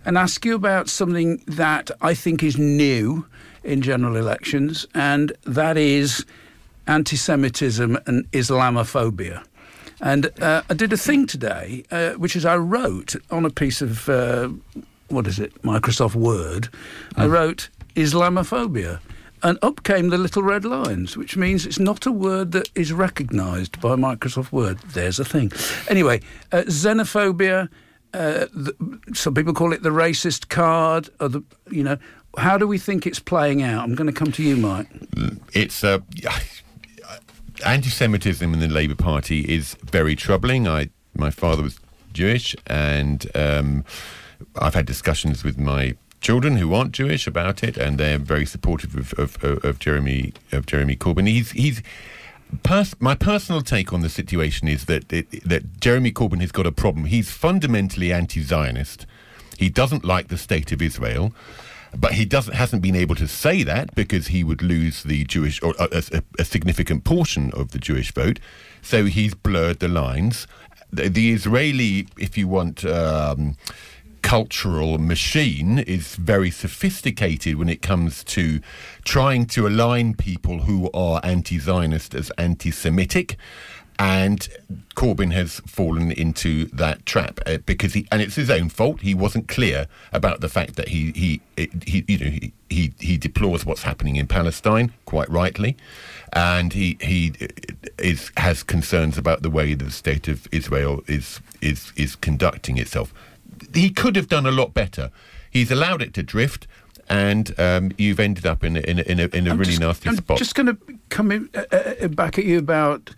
and 0.05 0.17
ask 0.17 0.45
you 0.45 0.55
about 0.55 0.89
something 0.89 1.43
that 1.47 1.91
I 2.01 2.15
think 2.15 2.43
is 2.43 2.57
new 2.57 3.27
in 3.65 3.83
general 3.83 4.17
elections, 4.17 4.87
and 4.95 5.33
that 5.45 5.77
is 5.77 6.25
anti 6.87 7.17
Semitism 7.17 7.99
and 8.07 8.31
Islamophobia. 8.31 9.45
And 10.01 10.31
uh, 10.41 10.63
I 10.69 10.75
did 10.75 10.93
a 10.93 10.97
thing 10.97 11.27
today, 11.27 11.85
uh, 11.91 12.13
which 12.13 12.37
is 12.37 12.45
I 12.45 12.57
wrote 12.57 13.17
on 13.31 13.45
a 13.45 13.51
piece 13.51 13.81
of, 13.81 14.09
uh, 14.09 14.51
what 15.09 15.27
is 15.27 15.39
it, 15.39 15.61
Microsoft 15.63 16.15
Word, 16.15 16.69
I 17.17 17.25
hmm. 17.27 17.33
wrote 17.33 17.69
Islamophobia. 17.95 19.01
And 19.43 19.59
up 19.63 19.83
came 19.83 20.09
the 20.09 20.19
little 20.19 20.43
red 20.43 20.65
lines, 20.65 21.17
which 21.17 21.37
means 21.37 21.67
it's 21.67 21.79
not 21.79 22.07
a 22.07 22.13
word 22.13 22.53
that 22.53 22.71
is 22.75 22.93
recognised 22.93 23.81
by 23.81 23.91
Microsoft 23.91 24.53
Word. 24.53 24.79
There's 24.79 25.19
a 25.19 25.25
thing. 25.25 25.53
Anyway, 25.89 26.21
uh, 26.53 26.63
xenophobia, 26.67 27.69
uh, 28.15 28.47
the, 28.55 28.75
some 29.13 29.35
people 29.35 29.53
call 29.53 29.73
it 29.73 29.83
the 29.83 29.91
racist 29.91 30.49
card, 30.49 31.11
or 31.21 31.29
the, 31.29 31.43
you 31.71 31.85
know, 31.85 31.99
how 32.39 32.59
do 32.59 32.67
we 32.67 32.79
think 32.79 33.07
it's 33.07 33.21
playing 33.21 33.63
out? 33.63 33.85
I'm 33.85 33.95
going 33.95 34.07
to 34.07 34.13
come 34.13 34.33
to 34.33 34.43
you, 34.43 34.57
Mike. 34.57 34.89
It's 35.53 35.85
uh, 35.85 35.99
anti-Semitism 37.65 38.53
in 38.53 38.61
the 38.61 38.69
Labour 38.69 38.95
Party 38.95 39.41
is 39.41 39.75
very 39.85 40.17
troubling. 40.17 40.67
I, 40.67 40.91
my 41.15 41.31
father 41.31 41.63
was 41.63 41.79
Jewish, 42.13 42.57
and 42.67 43.27
um, 43.35 43.85
I've 44.57 44.75
had 44.75 44.87
discussions 44.87 45.45
with 45.45 45.59
my 45.59 45.97
children 46.27 46.57
who 46.57 46.75
aren't 46.75 46.91
Jewish 46.91 47.29
about 47.29 47.63
it, 47.63 47.77
and 47.77 47.99
they're 47.99 48.19
very 48.19 48.47
supportive 48.47 48.97
of, 48.97 49.15
of, 49.17 49.65
of 49.65 49.79
Jeremy 49.79 50.33
of 50.51 50.67
Jeremy 50.67 50.97
Corbyn. 50.97 51.29
He's 51.29 51.53
he's. 51.53 51.83
Pers- 52.63 53.01
my 53.01 53.15
personal 53.15 53.61
take 53.61 53.93
on 53.93 54.03
the 54.03 54.09
situation 54.09 54.69
is 54.69 54.85
that 54.87 55.13
it, 55.13 55.27
that 55.49 55.63
Jeremy 55.81 56.13
Corbyn 56.13 56.41
has 56.41 56.53
got 56.53 56.67
a 56.67 56.73
problem. 56.73 57.07
He's 57.07 57.31
fundamentally 57.31 58.13
anti-Zionist. 58.13 59.05
He 59.59 59.69
doesn't 59.69 60.05
like 60.05 60.29
the 60.29 60.39
state 60.39 60.71
of 60.73 60.81
Israel. 60.81 61.33
But 61.97 62.13
he 62.13 62.25
doesn't 62.25 62.55
hasn't 62.55 62.83
been 62.83 62.97
able 62.97 63.15
to 63.15 63.29
say 63.29 63.63
that 63.63 63.95
because 63.95 64.27
he 64.29 64.43
would 64.49 64.63
lose 64.63 65.05
the 65.05 65.25
Jewish 65.25 65.63
or 65.63 65.75
a, 65.79 66.03
a, 66.13 66.23
a 66.41 66.45
significant 66.45 67.05
portion 67.05 67.53
of 67.53 67.71
the 67.71 67.79
Jewish 67.79 68.11
vote. 68.13 68.39
So 68.83 69.05
he's 69.05 69.35
blurred 69.35 69.79
the 69.79 69.89
lines. 69.89 70.47
The, 70.93 71.09
the 71.09 71.27
Israeli, 71.33 72.09
if 72.19 72.37
you 72.39 72.49
want. 72.49 72.85
Um, 72.85 73.57
cultural 74.27 74.99
machine 74.99 75.79
is 75.79 76.17
very 76.17 76.51
sophisticated 76.51 77.55
when 77.55 77.69
it 77.69 77.81
comes 77.81 78.25
to 78.25 78.61
trying 79.05 79.47
to 79.47 79.69
align 79.69 80.15
people 80.15 80.63
who 80.63 80.91
are 80.91 81.21
anti 81.23 81.61
Zionist 81.61 82.13
as 82.13 82.33
anti 82.37 82.73
Semitic 82.73 83.37
and 84.01 84.49
Corbyn 84.97 85.33
has 85.33 85.61
fallen 85.61 86.11
into 86.11 86.67
that 86.67 87.07
trap 87.07 87.39
uh, 87.47 87.59
because 87.67 87.95
he 87.95 88.09
and 88.11 88.21
it's 88.21 88.35
his 88.35 88.51
own 88.51 88.69
fault. 88.69 89.03
He 89.03 89.15
wasn't 89.15 89.47
clear 89.47 89.87
about 90.13 90.41
the 90.41 90.49
fact 90.49 90.75
that 90.75 90.89
he 90.89 91.13
he 91.13 91.41
he 91.85 92.05
you 92.09 92.19
know 92.19 92.31
he 92.31 92.53
he, 92.69 92.93
he 92.99 93.17
deplores 93.17 93.65
what's 93.65 93.85
happening 93.85 94.17
in 94.17 94.27
Palestine 94.27 94.93
quite 95.05 95.31
rightly, 95.31 95.77
and 96.33 96.73
he 96.73 96.99
he 97.01 97.33
uh, 97.41 97.47
is 97.99 98.33
has 98.39 98.65
concerns 98.65 99.17
about 99.17 99.43
the 99.43 99.51
way 99.51 99.75
the 99.75 99.93
state 99.93 100.27
of 100.27 100.49
Israel 100.51 101.05
is 101.07 101.41
is 101.63 101.93
is 101.95 102.17
conducting 102.17 102.77
itself. 102.77 103.15
He 103.75 103.91
could 103.91 104.17
have 104.17 104.29
done 104.29 104.47
a 104.47 104.51
lot 104.51 104.75
better. 104.75 105.11
He's 105.51 105.71
allowed 105.71 106.03
it 106.03 106.13
to 106.15 106.23
drift 106.23 106.67
and 107.09 107.59
um, 107.59 107.93
you've 107.97 108.21
ended 108.21 108.47
up 108.47 108.65
in 108.65 108.77
a, 108.77 108.81
in 108.81 108.99
a, 108.99 109.03
in 109.03 109.21
a, 109.21 109.27
in 109.29 109.47
a 109.47 109.55
really 109.55 109.73
just, 109.73 109.81
nasty 109.81 110.09
I'm 110.09 110.17
spot. 110.17 110.39
Just 110.39 110.55
going 110.55 110.67
to 110.67 110.79
come 111.09 111.31
in, 111.31 111.49
uh, 111.55 111.63
uh, 111.73 112.09
back 112.09 112.39
at 112.39 112.45
you 112.45 112.59
about 112.59 113.15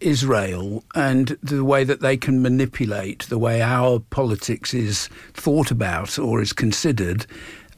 Israel 0.00 0.84
and 0.94 1.36
the 1.42 1.64
way 1.64 1.84
that 1.84 2.00
they 2.00 2.16
can 2.16 2.42
manipulate 2.42 3.20
the 3.28 3.38
way 3.38 3.62
our 3.62 4.00
politics 4.00 4.74
is 4.74 5.08
thought 5.32 5.70
about 5.70 6.18
or 6.18 6.40
is 6.40 6.52
considered. 6.52 7.26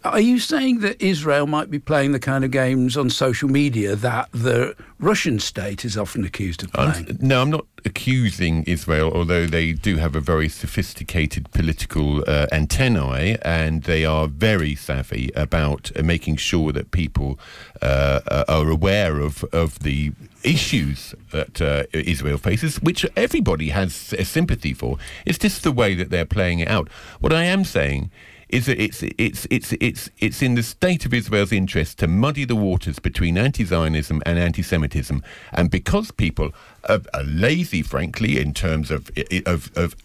Are 0.05 0.21
you 0.21 0.39
saying 0.39 0.81
that 0.81 1.01
Israel 1.01 1.47
might 1.47 1.71
be 1.71 1.79
playing 1.79 2.13
the 2.13 2.21
kind 2.21 2.45
of 2.45 2.51
games 2.51 2.95
on 2.95 3.09
social 3.09 3.49
media 3.49 3.97
that 3.97 4.31
the 4.33 4.77
Russian 4.99 5.41
state 5.41 5.83
is 5.83 5.97
often 5.97 6.27
accused 6.27 6.63
of 6.63 6.71
playing? 6.75 7.07
I'm, 7.09 7.17
no, 7.27 7.41
I'm 7.41 7.51
not 7.51 7.67
accusing 7.87 8.65
Israel, 8.65 9.11
although 9.15 9.47
they 9.47 9.73
do 9.73 9.97
have 9.97 10.15
a 10.15 10.21
very 10.21 10.51
sophisticated 10.51 11.51
political 11.53 12.23
uh, 12.29 12.47
antennae 12.53 13.39
and 13.41 13.85
they 13.85 14.05
are 14.05 14.29
very 14.29 14.75
savvy 14.75 15.31
about 15.35 15.91
uh, 15.97 16.03
making 16.03 16.37
sure 16.37 16.71
that 16.73 16.91
people 16.91 17.39
uh, 17.81 18.45
are 18.47 18.69
aware 18.69 19.21
of, 19.21 19.43
of 19.55 19.79
the 19.79 20.13
issues 20.43 21.15
that 21.33 21.63
uh, 21.63 21.85
Israel 21.95 22.37
faces, 22.37 22.77
which 22.83 23.07
everybody 23.17 23.71
has 23.71 24.15
a 24.19 24.25
sympathy 24.27 24.75
for. 24.75 24.99
It's 25.25 25.39
just 25.39 25.63
the 25.63 25.73
way 25.73 25.95
that 25.95 26.11
they're 26.11 26.27
playing 26.27 26.59
it 26.59 26.69
out. 26.69 26.91
What 27.21 27.33
I 27.33 27.45
am 27.45 27.65
saying 27.65 28.11
is 28.55 28.67
that 28.67 28.81
it's 28.81 29.03
it's 29.19 29.47
it's 29.51 29.73
it's 29.81 30.09
it's 30.19 30.41
in 30.41 30.55
the 30.55 30.63
state 30.63 31.05
of 31.05 31.13
Israel's 31.13 31.51
interest 31.51 31.99
to 31.99 32.07
muddy 32.07 32.45
the 32.45 32.55
waters 32.55 33.01
between 33.01 33.37
anti-Zionism 33.37 34.23
and 34.25 34.39
anti-Semitism, 34.39 35.23
and 35.53 35.71
because 35.71 36.13
people 36.13 36.53
are, 36.89 37.01
are 37.13 37.25
lazy, 37.25 37.83
frankly, 37.83 38.39
in 38.39 38.55
terms 38.55 38.93
of, 38.93 39.11
of 39.45 39.73
of 39.77 39.97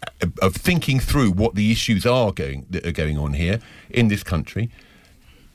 of 0.42 0.56
thinking 0.56 1.00
through 1.00 1.30
what 1.32 1.54
the 1.54 1.72
issues 1.72 2.08
are 2.08 2.32
going 2.32 2.66
that 2.72 2.88
are 2.88 2.92
going 2.92 3.20
on 3.20 3.34
here 3.34 3.60
in 3.92 4.08
this 4.08 4.24
country, 4.24 4.72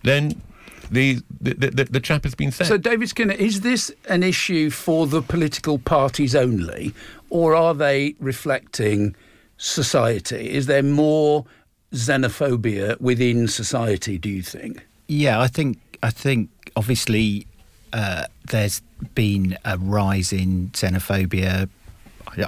then 0.04 0.40
the, 0.88 1.20
the, 1.40 1.54
the, 1.54 1.84
the, 1.84 2.00
trap 2.00 2.22
has 2.22 2.36
been 2.36 2.52
set. 2.52 2.68
So, 2.68 2.76
David 2.76 3.08
Skinner, 3.08 3.32
is 3.32 3.62
this 3.62 3.90
an 4.08 4.22
issue 4.22 4.70
for 4.70 5.08
the 5.08 5.22
political 5.22 5.78
parties 5.78 6.36
only, 6.36 6.94
or 7.28 7.56
are 7.56 7.74
they 7.74 8.14
reflecting 8.20 9.16
society? 9.56 10.50
Is 10.50 10.66
there 10.66 10.82
more 10.82 11.46
xenophobia 11.94 13.00
within 13.00 13.48
society? 13.48 14.18
Do 14.18 14.28
you 14.28 14.42
think? 14.42 14.84
Yeah, 15.08 15.40
I 15.40 15.48
think 15.48 15.78
I 16.02 16.10
think 16.10 16.50
obviously 16.76 17.46
uh, 17.92 18.24
there's 18.50 18.82
been 19.14 19.56
a 19.64 19.78
rise 19.78 20.32
in 20.32 20.70
xenophobia. 20.72 21.68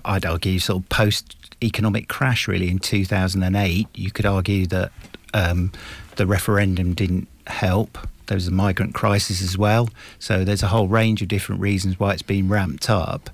I'd 0.04 0.26
argue 0.26 0.58
sort 0.58 0.82
of 0.82 0.88
post 0.88 1.36
economic 1.62 2.08
crash 2.08 2.48
really 2.48 2.68
in 2.68 2.78
2008. 2.78 3.88
You 3.94 4.10
could 4.10 4.26
argue 4.26 4.66
that 4.66 4.90
um, 5.32 5.72
the 6.16 6.26
referendum 6.26 6.94
didn't 6.94 7.28
help. 7.46 7.98
There 8.26 8.34
was 8.34 8.48
a 8.48 8.52
migrant 8.52 8.94
crisis 8.94 9.40
as 9.40 9.56
well. 9.56 9.88
So 10.18 10.44
there's 10.44 10.64
a 10.64 10.68
whole 10.68 10.88
range 10.88 11.22
of 11.22 11.28
different 11.28 11.60
reasons 11.60 12.00
why 12.00 12.12
it's 12.12 12.22
been 12.22 12.48
ramped 12.48 12.90
up. 12.90 13.30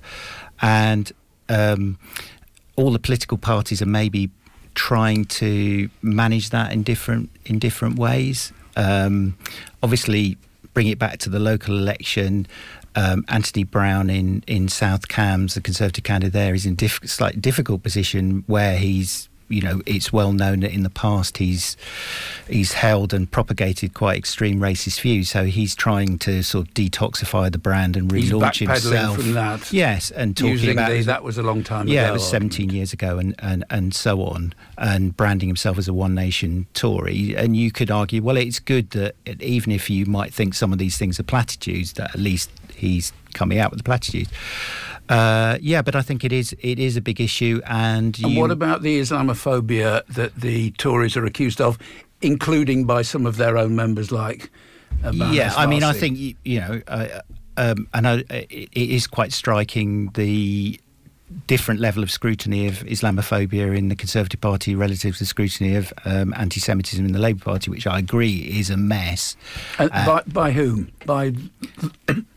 And 0.60 1.10
um, 1.48 1.98
all 2.76 2.90
the 2.92 2.98
political 2.98 3.38
parties 3.38 3.80
are 3.80 3.86
maybe 3.86 4.30
trying 4.74 5.24
to 5.26 5.88
manage 6.00 6.50
that 6.50 6.72
in 6.72 6.82
different 6.82 7.30
in 7.44 7.58
different 7.58 7.98
ways. 7.98 8.52
Um, 8.76 9.36
obviously, 9.82 10.38
bring 10.74 10.88
it 10.88 10.98
back 10.98 11.18
to 11.18 11.28
the 11.28 11.38
local 11.38 11.76
election. 11.76 12.46
Um, 12.94 13.24
Anthony 13.28 13.64
Browne 13.64 14.10
in, 14.10 14.44
in 14.46 14.68
South 14.68 15.08
Cambs, 15.08 15.54
the 15.54 15.62
Conservative 15.62 16.04
candidate 16.04 16.34
there, 16.34 16.54
is 16.54 16.66
in 16.66 16.74
diff- 16.74 17.00
slightly 17.08 17.40
difficult 17.40 17.82
position 17.82 18.44
where 18.46 18.76
he's 18.76 19.30
you 19.48 19.60
know, 19.60 19.82
it's 19.86 20.12
well 20.12 20.32
known 20.32 20.60
that 20.60 20.72
in 20.72 20.82
the 20.82 20.90
past 20.90 21.38
he's 21.38 21.76
he's 22.48 22.72
held 22.72 23.12
and 23.12 23.30
propagated 23.30 23.94
quite 23.94 24.18
extreme 24.18 24.60
racist 24.60 25.00
views. 25.00 25.30
So 25.30 25.44
he's 25.44 25.74
trying 25.74 26.18
to 26.20 26.42
sort 26.42 26.68
of 26.68 26.74
detoxify 26.74 27.50
the 27.50 27.58
brand 27.58 27.96
and 27.96 28.10
relaunch 28.10 28.66
himself. 28.66 29.16
from 29.16 29.34
that. 29.34 29.72
Yes, 29.72 30.10
and 30.10 30.36
talking 30.36 30.52
Using 30.52 30.70
about 30.70 30.90
the, 30.90 31.02
that 31.02 31.22
was 31.22 31.38
a 31.38 31.42
long 31.42 31.62
time 31.62 31.88
yeah, 31.88 32.00
ago. 32.00 32.06
Yeah, 32.06 32.10
it 32.10 32.14
was 32.14 32.28
17 32.28 32.70
years 32.70 32.92
ago, 32.92 33.18
and, 33.18 33.34
and, 33.38 33.64
and 33.70 33.94
so 33.94 34.22
on, 34.22 34.54
and 34.78 35.16
branding 35.16 35.48
himself 35.48 35.78
as 35.78 35.88
a 35.88 35.92
one 35.92 36.14
nation 36.14 36.66
Tory. 36.74 37.34
And 37.36 37.56
you 37.56 37.70
could 37.70 37.90
argue, 37.90 38.22
well, 38.22 38.36
it's 38.36 38.58
good 38.58 38.90
that 38.90 39.14
even 39.40 39.72
if 39.72 39.90
you 39.90 40.06
might 40.06 40.32
think 40.32 40.54
some 40.54 40.72
of 40.72 40.78
these 40.78 40.96
things 40.96 41.18
are 41.20 41.24
platitudes, 41.24 41.94
that 41.94 42.14
at 42.14 42.20
least 42.20 42.50
he's 42.74 43.12
coming 43.34 43.58
out 43.58 43.70
with 43.70 43.78
the 43.78 43.84
platitudes. 43.84 44.30
Uh, 45.08 45.58
yeah, 45.60 45.82
but 45.82 45.94
I 45.94 46.02
think 46.02 46.24
it 46.24 46.32
is 46.32 46.54
it 46.60 46.78
is 46.78 46.96
a 46.96 47.00
big 47.00 47.20
issue, 47.20 47.60
and, 47.66 48.16
And 48.22 48.36
what 48.36 48.50
about 48.50 48.82
the 48.82 49.00
Islamophobia 49.00 50.06
that 50.06 50.34
the 50.36 50.70
Tories 50.72 51.16
are 51.16 51.24
accused 51.24 51.60
of, 51.60 51.76
including 52.20 52.86
by 52.86 53.02
some 53.02 53.26
of 53.26 53.36
their 53.36 53.58
own 53.58 53.76
members 53.76 54.10
like 54.10 54.50
yeah, 55.12 55.52
I 55.56 55.66
mean, 55.66 55.82
I 55.82 55.92
think 55.92 56.18
you, 56.18 56.34
you 56.44 56.60
know, 56.60 56.80
uh, 56.86 57.20
um, 57.56 57.88
I 57.92 58.24
it, 58.30 58.50
it 58.50 58.90
is 58.90 59.06
quite 59.06 59.32
striking 59.32 60.10
the 60.14 60.78
different 61.46 61.80
level 61.80 62.02
of 62.02 62.10
scrutiny 62.10 62.66
of 62.66 62.80
Islamophobia 62.80 63.76
in 63.76 63.88
the 63.88 63.96
Conservative 63.96 64.40
Party 64.40 64.74
relative 64.74 65.14
to 65.14 65.20
the 65.20 65.26
scrutiny 65.26 65.76
of 65.76 65.92
um, 66.04 66.34
anti-Semitism 66.36 67.04
in 67.04 67.12
the 67.12 67.18
Labour 67.18 67.42
Party, 67.42 67.70
which 67.70 67.86
I 67.86 67.98
agree 67.98 68.36
is 68.36 68.68
a 68.68 68.76
mess. 68.76 69.36
Uh, 69.78 69.88
uh, 69.90 70.06
by, 70.06 70.22
by 70.26 70.50
whom? 70.52 70.92
By 71.06 71.32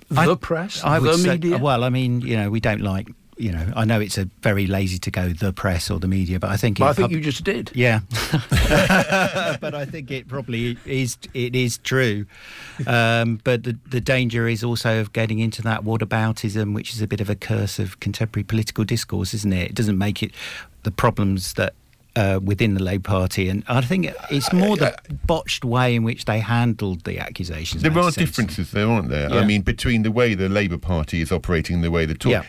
the 0.09 0.21
I- 0.21 0.35
press? 0.35 0.83
I 0.83 0.99
the 0.99 1.17
say, 1.17 1.29
media? 1.31 1.57
well, 1.57 1.83
I 1.83 1.89
mean, 1.89 2.21
you 2.21 2.35
know, 2.37 2.49
we 2.49 2.59
don't 2.59 2.81
like. 2.81 3.07
You 3.37 3.51
know, 3.51 3.73
I 3.75 3.83
know 3.83 3.99
it's 3.99 4.17
a 4.17 4.29
very 4.43 4.65
lazy 4.65 4.97
to 4.99 5.11
go 5.11 5.27
the 5.33 5.51
press 5.51 5.91
or 5.91 5.99
the 5.99 6.07
media, 6.07 6.39
but 6.39 6.51
I 6.51 6.55
think 6.55 6.79
I 6.79 6.93
think 6.93 7.07
pub- 7.07 7.11
you 7.11 7.19
just 7.19 7.43
did. 7.43 7.69
Yeah, 7.75 7.99
but 9.59 9.75
I 9.75 9.85
think 9.85 10.09
it 10.09 10.27
probably 10.29 10.77
is. 10.85 11.17
It 11.33 11.53
is 11.53 11.77
true, 11.79 12.25
um, 12.87 13.41
but 13.43 13.63
the 13.63 13.77
the 13.89 13.99
danger 13.99 14.47
is 14.47 14.63
also 14.63 15.01
of 15.01 15.11
getting 15.11 15.39
into 15.39 15.61
that 15.63 15.81
whataboutism, 15.83 16.73
which 16.73 16.93
is 16.93 17.01
a 17.01 17.07
bit 17.07 17.19
of 17.19 17.29
a 17.29 17.35
curse 17.35 17.77
of 17.77 17.99
contemporary 17.99 18.45
political 18.45 18.85
discourse, 18.85 19.33
isn't 19.33 19.51
it? 19.51 19.71
It 19.71 19.75
doesn't 19.75 19.97
make 19.97 20.23
it 20.23 20.31
the 20.83 20.91
problems 20.91 21.53
that. 21.55 21.73
Uh, 22.17 22.39
within 22.41 22.75
the 22.75 22.81
Labour 22.81 23.09
Party, 23.09 23.49
and 23.49 23.61
I 23.67 23.81
think 23.81 24.09
it's 24.31 24.53
more 24.53 24.77
the 24.77 24.95
botched 25.27 25.65
way 25.65 25.95
in 25.95 26.03
which 26.03 26.23
they 26.23 26.39
handled 26.39 27.03
the 27.03 27.19
accusations. 27.19 27.81
There 27.83 27.91
are 27.91 27.97
anti-Semitism. 27.97 28.45
differences 28.45 28.71
there, 28.71 28.87
aren't 28.87 29.09
there? 29.09 29.29
Yeah. 29.29 29.39
I 29.41 29.45
mean, 29.45 29.63
between 29.63 30.03
the 30.03 30.11
way 30.11 30.33
the 30.33 30.47
Labour 30.47 30.77
Party 30.77 31.19
is 31.19 31.29
operating 31.33 31.75
and 31.75 31.83
the 31.83 31.91
way 31.91 32.05
the 32.05 32.15
Tory. 32.15 32.35
Yeah. 32.35 32.43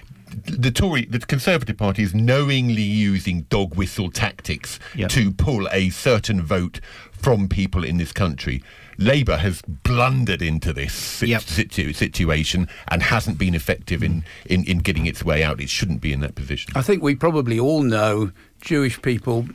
The 0.44 0.70
Tory, 0.70 1.06
the 1.06 1.18
Conservative 1.18 1.76
Party 1.76 2.04
is 2.04 2.14
knowingly 2.14 2.82
using 2.82 3.42
dog 3.50 3.74
whistle 3.74 4.08
tactics 4.08 4.78
Yeah. 4.94 5.08
to 5.08 5.32
pull 5.32 5.66
a 5.72 5.90
certain 5.90 6.42
vote 6.42 6.78
from 7.10 7.48
people 7.48 7.82
in 7.82 7.96
this 7.96 8.12
country. 8.12 8.62
Labour 8.98 9.36
has 9.38 9.62
blundered 9.82 10.42
into 10.42 10.72
this 10.72 10.92
sit- 10.92 11.28
Yep. 11.28 11.42
situ- 11.42 11.92
situation 11.92 12.68
and 12.88 13.02
hasn't 13.02 13.36
been 13.36 13.54
effective 13.54 14.02
in, 14.04 14.22
in, 14.46 14.62
in 14.64 14.78
getting 14.78 15.06
its 15.06 15.24
way 15.24 15.42
out. 15.42 15.60
It 15.60 15.70
shouldn't 15.70 16.00
be 16.00 16.12
in 16.12 16.20
that 16.20 16.34
position. 16.36 16.72
I 16.76 16.82
think 16.82 17.02
we 17.02 17.14
probably 17.16 17.58
all 17.58 17.82
know 17.82 18.30
Jewish 18.60 19.00
people, 19.02 19.46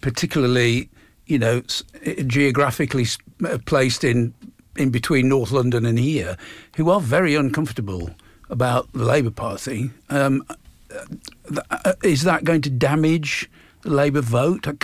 particularly, 0.00 0.88
you 1.26 1.38
know, 1.38 1.62
geographically 2.26 3.06
placed 3.66 4.04
in 4.04 4.34
in 4.76 4.90
between 4.90 5.28
North 5.28 5.50
London 5.50 5.84
and 5.84 5.98
here, 5.98 6.36
who 6.76 6.88
are 6.88 7.00
very 7.00 7.34
uncomfortable 7.34 8.10
about 8.48 8.90
the 8.92 9.04
Labour 9.04 9.30
Party. 9.30 9.90
Um, 10.08 10.44
uh, 10.48 11.60
uh, 11.70 11.92
is 12.02 12.22
that 12.22 12.44
going 12.44 12.62
to 12.62 12.70
damage 12.70 13.50
the 13.82 13.90
Labour 13.90 14.20
vote? 14.20 14.66
Uh, 14.66 14.74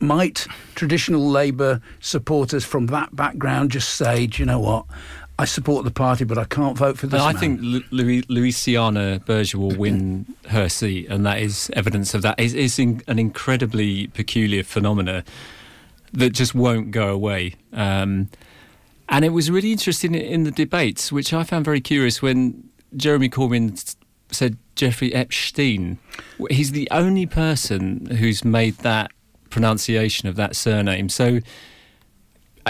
Might 0.00 0.46
traditional 0.74 1.28
Labour 1.28 1.80
supporters 2.00 2.64
from 2.64 2.86
that 2.86 3.16
background 3.16 3.70
just 3.70 3.94
say, 3.96 4.26
do 4.26 4.42
you 4.42 4.46
know 4.46 4.60
what? 4.60 4.84
I 5.40 5.44
support 5.44 5.84
the 5.84 5.92
party, 5.92 6.24
but 6.24 6.36
I 6.36 6.44
can't 6.44 6.76
vote 6.76 6.98
for 6.98 7.06
this. 7.06 7.20
I 7.20 7.32
think 7.32 7.60
Louis, 7.62 8.22
Luciana 8.28 9.20
Berger 9.24 9.58
will 9.58 9.76
win 9.76 10.26
her 10.48 10.68
seat, 10.68 11.06
and 11.08 11.24
that 11.26 11.38
is 11.38 11.70
evidence 11.74 12.12
of 12.12 12.22
that. 12.22 12.34
It's, 12.38 12.54
it's 12.54 12.78
in, 12.80 13.02
an 13.06 13.20
incredibly 13.20 14.08
peculiar 14.08 14.64
phenomena 14.64 15.22
that 16.12 16.30
just 16.30 16.56
won't 16.56 16.90
go 16.90 17.10
away. 17.10 17.54
Um, 17.72 18.30
and 19.08 19.24
it 19.24 19.28
was 19.28 19.48
really 19.48 19.70
interesting 19.70 20.14
in, 20.14 20.22
in 20.22 20.42
the 20.42 20.50
debates, 20.50 21.12
which 21.12 21.32
I 21.32 21.44
found 21.44 21.64
very 21.64 21.80
curious 21.80 22.20
when 22.20 22.68
Jeremy 22.96 23.28
Corbyn 23.28 23.94
said 24.32 24.56
Jeffrey 24.74 25.14
Epstein. 25.14 25.98
He's 26.50 26.72
the 26.72 26.88
only 26.90 27.26
person 27.26 28.06
who's 28.06 28.44
made 28.44 28.78
that 28.78 29.12
pronunciation 29.50 30.28
of 30.28 30.34
that 30.36 30.56
surname. 30.56 31.08
So 31.08 31.40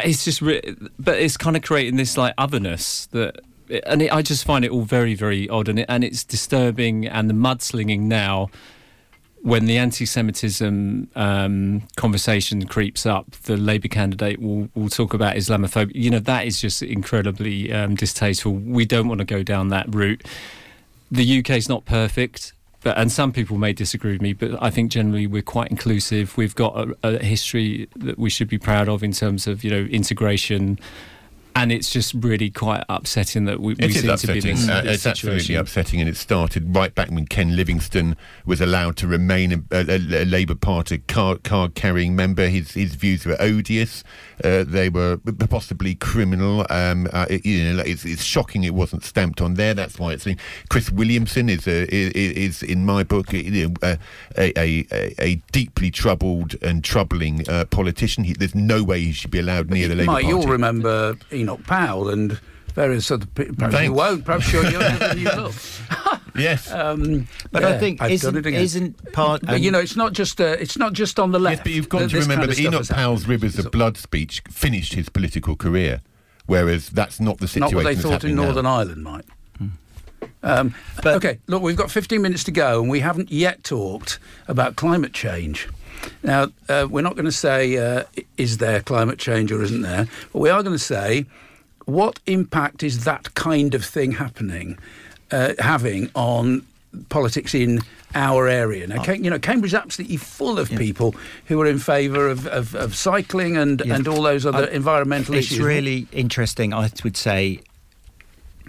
it's 0.04 0.24
just, 0.24 0.42
re- 0.42 0.76
but 0.98 1.18
it's 1.18 1.36
kind 1.36 1.56
of 1.56 1.62
creating 1.62 1.96
this 1.96 2.16
like 2.16 2.34
otherness 2.38 3.06
that, 3.12 3.40
and 3.86 4.02
it, 4.02 4.12
I 4.12 4.22
just 4.22 4.44
find 4.44 4.64
it 4.64 4.70
all 4.70 4.82
very, 4.82 5.14
very 5.14 5.48
odd, 5.48 5.68
and 5.68 5.78
it, 5.78 5.86
and 5.88 6.02
it's 6.02 6.24
disturbing. 6.24 7.06
And 7.06 7.28
the 7.28 7.34
mudslinging 7.34 8.00
now, 8.00 8.50
when 9.42 9.66
the 9.66 9.76
anti-Semitism 9.78 11.08
um, 11.14 11.82
conversation 11.96 12.66
creeps 12.66 13.06
up, 13.06 13.30
the 13.44 13.56
Labour 13.56 13.88
candidate 13.88 14.40
will 14.40 14.68
will 14.74 14.88
talk 14.88 15.14
about 15.14 15.36
Islamophobia. 15.36 15.92
You 15.94 16.10
know 16.10 16.18
that 16.20 16.46
is 16.46 16.60
just 16.60 16.82
incredibly 16.82 17.72
um, 17.72 17.94
distasteful. 17.94 18.52
We 18.52 18.84
don't 18.84 19.08
want 19.08 19.18
to 19.18 19.24
go 19.24 19.42
down 19.42 19.68
that 19.68 19.94
route. 19.94 20.26
The 21.10 21.38
UK 21.38 21.50
is 21.50 21.68
not 21.68 21.84
perfect. 21.84 22.52
But, 22.82 22.96
and 22.96 23.10
some 23.10 23.32
people 23.32 23.58
may 23.58 23.72
disagree 23.72 24.12
with 24.12 24.22
me, 24.22 24.32
but 24.32 24.62
I 24.62 24.70
think 24.70 24.92
generally 24.92 25.26
we're 25.26 25.42
quite 25.42 25.70
inclusive. 25.70 26.36
We've 26.36 26.54
got 26.54 26.76
a, 26.76 26.96
a 27.02 27.24
history 27.24 27.88
that 27.96 28.18
we 28.18 28.30
should 28.30 28.48
be 28.48 28.58
proud 28.58 28.88
of 28.88 29.02
in 29.02 29.12
terms 29.12 29.46
of 29.46 29.64
you 29.64 29.70
know 29.70 29.84
integration, 29.90 30.78
and 31.62 31.72
it's 31.72 31.90
just 31.90 32.14
really 32.14 32.50
quite 32.50 32.84
upsetting 32.88 33.44
that 33.46 33.60
we, 33.60 33.74
we 33.74 33.84
It 33.84 33.90
is 33.96 34.00
seem 34.02 34.16
to 34.16 34.26
be 34.26 34.32
in 34.32 34.38
upsetting. 34.38 34.56
this, 34.56 34.68
Uh, 34.68 34.80
this 34.82 34.94
it's 34.94 35.06
absolutely 35.06 35.54
upsetting, 35.56 36.00
and 36.00 36.08
it 36.08 36.16
started 36.16 36.74
right 36.74 36.94
back 36.94 37.10
when 37.10 37.26
Ken 37.26 37.56
Livingstone 37.56 38.16
was 38.46 38.60
allowed 38.60 38.96
to 38.98 39.06
remain 39.06 39.52
a, 39.52 39.76
a, 39.76 39.96
a 39.96 40.24
Labour 40.24 40.54
Party 40.54 40.98
card, 40.98 41.42
card 41.44 41.74
carrying 41.74 42.14
member. 42.16 42.48
His 42.48 42.72
his 42.72 42.94
views 42.94 43.26
were 43.26 43.36
odious. 43.40 44.04
Uh, 44.44 44.64
they 44.66 44.88
were 44.88 45.18
possibly 45.50 45.94
criminal. 45.94 46.64
Um, 46.70 47.08
uh, 47.12 47.26
it- 47.28 47.44
you 47.44 47.72
know, 47.74 47.82
it's, 47.82 48.04
it's 48.04 48.22
shocking 48.24 48.64
it 48.64 48.74
wasn't 48.74 49.04
stamped 49.04 49.40
on 49.40 49.54
there. 49.54 49.74
That's 49.74 49.98
why 49.98 50.12
it's. 50.12 50.26
Chris 50.68 50.90
Williamson 50.90 51.48
is 51.48 51.66
a, 51.66 51.92
is, 51.94 52.12
is 52.12 52.62
in 52.62 52.84
my 52.84 53.02
book 53.02 53.32
you 53.32 53.68
know, 53.68 53.74
uh, 53.82 53.96
a, 54.36 54.52
a, 54.58 54.86
a, 54.92 55.14
a 55.18 55.34
deeply 55.52 55.90
troubled 55.90 56.54
and 56.62 56.84
troubling 56.84 57.48
uh, 57.48 57.64
politician. 57.66 58.24
He, 58.24 58.32
there's 58.34 58.54
no 58.54 58.82
way 58.84 59.00
he 59.00 59.12
should 59.12 59.30
be 59.30 59.38
allowed 59.38 59.70
near 59.70 59.88
the 59.88 59.94
Labour 59.94 60.12
Mike, 60.12 60.24
Party. 60.24 60.36
you'll 60.38 60.46
remember 60.52 61.16
Enoch 61.48 61.66
Powell 61.66 62.08
and 62.10 62.38
various 62.74 63.10
other 63.10 63.26
people. 63.26 63.56
Perhaps 63.56 63.82
you 63.82 63.92
won't. 63.92 64.24
Perhaps 64.24 64.52
you're 64.52 64.68
younger 64.70 64.98
than 64.98 65.18
you 65.18 65.24
look. 65.36 65.54
Yes. 66.36 66.70
Um, 66.70 67.26
But 67.50 67.62
yeah, 67.62 67.68
I 67.70 67.78
think 67.78 68.00
I've 68.00 68.12
isn't, 68.12 68.34
done 68.34 68.38
it 68.38 68.46
again. 68.46 68.60
isn't 68.60 69.12
part. 69.12 69.42
But 69.44 69.60
you 69.60 69.70
know, 69.70 69.80
it's 69.80 69.96
not 69.96 70.12
just 70.12 70.40
uh, 70.40 70.56
it's 70.60 70.76
not 70.78 70.92
just 70.92 71.18
on 71.18 71.32
the 71.32 71.38
left. 71.40 71.58
Yes, 71.58 71.64
but 71.64 71.72
you've 71.72 71.88
got 71.88 71.98
that 72.00 72.10
to 72.10 72.18
remember 72.20 72.46
kind 72.46 72.50
of 72.50 72.56
that 72.56 72.62
Enoch. 72.62 72.88
Powell's 72.88 73.26
Rivers 73.26 73.58
of 73.58 73.70
Blood 73.72 73.96
speech 73.96 74.42
finished 74.50 74.94
his 74.94 75.08
political 75.08 75.56
career, 75.56 76.02
whereas 76.46 76.90
that's 76.90 77.18
not 77.18 77.38
the 77.38 77.48
situation. 77.48 77.74
Not 77.76 77.84
what 77.84 77.94
they 77.94 78.00
thought 78.00 78.08
in 78.08 78.12
happening 78.12 78.36
now. 78.36 78.42
Northern 78.44 78.66
Ireland, 78.66 79.02
Mike. 79.02 79.24
Um, 80.42 80.72
But- 81.02 81.16
okay, 81.16 81.38
look, 81.48 81.62
we've 81.62 81.76
got 81.76 81.90
15 81.90 82.22
minutes 82.22 82.44
to 82.44 82.52
go, 82.52 82.80
and 82.80 82.88
we 82.88 83.00
haven't 83.00 83.32
yet 83.32 83.64
talked 83.64 84.20
about 84.46 84.76
climate 84.76 85.12
change. 85.12 85.68
Now, 86.22 86.48
uh, 86.68 86.86
we're 86.90 87.02
not 87.02 87.14
going 87.14 87.24
to 87.26 87.32
say 87.32 87.76
uh, 87.76 88.04
is 88.36 88.58
there 88.58 88.80
climate 88.80 89.18
change 89.18 89.52
or 89.52 89.62
isn't 89.62 89.82
there, 89.82 90.06
but 90.32 90.38
we 90.40 90.50
are 90.50 90.62
going 90.62 90.74
to 90.76 90.82
say 90.82 91.26
what 91.84 92.20
impact 92.26 92.82
is 92.82 93.04
that 93.04 93.34
kind 93.34 93.74
of 93.74 93.84
thing 93.84 94.12
happening, 94.12 94.78
uh, 95.30 95.54
having 95.58 96.10
on 96.14 96.66
politics 97.08 97.54
in 97.54 97.80
our 98.14 98.48
area. 98.48 98.86
Now, 98.86 99.02
you 99.04 99.30
know, 99.30 99.38
Cambridge 99.38 99.72
is 99.72 99.78
absolutely 99.78 100.16
full 100.16 100.58
of 100.58 100.70
people 100.70 101.14
who 101.46 101.60
are 101.60 101.66
in 101.66 101.78
favour 101.78 102.28
of, 102.28 102.46
of, 102.46 102.74
of 102.74 102.94
cycling 102.94 103.56
and, 103.56 103.82
Yeah. 103.84 103.96
and 103.96 104.08
all 104.08 104.22
those 104.22 104.46
other 104.46 104.66
I- 104.70 104.74
environmental 104.74 105.34
it's 105.34 105.46
issues. 105.46 105.58
It's 105.58 105.66
really 105.66 106.06
interesting. 106.12 106.72
I 106.72 106.90
would 107.04 107.16
say, 107.16 107.60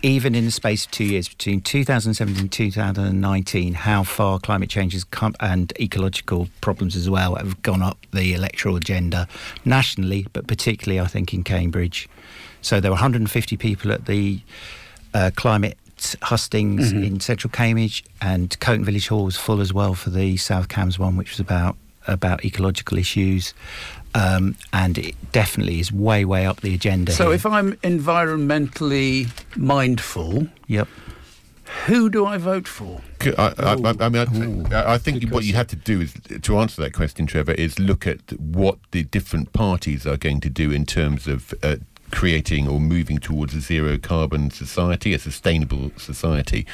even 0.01 0.35
in 0.35 0.45
the 0.45 0.51
space 0.51 0.85
of 0.85 0.91
two 0.91 1.03
years 1.03 1.29
between 1.29 1.61
2017 1.61 2.39
and 2.41 2.51
2019, 2.51 3.73
how 3.73 4.03
far 4.03 4.39
climate 4.39 4.69
change 4.69 4.93
has 4.93 5.03
come 5.03 5.35
and 5.39 5.73
ecological 5.79 6.47
problems 6.61 6.95
as 6.95 7.09
well 7.09 7.35
have 7.35 7.61
gone 7.61 7.81
up 7.81 7.97
the 8.13 8.33
electoral 8.33 8.75
agenda 8.75 9.27
nationally, 9.65 10.27
but 10.33 10.47
particularly, 10.47 10.99
I 10.99 11.07
think, 11.07 11.33
in 11.33 11.43
Cambridge. 11.43 12.07
So 12.61 12.79
there 12.79 12.91
were 12.91 12.95
150 12.95 13.57
people 13.57 13.91
at 13.91 14.05
the 14.05 14.41
uh, 15.13 15.31
climate 15.35 15.77
hustings 16.21 16.91
in 16.91 17.19
central 17.19 17.51
Cambridge, 17.51 18.03
and 18.21 18.57
Coton 18.59 18.85
Village 18.85 19.07
Hall 19.09 19.25
was 19.25 19.35
full 19.35 19.59
as 19.59 19.73
well 19.73 19.93
for 19.93 20.09
the 20.09 20.37
South 20.37 20.69
Cambs 20.69 20.97
one, 20.97 21.17
which 21.17 21.31
was 21.31 21.39
about 21.39 21.75
about 22.07 22.43
ecological 22.43 22.97
issues. 22.97 23.53
Um, 24.15 24.55
and 24.73 24.97
it 24.97 25.15
definitely 25.31 25.79
is 25.79 25.91
way, 25.91 26.25
way 26.25 26.45
up 26.45 26.61
the 26.61 26.73
agenda. 26.73 27.11
So 27.11 27.25
here. 27.25 27.35
if 27.35 27.45
I'm 27.45 27.73
environmentally 27.73 29.29
mindful, 29.55 30.47
yep, 30.67 30.87
who 31.85 32.09
do 32.09 32.25
I 32.25 32.37
vote 32.37 32.67
for? 32.67 33.01
I 33.37 34.09
mean, 34.09 34.73
I, 34.73 34.93
I 34.93 34.97
think 34.97 35.29
what 35.29 35.43
you 35.43 35.53
have 35.53 35.67
to 35.67 35.75
do 35.75 36.01
is 36.01 36.13
to 36.41 36.57
answer 36.57 36.81
that 36.81 36.93
question, 36.93 37.27
Trevor, 37.27 37.51
is 37.51 37.77
look 37.77 38.07
at 38.07 38.31
what 38.39 38.79
the 38.91 39.03
different 39.03 39.53
parties 39.53 40.07
are 40.07 40.17
going 40.17 40.39
to 40.41 40.49
do 40.49 40.71
in 40.71 40.85
terms 40.85 41.27
of 41.27 41.53
uh, 41.61 41.77
creating 42.11 42.67
or 42.67 42.79
moving 42.79 43.17
towards 43.17 43.53
a 43.53 43.61
zero 43.61 43.97
carbon 43.97 44.51
society, 44.51 45.13
a 45.13 45.19
sustainable 45.19 45.91
society. 45.97 46.65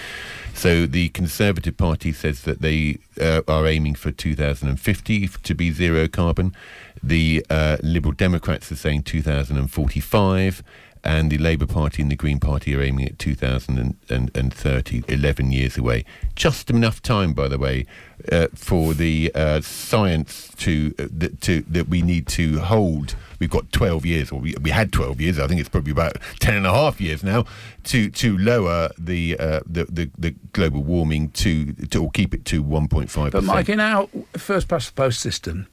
So 0.54 0.86
the 0.86 1.10
Conservative 1.10 1.78
Party 1.78 2.12
says 2.12 2.42
that 2.42 2.62
they 2.62 3.00
uh, 3.20 3.42
are 3.48 3.68
aiming 3.68 3.96
for 3.96 4.12
2050 4.12 5.28
to 5.28 5.54
be 5.54 5.72
zero 5.72 6.08
carbon. 6.08 6.56
The 7.04 7.46
uh, 7.50 7.78
Liberal 7.84 8.14
Democrats 8.14 8.72
are 8.72 8.76
saying 8.76 9.04
2045 9.04 10.64
and 11.06 11.32
the 11.32 11.38
Labour 11.38 11.68
Party 11.68 12.02
and 12.02 12.12
the 12.12 12.16
Green 12.16 12.40
Party 12.40 12.76
are 12.76 12.82
aiming 12.82 13.06
at 13.06 13.20
2030, 13.20 15.04
11 15.08 15.52
years 15.52 15.78
away. 15.78 16.04
Just 16.36 16.72
enough 16.72 17.02
time, 17.02 17.34
by 17.34 17.48
the 17.48 17.60
way, 17.60 17.86
uh, 18.32 18.48
for 18.56 18.96
the 18.96 19.32
uh, 19.36 19.62
science 19.62 20.52
to, 20.58 20.96
uh, 20.98 21.08
that, 21.12 21.40
to 21.42 21.62
that 21.62 21.88
we 21.88 22.02
need 22.02 22.28
to 22.28 22.60
hold. 22.60 23.16
We've 23.40 23.50
got 23.50 23.72
12 23.72 24.06
years, 24.06 24.32
or 24.32 24.40
we, 24.40 24.56
we 24.60 24.72
had 24.72 24.92
12 24.92 25.22
years. 25.22 25.40
I 25.40 25.46
think 25.46 25.60
it's 25.60 25.70
probably 25.70 25.92
about 25.92 26.18
10 26.40 26.56
and 26.56 26.66
a 26.66 26.72
half 26.72 27.00
years 27.00 27.24
now 27.24 27.46
to 27.84 28.10
to 28.10 28.38
lower 28.38 28.90
the 28.98 29.38
uh, 29.38 29.60
the, 29.68 29.86
the 29.86 30.10
the 30.18 30.32
global 30.54 30.82
warming 30.82 31.30
to, 31.32 31.74
to 31.74 32.04
or 32.04 32.10
keep 32.12 32.34
it 32.34 32.46
to 32.46 32.64
1.5. 32.64 33.32
But 33.32 33.44
Mike, 33.44 33.70
in 33.70 33.80
our 33.80 34.08
first 34.34 34.68
past 34.68 34.88
the 34.88 34.94
post 34.94 35.20
system, 35.20 35.68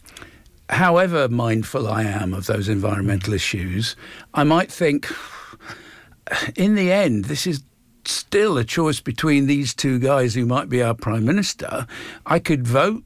however 0.72 1.28
mindful 1.28 1.86
I 1.86 2.02
am 2.02 2.32
of 2.34 2.46
those 2.46 2.68
environmental 2.68 3.34
issues, 3.34 3.94
I 4.34 4.44
might 4.44 4.72
think, 4.72 5.12
in 6.56 6.74
the 6.74 6.90
end, 6.90 7.26
this 7.26 7.46
is 7.46 7.62
still 8.04 8.58
a 8.58 8.64
choice 8.64 9.00
between 9.00 9.46
these 9.46 9.74
two 9.74 9.98
guys 9.98 10.34
who 10.34 10.46
might 10.46 10.68
be 10.68 10.82
our 10.82 10.94
prime 10.94 11.24
minister. 11.24 11.86
I 12.26 12.38
could 12.38 12.66
vote 12.66 13.04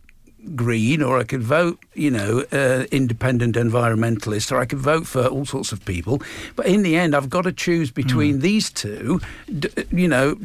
green 0.54 1.02
or 1.02 1.18
I 1.18 1.24
could 1.24 1.42
vote, 1.42 1.78
you 1.94 2.10
know, 2.10 2.44
uh, 2.52 2.84
independent 2.92 3.56
environmentalist 3.56 4.52
or 4.52 4.58
I 4.58 4.64
could 4.66 4.78
vote 4.78 5.06
for 5.06 5.26
all 5.26 5.44
sorts 5.44 5.72
of 5.72 5.84
people. 5.84 6.22
But 6.54 6.66
in 6.66 6.82
the 6.82 6.96
end, 6.96 7.14
I've 7.16 7.28
got 7.30 7.42
to 7.42 7.52
choose 7.52 7.90
between 7.90 8.40
these 8.40 8.70
two. 8.70 9.20
D- 9.58 9.68
you 9.92 10.08
know, 10.08 10.36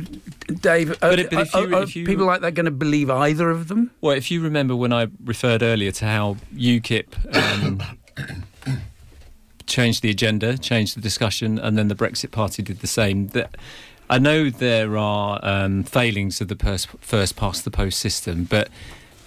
Dave, 0.61 0.97
But 0.99 1.03
are, 1.03 1.19
it- 1.21 1.29
but 1.29 1.47
if 1.47 1.53
you- 1.53 1.59
are- 1.59 1.73
are 1.75 1.83
if 1.83 1.95
you- 1.95 2.05
people 2.05 2.25
like 2.25 2.41
that 2.41 2.53
going 2.53 2.65
to 2.65 2.71
believe 2.71 3.09
either 3.09 3.49
of 3.51 3.67
them? 3.67 3.91
Well, 4.01 4.15
if 4.17 4.31
you 4.31 4.41
remember 4.41 4.75
when 4.75 4.91
I 4.93 5.07
referred 5.23 5.61
earlier 5.61 5.91
to 5.91 6.05
how 6.05 6.37
UKIP 6.55 7.07
um, 7.35 7.81
changed 9.67 10.01
the 10.01 10.09
agenda, 10.09 10.57
changed 10.57 10.97
the 10.97 11.01
discussion, 11.01 11.57
and 11.59 11.77
then 11.77 11.87
the 11.87 11.95
Brexit 11.95 12.31
Party 12.31 12.61
did 12.63 12.79
the 12.79 12.87
same. 12.87 13.27
That 13.27 13.55
I 14.09 14.17
know 14.19 14.49
there 14.49 14.97
are 14.97 15.39
um, 15.43 15.83
failings 15.83 16.41
of 16.41 16.47
the 16.49 16.55
pers- 16.55 16.87
first 16.99 17.35
past 17.35 17.63
the 17.63 17.71
post 17.71 17.99
system, 17.99 18.43
but 18.45 18.69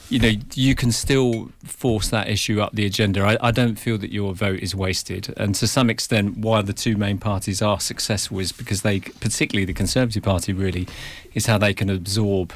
you 0.09 0.19
know 0.19 0.33
you 0.55 0.75
can 0.75 0.93
still 0.93 1.51
force 1.65 2.09
that 2.11 2.29
issue 2.29 2.61
up 2.61 2.73
the 2.73 2.87
agenda. 2.87 3.23
I, 3.23 3.49
I 3.49 3.51
don't 3.51 3.77
feel 3.77 3.99
that 3.99 4.13
your 4.13 4.35
vote 4.35 4.61
is 4.61 4.75
wasted, 4.75 5.33
and 5.37 5.55
to 5.57 5.67
some 5.67 5.91
extent, 5.91 6.39
why 6.39 6.63
the 6.63 6.73
two 6.73 6.97
main 6.97 7.19
parties 7.19 7.63
are 7.63 7.81
successful 7.81 8.39
is 8.39 8.53
because 8.53 8.83
they, 8.83 9.01
particularly 9.01 9.65
the 9.65 9.73
Conservative 9.73 10.23
Party, 10.23 10.53
really 10.53 10.87
is 11.35 11.47
how 11.47 11.59
they 11.59 11.75
can 11.75 11.91
absorb 11.91 12.53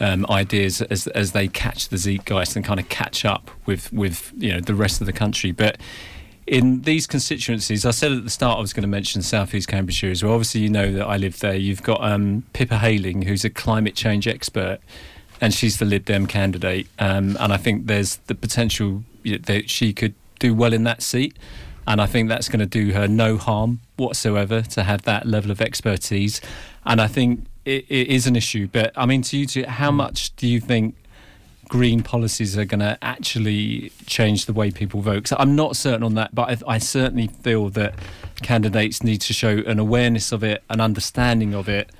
um, 0.00 0.26
ideas 0.30 0.82
as 0.82 1.06
as 1.08 1.32
they 1.32 1.48
catch 1.48 1.88
the 1.88 1.96
zeitgeist 1.96 2.56
and 2.56 2.64
kind 2.64 2.80
of 2.80 2.88
catch 2.88 3.24
up 3.24 3.50
with 3.66 3.92
with 3.92 4.32
you 4.36 4.52
know 4.52 4.60
the 4.60 4.74
rest 4.74 5.00
of 5.00 5.06
the 5.06 5.12
country. 5.12 5.52
But 5.52 5.78
in 6.46 6.82
these 6.82 7.06
constituencies, 7.06 7.84
I 7.84 7.90
said 7.90 8.12
at 8.12 8.24
the 8.24 8.30
start 8.30 8.58
I 8.58 8.60
was 8.60 8.72
going 8.72 8.82
to 8.82 8.88
mention 8.88 9.20
South 9.22 9.54
East 9.54 9.68
Cambridgeshire 9.68 10.10
as 10.10 10.22
well. 10.22 10.32
Obviously, 10.32 10.62
you 10.62 10.70
know 10.70 10.92
that 10.92 11.06
I 11.06 11.18
live 11.18 11.38
there. 11.40 11.54
You've 11.54 11.82
got 11.82 12.02
um, 12.02 12.44
Pippa 12.54 12.76
Heylings, 12.76 13.24
who's 13.24 13.44
a 13.44 13.50
climate 13.50 13.94
change 13.94 14.26
expert, 14.26 14.78
and 15.40 15.54
she's 15.54 15.78
the 15.78 15.84
Lib 15.84 16.04
Dem 16.04 16.26
candidate. 16.26 16.88
Um, 16.98 17.36
and 17.40 17.52
I 17.52 17.56
think 17.56 17.86
there's 17.86 18.16
the 18.26 18.34
potential 18.34 19.04
that 19.24 19.70
she 19.70 19.92
could 19.92 20.14
do 20.38 20.54
well 20.54 20.72
in 20.72 20.84
that 20.84 21.02
seat. 21.02 21.36
And 21.86 22.00
I 22.02 22.06
think 22.06 22.28
that's 22.28 22.48
going 22.48 22.60
to 22.60 22.66
do 22.66 22.92
her 22.92 23.08
no 23.08 23.36
harm 23.38 23.80
whatsoever 23.96 24.60
to 24.62 24.84
have 24.84 25.02
that 25.02 25.26
level 25.26 25.50
of 25.50 25.60
expertise. 25.60 26.40
And 26.84 27.00
I 27.00 27.06
think 27.06 27.46
it, 27.64 27.86
it 27.88 28.08
is 28.08 28.26
an 28.26 28.36
issue. 28.36 28.68
But 28.70 28.92
I 28.94 29.06
mean, 29.06 29.22
to 29.22 29.38
you 29.38 29.46
two, 29.46 29.64
how 29.64 29.90
much 29.90 30.34
do 30.36 30.46
you 30.46 30.60
think 30.60 30.96
green 31.68 32.02
policies 32.02 32.56
are 32.58 32.64
going 32.64 32.80
to 32.80 32.98
actually 33.02 33.90
change 34.06 34.46
the 34.46 34.52
way 34.52 34.70
people 34.70 35.00
vote? 35.00 35.24
'Cause 35.24 35.36
I'm 35.38 35.56
not 35.56 35.76
certain 35.76 36.02
on 36.02 36.14
that, 36.14 36.34
but 36.34 36.62
I, 36.66 36.74
I 36.74 36.78
certainly 36.78 37.28
feel 37.42 37.70
that 37.70 37.94
candidates 38.42 39.02
need 39.02 39.20
to 39.22 39.32
show 39.32 39.62
an 39.66 39.78
awareness 39.78 40.30
of 40.30 40.42
it, 40.44 40.62
an 40.68 40.80
understanding 40.80 41.54
of 41.54 41.68
it. 41.68 41.90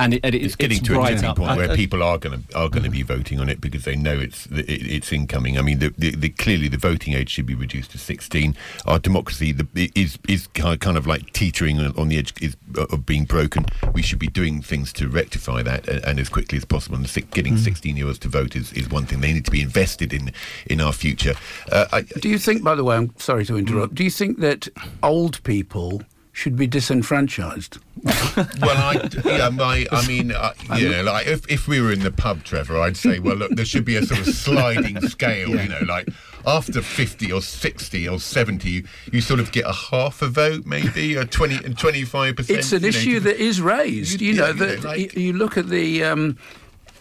And 0.00 0.14
it, 0.14 0.20
and 0.24 0.34
it- 0.34 0.42
it's 0.42 0.56
getting 0.56 0.78
it's 0.78 0.86
to 0.88 1.00
a 1.00 1.06
tipping 1.08 1.24
up. 1.24 1.36
point 1.36 1.50
I- 1.50 1.56
where 1.56 1.70
I- 1.70 1.76
people 1.76 2.02
are 2.02 2.18
going 2.18 2.42
to 2.42 2.56
are 2.56 2.68
going 2.68 2.84
to 2.84 2.90
be 2.90 3.02
voting 3.02 3.38
on 3.40 3.48
it 3.48 3.60
because 3.60 3.84
they 3.84 3.96
know 3.96 4.18
it's 4.18 4.46
it, 4.46 4.68
it's 4.68 5.12
incoming. 5.12 5.58
I 5.58 5.62
mean, 5.62 5.78
the, 5.78 5.90
the, 5.96 6.10
the, 6.16 6.28
clearly 6.30 6.68
the 6.68 6.78
voting 6.78 7.14
age 7.14 7.30
should 7.30 7.46
be 7.46 7.54
reduced 7.54 7.90
to 7.92 7.98
16. 7.98 8.56
Our 8.86 8.98
democracy 8.98 9.52
the, 9.52 9.90
is 9.94 10.18
is 10.28 10.46
kind 10.48 10.96
of 10.96 11.06
like 11.06 11.32
teetering 11.32 11.78
on 11.80 11.96
on 11.96 12.08
the 12.08 12.18
edge 12.18 12.32
is, 12.40 12.56
uh, 12.76 12.86
of 12.90 13.04
being 13.06 13.24
broken. 13.24 13.66
We 13.92 14.02
should 14.02 14.18
be 14.18 14.28
doing 14.28 14.62
things 14.62 14.92
to 14.94 15.08
rectify 15.08 15.62
that 15.62 15.88
and, 15.88 16.04
and 16.04 16.18
as 16.20 16.28
quickly 16.28 16.56
as 16.58 16.64
possible. 16.64 16.96
And 16.96 17.08
si- 17.08 17.26
getting 17.32 17.54
mm. 17.54 17.58
16 17.58 17.96
year 17.96 18.06
olds 18.06 18.18
to 18.20 18.28
vote 18.28 18.56
is, 18.56 18.72
is 18.72 18.88
one 18.88 19.06
thing. 19.06 19.20
They 19.20 19.32
need 19.32 19.44
to 19.44 19.50
be 19.50 19.60
invested 19.62 20.12
in 20.12 20.32
in 20.66 20.80
our 20.80 20.92
future. 20.92 21.34
Uh, 21.70 21.86
I, 21.92 22.02
Do 22.02 22.28
you 22.28 22.38
think, 22.38 22.62
by 22.62 22.74
the 22.74 22.84
way, 22.84 22.96
I'm 22.96 23.12
sorry 23.18 23.44
to 23.46 23.56
interrupt, 23.56 23.92
mm. 23.92 23.96
do 23.96 24.04
you 24.04 24.10
think 24.10 24.38
that 24.40 24.68
old 25.02 25.42
people 25.44 26.02
should 26.40 26.56
be 26.56 26.66
disenfranchised? 26.66 27.76
well, 28.04 28.46
I, 28.62 29.10
yeah, 29.26 29.50
my, 29.50 29.86
I 29.92 30.06
mean, 30.06 30.32
uh, 30.32 30.54
you 30.78 30.88
know, 30.88 31.02
like 31.02 31.26
if, 31.26 31.46
if 31.50 31.68
we 31.68 31.82
were 31.82 31.92
in 31.92 32.00
the 32.00 32.10
pub, 32.10 32.44
Trevor, 32.44 32.80
I'd 32.80 32.96
say, 32.96 33.18
well, 33.18 33.36
look, 33.36 33.50
there 33.52 33.66
should 33.66 33.84
be 33.84 33.96
a 33.96 34.02
sort 34.06 34.20
of 34.20 34.34
sliding 34.34 34.98
scale, 35.08 35.50
you 35.50 35.68
know, 35.68 35.80
like 35.86 36.08
after 36.46 36.80
50 36.80 37.30
or 37.30 37.42
60 37.42 38.08
or 38.08 38.18
70, 38.18 38.70
you, 38.70 38.84
you 39.12 39.20
sort 39.20 39.38
of 39.38 39.52
get 39.52 39.66
a 39.66 39.72
half 39.74 40.22
a 40.22 40.28
vote, 40.28 40.64
maybe, 40.64 41.14
a 41.16 41.26
20 41.26 41.56
and 41.56 41.76
25%. 41.76 42.48
It's 42.48 42.72
an 42.72 42.78
you 42.78 42.82
know, 42.84 42.88
issue 42.88 43.20
that 43.20 43.36
is 43.36 43.60
raised. 43.60 44.22
You- 44.22 44.32
You 44.32 44.34
know, 44.40 44.46
yeah, 44.46 44.52
you 44.52 44.58
know, 44.60 44.66
that 44.66 44.84
like- 44.84 45.12
y- 45.14 45.20
you 45.20 45.32
look 45.34 45.58
at 45.58 45.68
the 45.68 46.02
um, 46.04 46.38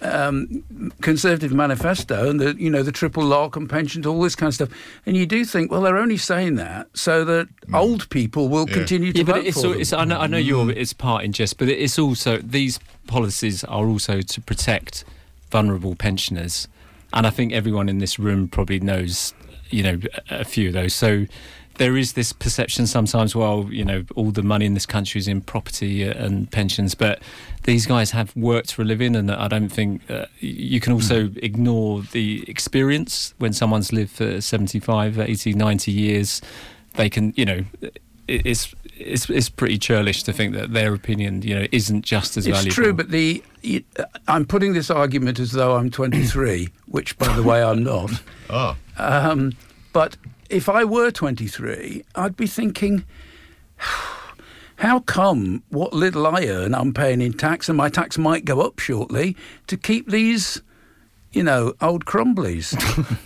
um, 0.01 0.63
Conservative 1.01 1.51
manifesto 1.53 2.29
and 2.29 2.39
the 2.39 2.55
you 2.57 2.69
know 2.69 2.83
the 2.83 2.91
triple 2.91 3.23
lock 3.23 3.55
and 3.55 3.69
pensions, 3.69 4.05
all 4.05 4.21
this 4.21 4.35
kind 4.35 4.47
of 4.49 4.53
stuff, 4.55 4.69
and 5.05 5.17
you 5.17 5.25
do 5.25 5.43
think, 5.45 5.71
well, 5.71 5.81
they're 5.81 5.97
only 5.97 6.17
saying 6.17 6.55
that 6.55 6.87
so 6.93 7.25
that 7.25 7.47
old 7.73 8.09
people 8.09 8.47
will 8.49 8.67
Yeah. 8.69 8.75
continue 8.75 9.11
to 9.13 9.17
Yeah, 9.19 9.23
but 9.25 9.35
vote 9.37 9.45
it's, 9.45 9.59
for 9.61 9.67
al- 9.67 9.71
them. 9.73 9.81
it's 9.81 9.93
I 9.93 10.05
know, 10.05 10.19
I 10.19 10.27
know 10.27 10.37
you're 10.37 10.71
it's 10.71 10.93
part 10.93 11.23
in 11.23 11.33
jest, 11.33 11.57
but 11.57 11.67
it's 11.69 11.99
also 11.99 12.37
these 12.37 12.79
policies 13.07 13.63
are 13.65 13.85
also 13.85 14.21
to 14.21 14.41
protect 14.41 15.03
vulnerable 15.51 15.95
pensioners, 15.95 16.67
and 17.13 17.27
I 17.27 17.29
think 17.29 17.51
everyone 17.53 17.89
in 17.89 17.97
this 17.99 18.17
room 18.19 18.47
probably 18.47 18.79
knows, 18.79 19.33
you 19.69 19.83
know, 19.83 19.99
a 20.29 20.39
a 20.41 20.45
few 20.45 20.67
of 20.69 20.73
those. 20.73 20.93
So 20.93 21.25
there 21.79 21.97
is 21.97 22.13
this 22.13 22.31
perception 22.33 22.85
sometimes, 22.85 23.35
well, 23.35 23.67
you 23.71 23.83
know, 23.83 24.03
all 24.15 24.31
the 24.31 24.43
money 24.43 24.65
in 24.65 24.73
this 24.73 24.85
country 24.85 25.17
is 25.19 25.27
in 25.27 25.41
property 25.41 26.03
and 26.03 26.51
pensions, 26.51 26.93
but 26.93 27.19
these 27.63 27.85
guys 27.85 28.11
have 28.11 28.35
worked 28.35 28.73
for 28.73 28.81
a 28.83 28.85
living, 28.85 29.15
and 29.15 29.31
I 29.31 29.47
don't 29.47 29.69
think 29.69 30.01
uh, 30.11 30.25
you 30.39 30.79
can 30.79 30.93
also 30.93 31.31
ignore 31.37 32.01
the 32.11 32.43
experience 32.47 33.33
when 33.39 33.53
someone's 33.53 33.91
lived 33.93 34.11
for 34.11 34.41
75, 34.41 35.17
80, 35.19 35.53
90 35.53 35.91
years. 35.91 36.41
They 36.95 37.09
can, 37.09 37.33
you 37.37 37.45
know, 37.45 37.61
it's 38.27 38.73
it's 38.97 39.29
it's 39.29 39.47
pretty 39.49 39.77
churlish 39.77 40.23
to 40.23 40.33
think 40.33 40.53
that 40.55 40.73
their 40.73 40.93
opinion, 40.93 41.41
you 41.43 41.55
know, 41.55 41.65
isn't 41.71 42.03
just 42.03 42.35
as 42.37 42.45
It's 42.45 42.57
valuable. 42.57 42.67
It's 42.67 42.75
true, 42.75 42.93
but 42.93 43.09
the 43.09 43.41
y- 43.63 43.83
I'm 44.27 44.45
putting 44.45 44.73
this 44.73 44.91
argument 44.91 45.39
as 45.39 45.51
though 45.53 45.77
I'm 45.77 45.89
23, 45.89 46.67
which, 46.87 47.17
by 47.17 47.33
the 47.35 47.43
way, 47.43 47.63
I'm 47.63 47.83
not. 47.83 48.11
Ah, 48.51 48.75
Um, 48.97 49.53
but 49.93 50.17
if 50.49 50.67
I 50.67 50.83
were 50.83 51.11
23, 51.11 52.03
I'd 52.15 52.35
be 52.35 52.47
thinking, 52.47 53.05
how 54.77 54.99
come 55.01 55.63
what 55.69 55.93
little 55.93 56.25
I 56.27 56.45
earn 56.45 56.73
I'm 56.73 56.93
paying 56.93 57.21
in 57.21 57.33
tax, 57.33 57.69
and 57.69 57.77
my 57.77 57.89
tax 57.89 58.17
might 58.17 58.45
go 58.45 58.61
up 58.61 58.79
shortly 58.79 59.35
to 59.67 59.77
keep 59.77 60.09
these, 60.09 60.61
you 61.31 61.43
know, 61.43 61.73
old 61.81 62.05
crumblies? 62.05 62.73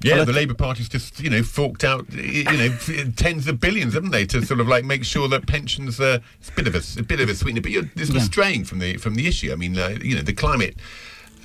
yeah, 0.02 0.24
the 0.24 0.32
Labour 0.32 0.54
Party's 0.54 0.88
just, 0.88 1.20
you 1.20 1.28
know, 1.28 1.42
forked 1.42 1.84
out, 1.84 2.10
you 2.12 2.44
know, 2.44 2.74
tens 3.16 3.46
of 3.46 3.60
billions, 3.60 3.94
haven't 3.94 4.12
they, 4.12 4.24
to 4.26 4.44
sort 4.46 4.60
of 4.60 4.68
like 4.68 4.84
make 4.84 5.04
sure 5.04 5.28
that 5.28 5.46
pensions 5.46 6.00
are, 6.00 6.20
it's 6.38 6.48
a 6.48 6.52
bit 6.52 6.66
of 6.66 6.74
a, 6.74 7.00
a 7.00 7.02
bit 7.02 7.20
of 7.20 7.28
a 7.28 7.34
sweetener, 7.34 7.60
but 7.60 7.70
you're, 7.70 7.82
this 7.96 8.10
was 8.10 8.24
straying 8.24 8.64
from 8.64 8.78
the, 8.78 8.96
from 8.96 9.14
the 9.14 9.26
issue. 9.26 9.52
I 9.52 9.56
mean, 9.56 9.78
uh, 9.78 9.98
you 10.00 10.16
know, 10.16 10.22
the 10.22 10.32
climate, 10.32 10.76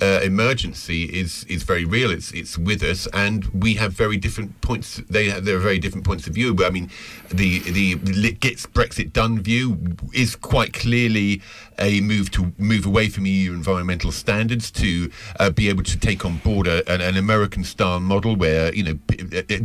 uh, 0.00 0.20
emergency 0.22 1.04
is 1.04 1.44
is 1.44 1.62
very 1.62 1.84
real. 1.84 2.10
It's 2.10 2.32
it's 2.32 2.58
with 2.58 2.82
us, 2.82 3.06
and 3.12 3.46
we 3.46 3.74
have 3.74 3.92
very 3.92 4.16
different 4.16 4.60
points. 4.60 5.00
They 5.08 5.30
have, 5.30 5.44
there 5.44 5.56
are 5.56 5.60
very 5.60 5.78
different 5.78 6.04
points 6.04 6.26
of 6.26 6.34
view. 6.34 6.54
But 6.54 6.66
I 6.66 6.70
mean, 6.70 6.90
the 7.28 7.60
the 7.60 8.32
gets 8.32 8.66
Brexit 8.66 9.12
done 9.12 9.40
view 9.40 9.96
is 10.12 10.36
quite 10.36 10.72
clearly 10.72 11.42
a 11.78 12.00
move 12.00 12.30
to 12.32 12.52
move 12.58 12.86
away 12.86 13.08
from 13.08 13.26
EU 13.26 13.52
environmental 13.52 14.12
standards 14.12 14.70
to 14.72 15.10
uh, 15.38 15.50
be 15.50 15.68
able 15.68 15.82
to 15.82 15.98
take 15.98 16.24
on 16.24 16.38
board 16.38 16.66
a, 16.66 16.90
an, 16.90 17.00
an, 17.00 17.16
American 17.16 17.64
style 17.64 18.00
model 18.00 18.36
where 18.36 18.74
you 18.74 18.82
know 18.82 18.98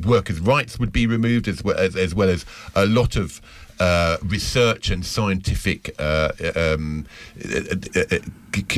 workers' 0.06 0.40
rights 0.40 0.80
would 0.80 0.92
be 0.92 1.08
removed 1.08 1.48
as 1.48 1.64
well 1.64 1.78
as, 1.78 1.96
as 1.96 2.14
well 2.14 2.30
as 2.30 2.46
a 2.76 2.86
lot 2.86 3.16
of 3.16 3.42
uh, 3.82 4.18
research 4.24 4.92
and 4.92 5.04
scientific 5.04 5.96
uh, 5.98 6.32
um, 6.56 7.08
uh, 7.44 8.18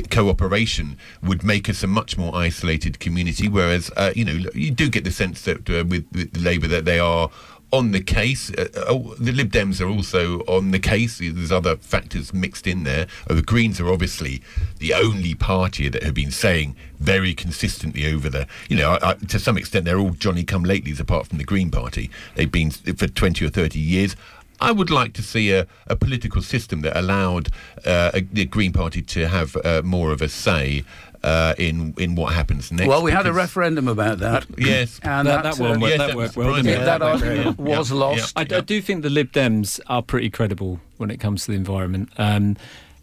cooperation 0.10 0.97
would 1.22 1.43
make 1.43 1.68
us 1.68 1.84
a 1.84 1.88
much 1.88 2.18
more 2.18 2.34
isolated 2.34 3.01
community. 3.01 3.49
Whereas, 3.49 3.91
uh, 3.97 4.14
you 4.16 4.24
know, 4.24 4.49
you 4.56 4.72
do 4.72 4.89
get 4.89 5.04
the 5.04 5.12
sense 5.12 5.41
that 5.41 5.70
uh, 5.70 5.84
with, 5.84 6.08
with 6.14 6.38
Labour 6.38 6.68
that 6.68 6.86
they 6.86 6.99
are 6.99 7.30
on 7.74 7.91
the 7.91 7.99
case. 7.99 8.49
Uh, 8.51 8.70
oh, 8.88 9.14
the 9.16 9.34
Lib 9.34 9.51
Dems 9.51 9.82
are 9.82 9.89
also 9.89 10.39
on 10.41 10.72
the 10.72 10.80
case. 10.80 11.18
There's 11.18 11.51
other 11.51 11.76
factors 11.76 12.34
mixed 12.34 12.66
in 12.66 12.84
there. 12.84 13.08
Oh, 13.30 13.34
the 13.34 13.41
Greens 13.41 13.82
are 13.82 13.91
obviously 13.91 14.41
the 14.80 14.93
only 14.93 15.36
party 15.36 15.89
that 15.89 16.04
have 16.04 16.14
been 16.14 16.32
saying 16.32 16.78
very 16.99 17.34
consistently 17.34 18.10
over 18.14 18.30
the, 18.30 18.47
you 18.70 18.78
know, 18.78 18.91
I, 19.01 19.10
I, 19.10 19.14
to 19.16 19.38
some 19.38 19.58
extent, 19.58 19.84
they're 19.84 19.99
all 19.99 20.12
Johnny 20.12 20.45
come 20.45 20.64
latelys 20.64 21.01
apart 21.01 21.28
from 21.28 21.39
the 21.39 21.43
Green 21.43 21.72
Party. 21.72 22.10
They've 22.36 22.49
been 22.49 22.72
for 22.72 23.08
20 23.08 23.43
or 23.43 23.49
30 23.49 23.80
years. 23.80 24.16
I 24.64 24.72
would 24.72 24.89
like 24.89 25.14
to 25.14 25.22
see 25.22 25.51
a, 25.51 25.68
a 25.88 25.95
political 25.95 26.41
system 26.41 26.82
that 26.82 26.97
allowed 26.97 27.49
uh, 27.86 28.11
a, 28.14 28.22
the 28.22 28.45
Green 28.45 28.72
Party 28.72 29.01
to 29.01 29.28
have 29.28 29.57
uh, 29.57 29.82
more 29.84 30.11
of 30.11 30.22
a 30.22 30.30
say 30.30 30.84
uh, 31.24 31.53
in 31.57 31.93
in 31.97 32.16
what 32.16 32.34
happens 32.34 32.72
next. 32.72 32.88
Well, 32.88 33.03
we 33.03 33.11
had 33.11 33.28
a 33.28 33.34
referendum 33.34 33.88
about 33.88 34.20
that. 34.20 34.45
yes, 34.57 34.99
and 35.03 35.28
that, 35.28 35.43
that, 35.43 35.55
that 35.55 35.64
one, 35.64 35.84
uh, 35.84 35.88
yes, 35.88 35.97
that 35.97 36.16
worked 36.16 36.36
well. 36.36 36.66
Yeah, 36.66 36.84
that 36.84 37.01
argument 37.01 37.59
yeah. 37.59 37.78
was 37.78 37.91
yeah. 37.91 37.97
lost. 37.97 38.34
I, 38.38 38.41
I, 38.41 38.61
do 38.61 38.82
think 38.82 39.03
the 39.03 39.09
Lib 39.09 39.32
Dems 39.32 39.80
are 39.88 40.01
pretty 40.01 40.30
credible 40.30 40.80
when 40.97 41.11
it 41.11 41.20
comes 41.20 41.45
to 41.45 41.51
the 41.51 41.57
environment. 41.57 42.09
Um, 42.18 42.57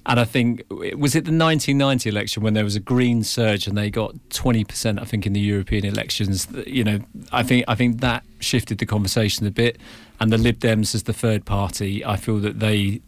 and 0.06 0.18
I 0.18 0.24
think 0.24 0.64
was 0.70 1.14
it 1.14 1.24
the 1.24 1.32
1990 1.32 2.08
election 2.08 2.42
when 2.42 2.54
there 2.54 2.64
was 2.64 2.76
a 2.76 2.80
green 2.80 3.22
surge 3.22 3.66
and 3.66 3.76
they 3.76 3.90
got 3.90 4.14
20%. 4.30 5.00
I 5.00 5.04
think 5.04 5.26
in 5.26 5.32
the 5.32 5.40
European 5.40 5.84
elections. 5.84 6.48
You 6.66 6.84
know, 6.84 7.00
I 7.32 7.42
think 7.42 7.64
I 7.68 7.74
think 7.74 8.00
that 8.00 8.24
shifted 8.38 8.78
the 8.78 8.86
conversation 8.86 9.46
a 9.46 9.50
bit 9.50 9.78
and 10.18 10.32
the 10.32 10.38
Lib 10.38 10.58
Dems 10.58 10.94
as 10.94 11.04
the 11.04 11.12
third 11.12 11.44
party, 11.44 12.04
I 12.04 12.16
feel 12.16 12.38
that 12.40 12.60
they 12.60 13.00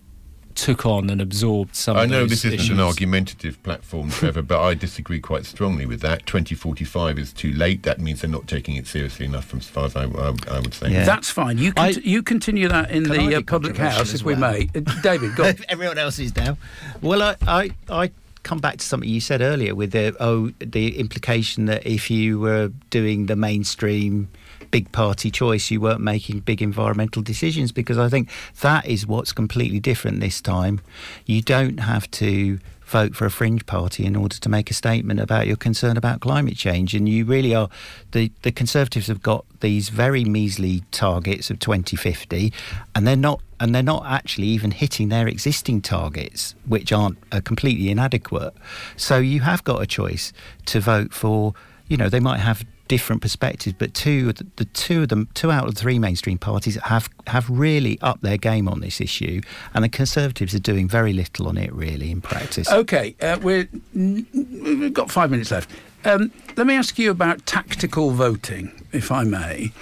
took 0.55 0.87
on 0.87 1.11
and 1.11 1.21
absorbed 1.21 1.75
some. 1.75 1.97
Of 1.97 2.09
this. 2.09 2.17
I 2.17 2.21
know 2.21 2.27
this 2.27 2.45
isn't 2.45 2.61
issues. 2.61 2.71
an 2.71 2.81
argumentative 2.81 3.63
platform, 3.63 4.11
Trevor, 4.11 4.43
but 4.43 4.61
I 4.61 4.75
disagree 4.75 5.21
quite 5.21 5.47
strongly 5.47 5.87
with 5.87 6.01
that. 6.01 6.27
2045 6.27 7.19
is 7.19 7.33
too 7.33 7.53
late. 7.53 7.83
That 7.83 8.01
means 8.01 8.21
they're 8.21 8.31
not 8.31 8.47
taking 8.47 8.77
it 8.77 8.87
seriously 8.87 9.27
enough, 9.27 9.47
from 9.47 9.61
as 9.61 9.69
far 9.69 9.87
as 9.87 9.97
I, 9.97 10.05
I, 10.05 10.35
I 10.51 10.61
would 10.61 10.75
say. 10.75 10.91
Yeah. 10.91 11.05
That's 11.05 11.31
fine. 11.31 11.59
You 11.59 11.73
I, 11.77 11.91
you 11.91 12.23
continue 12.23 12.69
that 12.69 12.91
in 12.91 13.05
the 13.05 13.37
uh, 13.37 13.43
public 13.43 13.77
house, 13.77 14.15
if 14.15 14.23
well? 14.25 14.35
we 14.35 14.41
may. 14.41 14.69
Uh, 14.75 14.81
David, 15.03 15.37
go. 15.37 15.45
Everyone 15.69 15.99
else 15.99 16.19
is 16.19 16.35
now. 16.37 16.57
Well, 17.01 17.23
I, 17.23 17.37
I, 17.47 17.71
I 17.89 18.11
come 18.43 18.59
back 18.59 18.79
to 18.79 18.85
something 18.85 19.09
you 19.09 19.21
said 19.21 19.41
earlier 19.41 19.75
with 19.75 19.93
the 19.93 20.15
oh 20.21 20.51
the 20.59 20.99
implication 20.99 21.67
that 21.67 21.87
if 21.87 22.11
you 22.11 22.41
were 22.41 22.73
doing 22.91 23.27
the 23.27 23.37
mainstream 23.37 24.29
big 24.71 24.93
party 24.93 25.31
choice, 25.31 25.71
you 25.71 25.81
weren't 25.81 26.01
making 26.01 26.41
big 26.41 26.63
environmental 26.63 27.23
decisions 27.23 27.73
because 27.73 27.99
I 27.99 28.09
think 28.09 28.29
that 28.61 28.87
is 28.87 29.07
what's 29.07 29.33
completely 29.33 29.81
different 29.81 30.21
this 30.21 30.41
time. 30.41 30.81
You 31.27 31.43
don't 31.43 31.79
have 31.79 32.11
to 32.13 32.59
vote 32.93 33.17
for 33.17 33.25
a 33.25 33.31
fringe 33.31 33.65
party 33.65 34.05
in 34.05 34.15
order 34.15 34.37
to 34.37 34.49
make 34.51 34.71
a 34.71 34.75
statement 34.75 35.19
about 35.19 35.47
your 35.47 35.57
concern 35.57 35.97
about 35.97 36.21
climate 36.21 36.57
change. 36.57 36.95
And 36.95 37.09
you 37.09 37.25
really 37.25 37.55
are, 37.55 37.71
the, 38.13 38.31
the 38.43 38.53
Conservatives 38.53 39.07
have 39.07 39.23
got 39.23 39.47
these 39.61 39.89
very 39.89 40.25
measly 40.25 40.83
targets 40.91 41.51
of 41.51 41.59
2050, 41.59 42.53
and 42.95 43.07
they're 43.07 43.17
not. 43.17 43.41
And 43.61 43.73
they're 43.73 43.83
not 43.85 44.05
actually 44.07 44.49
even 44.49 44.73
hitting 44.73 45.09
their 45.09 45.29
existing 45.29 45.83
targets, 45.83 46.57
which 46.67 46.93
aren't 46.93 47.17
uh, 47.31 47.41
completely 47.45 47.91
inadequate. 47.93 48.55
So 48.97 49.19
you 49.19 49.39
have 49.43 49.63
got 49.63 49.81
a 49.81 49.87
choice 49.87 50.33
to 50.67 50.81
vote 50.81 51.15
for. 51.15 51.55
You 51.87 51.97
know, 51.97 52.09
they 52.09 52.19
might 52.19 52.41
have 52.41 52.65
different 52.93 53.23
perspectives, 53.23 53.75
but 53.79 53.95
two 53.95 54.35
the 54.35 54.67
two 54.67 55.05
of 55.05 55.09
them, 55.09 55.27
two 55.33 55.51
out 55.51 55.67
of 55.67 55.75
the 55.75 55.81
three 55.81 55.99
mainstream 55.99 56.37
parties 56.37 56.75
have 56.85 57.09
have 57.27 57.49
really 57.49 57.99
upped 58.03 58.23
their 58.23 58.37
game 58.37 58.69
on 58.69 58.81
this 58.81 59.01
issue, 59.01 59.41
and 59.73 59.83
the 59.83 59.89
Conservatives 59.89 60.55
are 60.55 60.59
doing 60.59 60.87
very 60.89 61.15
little 61.15 61.49
on 61.49 61.57
it 61.57 61.73
really 61.73 62.11
in 62.11 62.21
practice. 62.21 62.71
Okay, 62.71 63.17
uh, 63.23 63.39
we're 63.41 63.67
we've 63.95 64.93
got 64.93 65.11
five 65.11 65.31
minutes 65.31 65.51
left. 65.51 65.71
Um, 66.05 66.31
let 66.59 66.67
me 66.67 66.75
ask 66.75 66.99
you 66.99 67.11
about 67.11 67.47
tactical 67.47 68.11
voting, 68.11 68.71
if 68.93 69.11
I 69.11 69.25
may. 69.25 69.73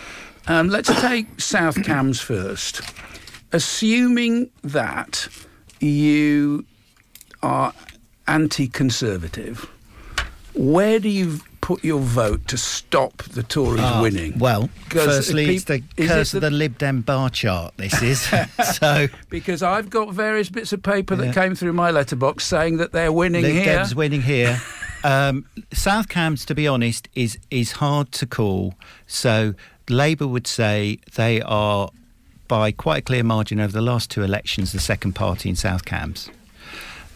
Um, 0.47 0.69
let's 0.69 0.89
take 1.01 1.41
South 1.41 1.83
Cambs 1.83 2.21
first. 2.21 2.81
Assuming 3.51 4.51
that 4.63 5.27
you 5.81 6.65
are 7.43 7.73
anti-conservative, 8.29 9.69
where 10.55 11.01
do 11.01 11.09
you 11.09 11.41
put 11.61 11.85
your 11.85 12.01
vote 12.01 12.47
to 12.49 12.57
stop 12.57 13.23
the 13.23 13.43
Tories 13.43 13.81
uh, 13.81 14.01
winning? 14.03 14.39
Well, 14.39 14.69
firstly, 14.89 15.57
it's 15.57 15.65
because 15.65 16.35
of 16.35 16.41
the, 16.41 16.51
the 16.51 16.57
Lib 16.57 16.79
Dem 16.79 17.03
bar 17.03 17.31
chart. 17.31 17.75
This 17.77 18.03
is 18.03 18.21
so 18.77 19.09
because 19.29 19.63
I've 19.63 19.91
got 19.91 20.13
various 20.13 20.49
bits 20.49 20.73
of 20.73 20.83
paper 20.83 21.17
that 21.17 21.27
yeah. 21.27 21.33
came 21.33 21.55
through 21.55 21.73
my 21.73 21.91
letterbox 21.91 22.45
saying 22.45 22.79
that 22.79 22.93
they're 22.93 23.13
winning 23.13 23.43
Lib 23.43 23.53
here. 23.53 23.65
Dem's 23.65 23.95
winning 23.95 24.23
here. 24.23 24.61
um, 25.05 25.47
South 25.73 26.09
Cambs, 26.09 26.45
to 26.47 26.55
be 26.55 26.67
honest, 26.67 27.09
is 27.15 27.39
is 27.51 27.73
hard 27.73 28.13
to 28.13 28.27
call. 28.27 28.75
So 29.07 29.55
Labour 29.89 30.27
would 30.27 30.47
say 30.47 30.99
they 31.15 31.41
are 31.43 31.91
by 32.49 32.73
quite 32.73 32.99
a 32.99 33.03
clear 33.03 33.23
margin 33.23 33.61
over 33.61 33.73
the 33.73 33.81
last 33.81 34.11
two 34.11 34.23
elections 34.23 34.73
the 34.73 34.81
second 34.81 35.13
party 35.13 35.49
in 35.49 35.57
South 35.57 35.85
Cambs. 35.85 36.31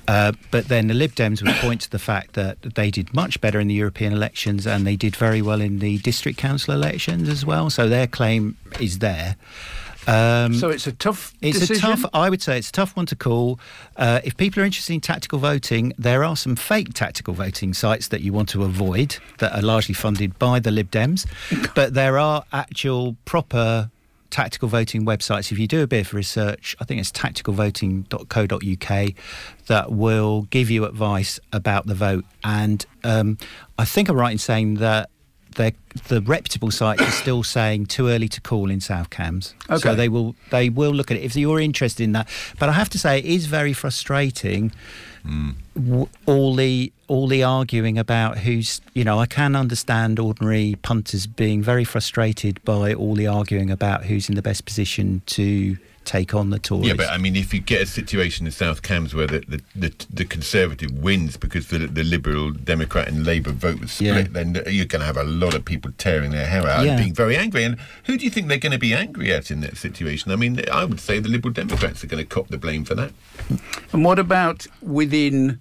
Uh, 0.07 0.33
but 0.51 0.69
then 0.69 0.89
the 0.89 0.95
Lib 0.95 1.13
Dems 1.13 1.43
would 1.43 1.55
point 1.57 1.81
to 1.83 1.91
the 1.91 1.99
fact 1.99 2.35
that 2.35 2.61
they 2.61 2.91
did 2.91 3.15
much 3.15 3.41
better 3.41 3.59
in 3.59 3.69
the 3.69 3.75
European 3.75 4.13
elections 4.13 4.67
and 4.67 4.87
they 4.87 4.97
did 4.97 5.17
very 5.17 5.41
well 5.41 5.61
in 5.61 5.79
the 5.79 5.99
district 5.99 6.39
council 6.39 6.75
elections 6.75 7.29
as 7.29 7.47
well. 7.47 7.71
So 7.71 7.89
their 7.89 8.07
claim 8.07 8.57
is 8.81 8.99
there. 8.99 9.37
Um, 10.07 10.55
so 10.55 10.69
it's 10.69 10.87
a 10.87 10.93
tough. 10.93 11.35
It's 11.41 11.61
decision? 11.61 11.91
a 11.93 11.97
tough. 11.97 12.11
I 12.13 12.29
would 12.29 12.43
say 12.43 12.59
it's 12.59 12.69
a 12.69 12.73
tough 12.73 12.97
one 12.97 13.07
to 13.07 13.17
call. 13.17 13.59
Uh, 13.97 14.21
if 14.23 14.37
people 14.37 14.63
are 14.63 14.67
interested 14.67 14.93
in 14.93 15.01
tactical 15.01 15.39
voting, 15.39 15.93
there 15.99 16.25
are 16.25 16.37
some 16.37 16.57
fake 16.57 16.93
tactical 16.93 17.35
voting 17.35 17.73
sites 17.73 18.09
that 18.09 18.21
you 18.21 18.33
want 18.33 18.49
to 18.51 18.65
avoid 18.65 19.17
that 19.39 19.55
are 19.55 19.63
largely 19.63 19.95
funded 19.95 20.39
by 20.39 20.61
the 20.61 20.71
Lib 20.71 20.91
Dems, 20.91 21.27
but 21.75 21.95
there 21.95 22.19
are 22.19 22.45
actual 22.53 23.17
proper 23.25 23.91
tactical 24.35 24.69
voting 24.69 25.07
websites, 25.07 25.53
if 25.53 25.61
you 25.61 25.69
do 25.69 25.83
a 25.83 25.87
bit 25.87 26.07
of 26.07 26.13
research, 26.13 26.75
I 26.81 26.85
think 26.85 27.01
it's 27.01 27.13
tacticalvoting.co.uk, 27.13 29.15
that 29.69 29.93
will 29.93 30.43
give 30.51 30.71
you 30.71 30.85
advice 30.85 31.39
about 31.53 31.87
the 31.87 31.95
vote. 31.95 32.25
And 32.43 32.85
um, 33.05 33.39
I 33.79 33.85
think 33.85 34.09
I'm 34.09 34.17
right 34.17 34.33
in 34.33 34.39
saying 34.39 34.75
that 34.75 35.11
the 36.09 36.21
reputable 36.23 36.73
sites 36.73 37.01
are 37.01 37.13
still 37.13 37.45
saying 37.45 37.87
too 37.87 38.09
early 38.09 38.27
to 38.27 38.41
call 38.41 38.71
in 38.71 38.81
South 38.81 39.11
Cambs. 39.11 39.55
Okay. 39.71 39.79
So 39.79 39.95
they 39.95 40.09
will 40.09 40.35
they 40.51 40.69
will 40.69 40.91
look 40.91 41.13
at 41.13 41.17
it 41.17 41.23
if 41.23 41.37
you're 41.37 41.61
interested 41.61 42.03
in 42.03 42.11
that. 42.13 42.29
But 42.59 42.69
I 42.69 42.73
have 42.73 42.89
to 42.91 42.99
say 42.99 43.21
it 43.21 43.25
is 43.25 43.47
very 43.47 43.73
frustrating 43.73 44.73
Mm. 45.27 46.07
all 46.27 46.55
the 46.55 46.93
all 47.09 47.29
the 47.29 47.43
arguing 47.43 47.97
about 47.97 48.39
who's 48.39 48.83
you 48.93 49.05
know 49.05 49.19
I 49.19 49.25
can 49.25 49.57
understand 49.57 50.19
ordinary 50.19 50.77
punters 50.83 51.27
being 51.27 51.63
very 51.63 51.85
frustrated 51.85 52.63
by 52.65 52.93
all 52.93 53.15
the 53.15 53.27
arguing 53.27 53.71
about 53.71 54.05
who's 54.05 54.29
in 54.29 54.35
the 54.35 54.43
best 54.43 54.67
position 54.67 55.23
to 55.27 55.79
take 56.05 56.35
on 56.35 56.51
the 56.51 56.59
Tories. 56.59 56.89
Yeah, 56.89 56.95
but 56.95 57.11
I 57.11 57.19
mean, 57.19 57.37
if 57.37 57.53
you 57.55 57.61
get 57.61 57.83
a 57.83 57.87
situation 57.87 58.47
in 58.47 58.53
South 58.53 58.83
Cambs 58.83 59.15
where 59.15 59.27
the 59.27 59.41
the, 59.41 59.63
the, 59.75 60.07
the 60.11 60.25
Conservative 60.25 60.93
wins 60.93 61.37
because 61.37 61.69
the, 61.69 61.79
the 61.79 62.05
Liberal, 62.05 62.53
Democrat, 62.53 63.09
and 63.09 63.25
Labour 63.25 63.53
vote 63.53 63.81
was 63.81 63.93
split, 63.93 64.15
yeah. 64.15 64.23
then 64.31 64.63
you're 64.67 64.87
going 64.87 65.01
to 65.01 65.07
have 65.07 65.17
a 65.17 65.25
lot 65.25 65.55
of 65.55 65.65
people 65.65 65.91
tearing 65.99 66.31
their 66.31 66.47
hair 66.47 66.67
out 66.67 66.85
yeah. 66.85 66.93
and 66.93 67.01
being 67.01 67.15
very 67.15 67.37
angry. 67.37 67.65
And 67.65 67.79
who 68.05 68.17
do 68.19 68.25
you 68.25 68.31
think 68.31 68.49
they're 68.49 68.59
going 68.59 68.73
to 68.73 68.79
be 68.79 68.95
angry 68.95 69.33
at 69.33 69.51
in 69.51 69.61
that 69.61 69.77
situation? 69.77 70.31
I 70.33 70.37
mean, 70.37 70.61
I 70.71 70.85
would 70.85 71.01
say 71.01 71.19
the 71.19 71.29
Liberal 71.29 71.53
Democrats 71.53 72.05
are 72.05 72.07
going 72.07 72.23
to 72.23 72.29
cop 72.29 72.49
the 72.49 72.59
blame 72.59 72.85
for 72.85 72.95
that. 72.95 73.13
And 73.93 74.05
what 74.05 74.19
about 74.19 74.67
within 74.83 75.61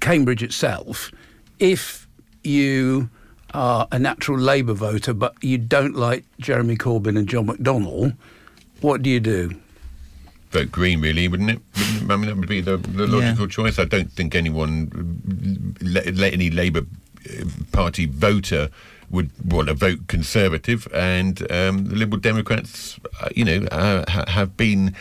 Cambridge 0.00 0.42
itself? 0.42 1.10
If 1.58 2.06
you 2.42 3.08
are 3.54 3.86
a 3.92 3.98
natural 3.98 4.38
Labour 4.38 4.74
voter, 4.74 5.14
but 5.14 5.34
you 5.42 5.56
don't 5.56 5.94
like 5.94 6.24
Jeremy 6.40 6.76
Corbyn 6.76 7.16
and 7.16 7.28
John 7.28 7.46
McDonnell, 7.46 8.16
what 8.84 9.02
do 9.02 9.08
you 9.08 9.18
do? 9.18 9.50
Vote 10.50 10.70
Green, 10.70 11.00
really, 11.00 11.26
wouldn't 11.26 11.50
it? 11.50 11.60
I 12.08 12.16
mean, 12.16 12.26
that 12.26 12.36
would 12.36 12.46
be 12.46 12.60
the, 12.60 12.76
the 12.76 13.06
logical 13.06 13.46
yeah. 13.46 13.50
choice. 13.50 13.78
I 13.78 13.86
don't 13.86 14.12
think 14.12 14.34
anyone, 14.34 15.74
let, 15.80 16.14
let 16.14 16.34
any 16.34 16.50
Labour 16.50 16.82
uh, 16.82 17.44
Party 17.72 18.04
voter 18.04 18.68
would 19.10 19.30
want 19.44 19.68
to 19.68 19.74
vote 19.74 20.06
Conservative, 20.08 20.88
and 20.92 21.40
um, 21.50 21.86
the 21.86 21.96
Liberal 21.96 22.20
Democrats, 22.20 22.98
uh, 23.20 23.28
you 23.34 23.44
know, 23.44 23.66
uh, 23.70 24.04
ha- 24.08 24.24
have 24.28 24.56
been, 24.56 24.94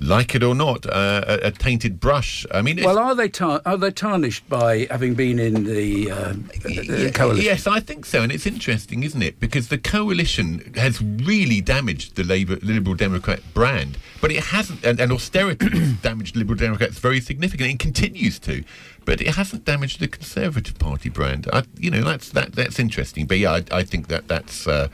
like 0.00 0.34
it 0.34 0.42
or 0.42 0.54
not, 0.54 0.86
uh, 0.86 1.24
a, 1.26 1.48
a 1.48 1.50
tainted 1.50 2.00
brush. 2.00 2.46
I 2.52 2.62
mean, 2.62 2.82
well, 2.82 2.98
are 2.98 3.14
they 3.14 3.28
tar- 3.28 3.62
are 3.66 3.76
they 3.76 3.90
tarnished 3.90 4.48
by 4.48 4.86
having 4.90 5.14
been 5.14 5.38
in 5.38 5.64
the, 5.64 6.10
uh, 6.10 6.32
the 6.64 7.10
coalition? 7.14 7.44
Yes, 7.44 7.66
I 7.66 7.80
think 7.80 8.06
so, 8.06 8.22
and 8.22 8.32
it's 8.32 8.46
interesting, 8.46 9.02
isn't 9.02 9.22
it? 9.22 9.40
Because 9.40 9.68
the 9.68 9.78
coalition 9.78 10.72
has 10.76 11.00
really 11.02 11.60
damaged 11.60 12.16
the 12.16 12.24
Labour 12.24 12.58
Liberal 12.62 12.94
Democrat 12.94 13.40
brand, 13.54 13.98
but 14.20 14.30
it 14.30 14.44
hasn't, 14.44 14.84
and, 14.84 15.00
and 15.00 15.12
austerity 15.12 15.68
has 15.78 15.92
damaged 16.02 16.36
Liberal 16.36 16.58
Democrats 16.58 16.98
very 16.98 17.20
significantly, 17.20 17.70
and 17.70 17.78
continues 17.78 18.38
to 18.40 18.64
but 19.08 19.22
it 19.22 19.34
hasn't 19.36 19.64
damaged 19.64 20.00
the 20.00 20.06
Conservative 20.06 20.78
Party 20.78 21.08
brand. 21.08 21.48
I, 21.50 21.62
you 21.78 21.90
know, 21.90 22.02
that's 22.02 22.28
that 22.32 22.52
that's 22.52 22.78
interesting. 22.78 23.24
But 23.24 23.38
yeah, 23.38 23.52
I, 23.52 23.78
I 23.78 23.82
think 23.82 24.08
that 24.08 24.28
that's 24.28 24.68
uh, 24.68 24.88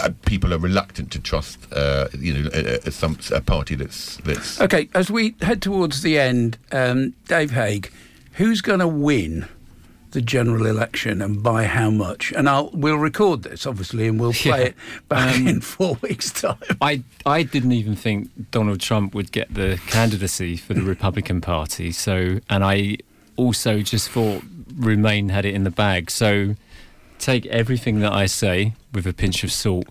uh 0.00 0.08
people 0.24 0.54
are 0.54 0.58
reluctant 0.58 1.12
to 1.12 1.18
trust, 1.20 1.70
uh, 1.74 2.08
you 2.18 2.32
know, 2.32 2.50
a, 2.54 2.78
a, 2.86 2.90
some 2.90 3.18
a 3.30 3.42
party 3.42 3.74
that's 3.74 4.16
that's 4.24 4.58
okay. 4.62 4.88
As 4.94 5.10
we 5.10 5.34
head 5.42 5.60
towards 5.60 6.00
the 6.00 6.18
end, 6.18 6.56
um, 6.72 7.12
Dave 7.26 7.50
Haig, 7.50 7.92
who's 8.32 8.62
going 8.62 8.80
to 8.80 8.88
win? 8.88 9.46
the 10.12 10.22
general 10.22 10.64
election 10.64 11.20
and 11.20 11.42
by 11.42 11.64
how 11.64 11.90
much. 11.90 12.32
And 12.32 12.48
I'll 12.48 12.70
we'll 12.72 12.96
record 12.96 13.42
this 13.42 13.66
obviously 13.66 14.08
and 14.08 14.18
we'll 14.18 14.32
play 14.32 14.60
yeah. 14.60 14.66
it 14.68 14.74
back 15.10 15.36
um, 15.36 15.46
in 15.46 15.60
four 15.60 15.98
weeks' 16.00 16.30
time. 16.30 16.56
I 16.80 17.02
I 17.26 17.42
didn't 17.42 17.72
even 17.72 17.94
think 17.94 18.30
Donald 18.50 18.80
Trump 18.80 19.14
would 19.14 19.32
get 19.32 19.52
the 19.52 19.78
candidacy 19.88 20.56
for 20.56 20.72
the 20.72 20.80
Republican 20.80 21.42
Party. 21.42 21.92
So 21.92 22.40
and 22.48 22.64
I 22.64 22.96
also 23.38 23.80
just 23.80 24.10
thought 24.10 24.42
Remain 24.76 25.30
had 25.30 25.44
it 25.44 25.54
in 25.54 25.64
the 25.64 25.70
bag. 25.70 26.10
So 26.10 26.54
take 27.18 27.46
everything 27.46 28.00
that 28.00 28.12
I 28.12 28.26
say 28.26 28.74
with 28.92 29.06
a 29.06 29.12
pinch 29.12 29.42
of 29.42 29.50
salt. 29.50 29.86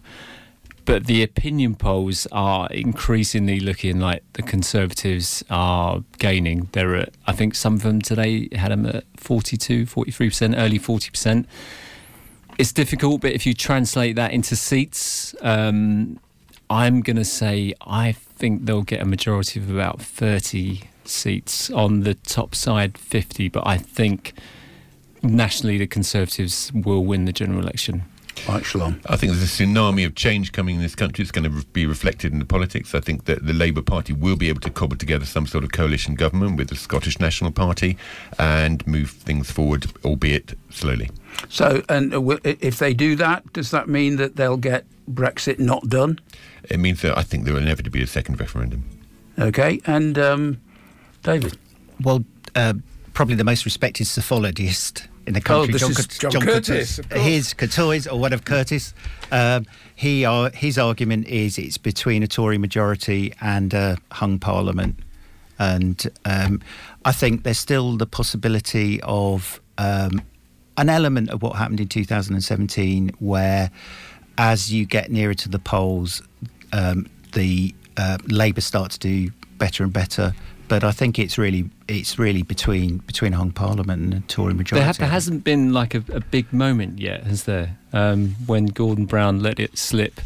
But 0.86 1.08
the 1.08 1.22
opinion 1.22 1.76
polls 1.76 2.26
are 2.32 2.70
increasingly 2.70 3.60
looking 3.60 4.00
like 4.00 4.24
the 4.34 4.42
Conservatives 4.42 5.44
are 5.50 6.04
gaining. 6.18 6.70
They're 6.72 6.96
at, 6.96 7.14
I 7.26 7.34
think 7.34 7.56
some 7.56 7.74
of 7.74 7.84
them 7.84 8.02
today 8.02 8.48
had 8.54 8.72
them 8.72 8.86
at 8.86 9.04
42, 9.18 9.86
43%, 9.86 10.58
early 10.58 10.80
40%. 10.80 11.46
It's 12.58 12.72
difficult, 12.72 13.20
but 13.20 13.34
if 13.34 13.46
you 13.46 13.54
translate 13.54 14.16
that 14.16 14.32
into 14.32 14.56
seats, 14.56 15.36
um, 15.42 16.20
I'm 16.70 17.02
going 17.02 17.18
to 17.18 17.26
say 17.26 17.74
I 17.86 18.14
think 18.14 18.66
they'll 18.66 18.84
get 18.84 19.02
a 19.02 19.06
majority 19.06 19.60
of 19.60 19.70
about 19.70 20.02
30 20.02 20.84
seats 21.10 21.70
on 21.70 22.02
the 22.02 22.14
top 22.14 22.56
side 22.56 22.98
50, 22.98 23.50
but 23.50 23.66
I 23.66 23.78
think 23.78 24.34
nationally 25.24 25.78
the 25.78 25.88
Conservatives 25.88 26.72
will 26.74 27.04
win 27.06 27.26
the 27.26 27.34
general 27.34 27.60
election. 27.60 28.04
Right, 28.48 28.64
Scialom. 28.64 29.02
I 29.08 29.18
think 29.18 29.34
there's 29.34 29.44
a 29.44 29.64
tsunami 29.64 30.06
of 30.06 30.16
change 30.16 30.52
coming 30.52 30.76
in 30.76 30.82
this 30.82 30.96
country. 30.96 31.24
It's 31.24 31.32
going 31.32 31.52
to 31.52 31.66
be 31.68 31.86
reflected 31.86 32.32
in 32.32 32.40
the 32.40 32.46
politics. 32.46 32.94
I 32.94 33.00
think 33.00 33.26
that 33.26 33.46
the 33.46 33.54
Labour 33.54 33.82
Party 33.82 34.14
will 34.14 34.36
be 34.36 34.48
able 34.50 34.62
to 34.62 34.70
cobble 34.70 34.96
together 34.96 35.26
some 35.26 35.48
sort 35.48 35.64
of 35.64 35.72
coalition 35.72 36.16
government 36.16 36.56
with 36.56 36.70
the 36.70 36.76
Scottish 36.76 37.20
National 37.20 37.52
Party 37.52 37.98
and 38.38 38.86
move 38.86 39.10
things 39.10 39.52
forward, 39.52 39.88
albeit 40.06 40.58
slowly. 40.70 41.10
So, 41.50 41.84
and 41.90 42.14
uh, 42.14 42.38
if 42.44 42.80
they 42.80 42.94
do 42.94 43.16
that, 43.16 43.52
does 43.54 43.72
that 43.72 43.90
mean 43.90 44.18
that 44.18 44.36
they'll 44.36 44.58
get 44.58 44.86
Brexit 45.12 45.60
not 45.60 45.90
done? 45.90 46.20
It 46.70 46.80
means 46.80 47.02
that 47.02 47.18
I 47.18 47.24
think 47.24 47.46
there 47.46 47.54
will 47.54 47.62
inevitably 47.62 48.00
be 48.00 48.04
a 48.04 48.08
second 48.08 48.40
referendum. 48.40 48.86
Okay, 49.40 49.82
and 49.86 50.18
um, 50.18 50.62
David? 51.28 51.58
Well, 52.02 52.24
uh, 52.56 52.76
probably 53.14 53.36
the 53.36 53.44
most 53.44 53.66
respected 53.66 54.08
psephologist 54.08 55.08
in 55.26 55.34
the 55.34 55.42
country, 55.42 55.74
oh, 55.74 55.78
John, 55.78 55.92
John, 55.94 56.32
John. 56.32 56.42
Curtice 56.42 57.02
his 57.12 57.54
Curtice 57.54 58.08
or 58.08 58.18
whatever 58.18 58.42
Curtice. 58.42 58.94
Um, 59.30 59.66
he 59.96 60.24
uh, 60.24 60.52
his 60.52 60.78
argument 60.78 61.28
is 61.28 61.58
it's 61.58 61.78
between 61.78 62.24
a 62.24 62.28
Tory 62.28 62.58
majority 62.58 63.34
and 63.42 63.74
a 63.74 63.98
hung 64.14 64.40
parliament, 64.40 65.00
and 65.60 66.10
um, 66.24 66.62
I 67.04 67.12
think 67.12 67.44
there's 67.44 67.60
still 67.60 67.98
the 67.98 68.08
possibility 68.08 69.02
of 69.02 69.60
um, 69.78 70.22
an 70.78 70.88
element 70.88 71.30
of 71.32 71.42
what 71.42 71.58
happened 71.58 71.82
in 71.82 71.90
2017, 71.90 73.12
where 73.20 73.70
as 74.38 74.72
you 74.72 74.86
get 74.86 75.12
nearer 75.12 75.34
to 75.34 75.50
the 75.50 75.60
polls, 75.60 76.22
um, 76.72 77.10
the 77.34 77.76
uh, 77.98 78.18
Labour 78.28 78.62
start 78.62 78.92
to 78.92 79.00
do 79.00 79.30
better 79.58 79.84
and 79.84 79.92
better 79.92 80.34
but 80.68 80.84
I 80.84 80.92
think 80.92 81.20
it's 81.20 81.38
really 81.38 81.70
it's 81.88 82.20
really 82.20 82.44
between 82.44 82.98
between 83.00 83.34
Hung 83.34 83.52
Parliament 83.52 84.02
and 84.02 84.14
the 84.14 84.28
Tory 84.28 84.54
majority. 84.54 84.84
There, 84.84 84.86
ha- 84.86 84.98
there 84.98 85.08
hasn't 85.08 85.44
been 85.44 85.74
like 85.74 85.96
a, 85.96 86.04
a, 86.12 86.20
big 86.20 86.52
moment 86.52 87.00
yet, 87.00 87.24
has 87.24 87.44
there? 87.44 87.78
Um, 87.94 88.36
when 88.46 88.68
Gordon 88.68 89.06
Brown 89.06 89.42
let 89.42 89.60
it 89.60 89.78
slip. 89.78 90.20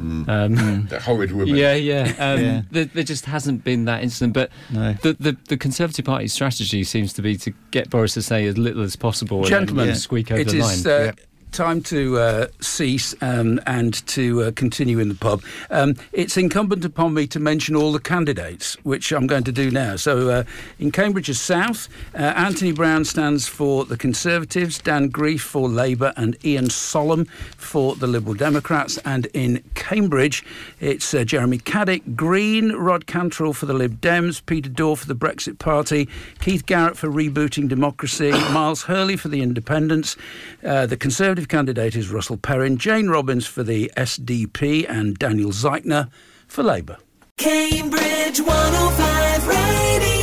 Mm. 0.00 0.28
Um, 0.28 0.86
that 0.90 1.02
horrid 1.02 1.32
woman. 1.32 1.56
Yeah, 1.56 1.74
yeah. 1.74 2.14
Um, 2.18 2.40
yeah. 2.44 2.62
There, 2.70 2.84
there, 2.84 3.02
just 3.02 3.24
hasn't 3.24 3.64
been 3.64 3.86
that 3.86 4.02
incident. 4.02 4.32
But 4.32 4.50
no. 4.70 4.92
the, 5.02 5.14
the, 5.14 5.36
the 5.48 5.56
Conservative 5.56 6.04
Party's 6.04 6.32
strategy 6.32 6.84
seems 6.84 7.12
to 7.14 7.22
be 7.22 7.36
to 7.38 7.52
get 7.72 7.90
Boris 7.90 8.14
to 8.14 8.22
say 8.22 8.46
as 8.46 8.56
little 8.56 8.82
as 8.82 8.94
possible 8.94 9.42
Gentlemen, 9.44 9.88
and 9.88 9.90
yeah. 9.90 9.94
squeak 9.94 10.30
over 10.30 10.40
it 10.40 10.48
the 10.48 10.58
is, 10.58 10.86
line. 10.86 11.08
Uh, 11.08 11.12
time 11.52 11.82
to 11.82 12.18
uh, 12.18 12.46
cease 12.60 13.14
um, 13.20 13.60
and 13.66 14.06
to 14.06 14.42
uh, 14.42 14.50
continue 14.52 14.98
in 14.98 15.08
the 15.08 15.14
pub. 15.14 15.42
Um, 15.70 15.96
it's 16.12 16.36
incumbent 16.36 16.84
upon 16.84 17.14
me 17.14 17.26
to 17.28 17.40
mention 17.40 17.74
all 17.74 17.92
the 17.92 18.00
candidates, 18.00 18.74
which 18.84 19.12
I'm 19.12 19.26
going 19.26 19.44
to 19.44 19.52
do 19.52 19.70
now. 19.70 19.96
So, 19.96 20.30
uh, 20.30 20.44
in 20.78 20.90
Cambridge's 20.90 21.40
South, 21.40 21.88
uh, 22.14 22.18
Anthony 22.18 22.72
Browne 22.72 23.04
stands 23.04 23.48
for 23.48 23.84
the 23.84 23.96
Conservatives, 23.96 24.78
Dan 24.78 25.10
Greef 25.10 25.40
for 25.40 25.68
Labour, 25.68 26.12
and 26.16 26.36
Ian 26.44 26.66
Sollom 26.66 27.28
for 27.56 27.94
the 27.96 28.06
Liberal 28.06 28.34
Democrats. 28.34 28.98
And 29.04 29.26
in 29.26 29.62
Cambridge, 29.74 30.44
it's 30.80 31.14
uh, 31.14 31.24
Jeremy 31.24 31.58
Caddick, 31.58 32.16
Green, 32.16 32.72
Rod 32.72 33.06
Cantrell 33.06 33.52
for 33.52 33.66
the 33.66 33.74
Lib 33.74 34.00
Dems, 34.00 34.44
Peter 34.44 34.68
Dawe 34.68 34.96
for 34.96 35.06
the 35.06 35.14
Brexit 35.14 35.58
Party, 35.58 36.08
Keith 36.40 36.66
Garrett 36.66 36.96
for 36.96 37.08
Rebooting 37.08 37.68
Democracy, 37.68 38.30
Miles 38.52 38.82
Hurley 38.82 39.16
for 39.16 39.28
the 39.28 39.42
Independents, 39.42 40.16
uh, 40.64 40.86
the 40.86 40.96
Conservative 40.96 41.37
Conservative 41.38 41.56
candidate 41.56 41.94
is 41.94 42.10
Russell 42.10 42.36
Perrin, 42.36 42.78
Jane 42.78 43.06
Robbins 43.06 43.46
for 43.46 43.62
the 43.62 43.92
SDP, 43.96 44.84
and 44.88 45.16
Daniel 45.16 45.52
Zeichner 45.52 46.10
for 46.48 46.64
Labour. 46.64 46.96
Cambridge 47.36 48.40
105 48.40 49.46
Radio. 49.46 50.17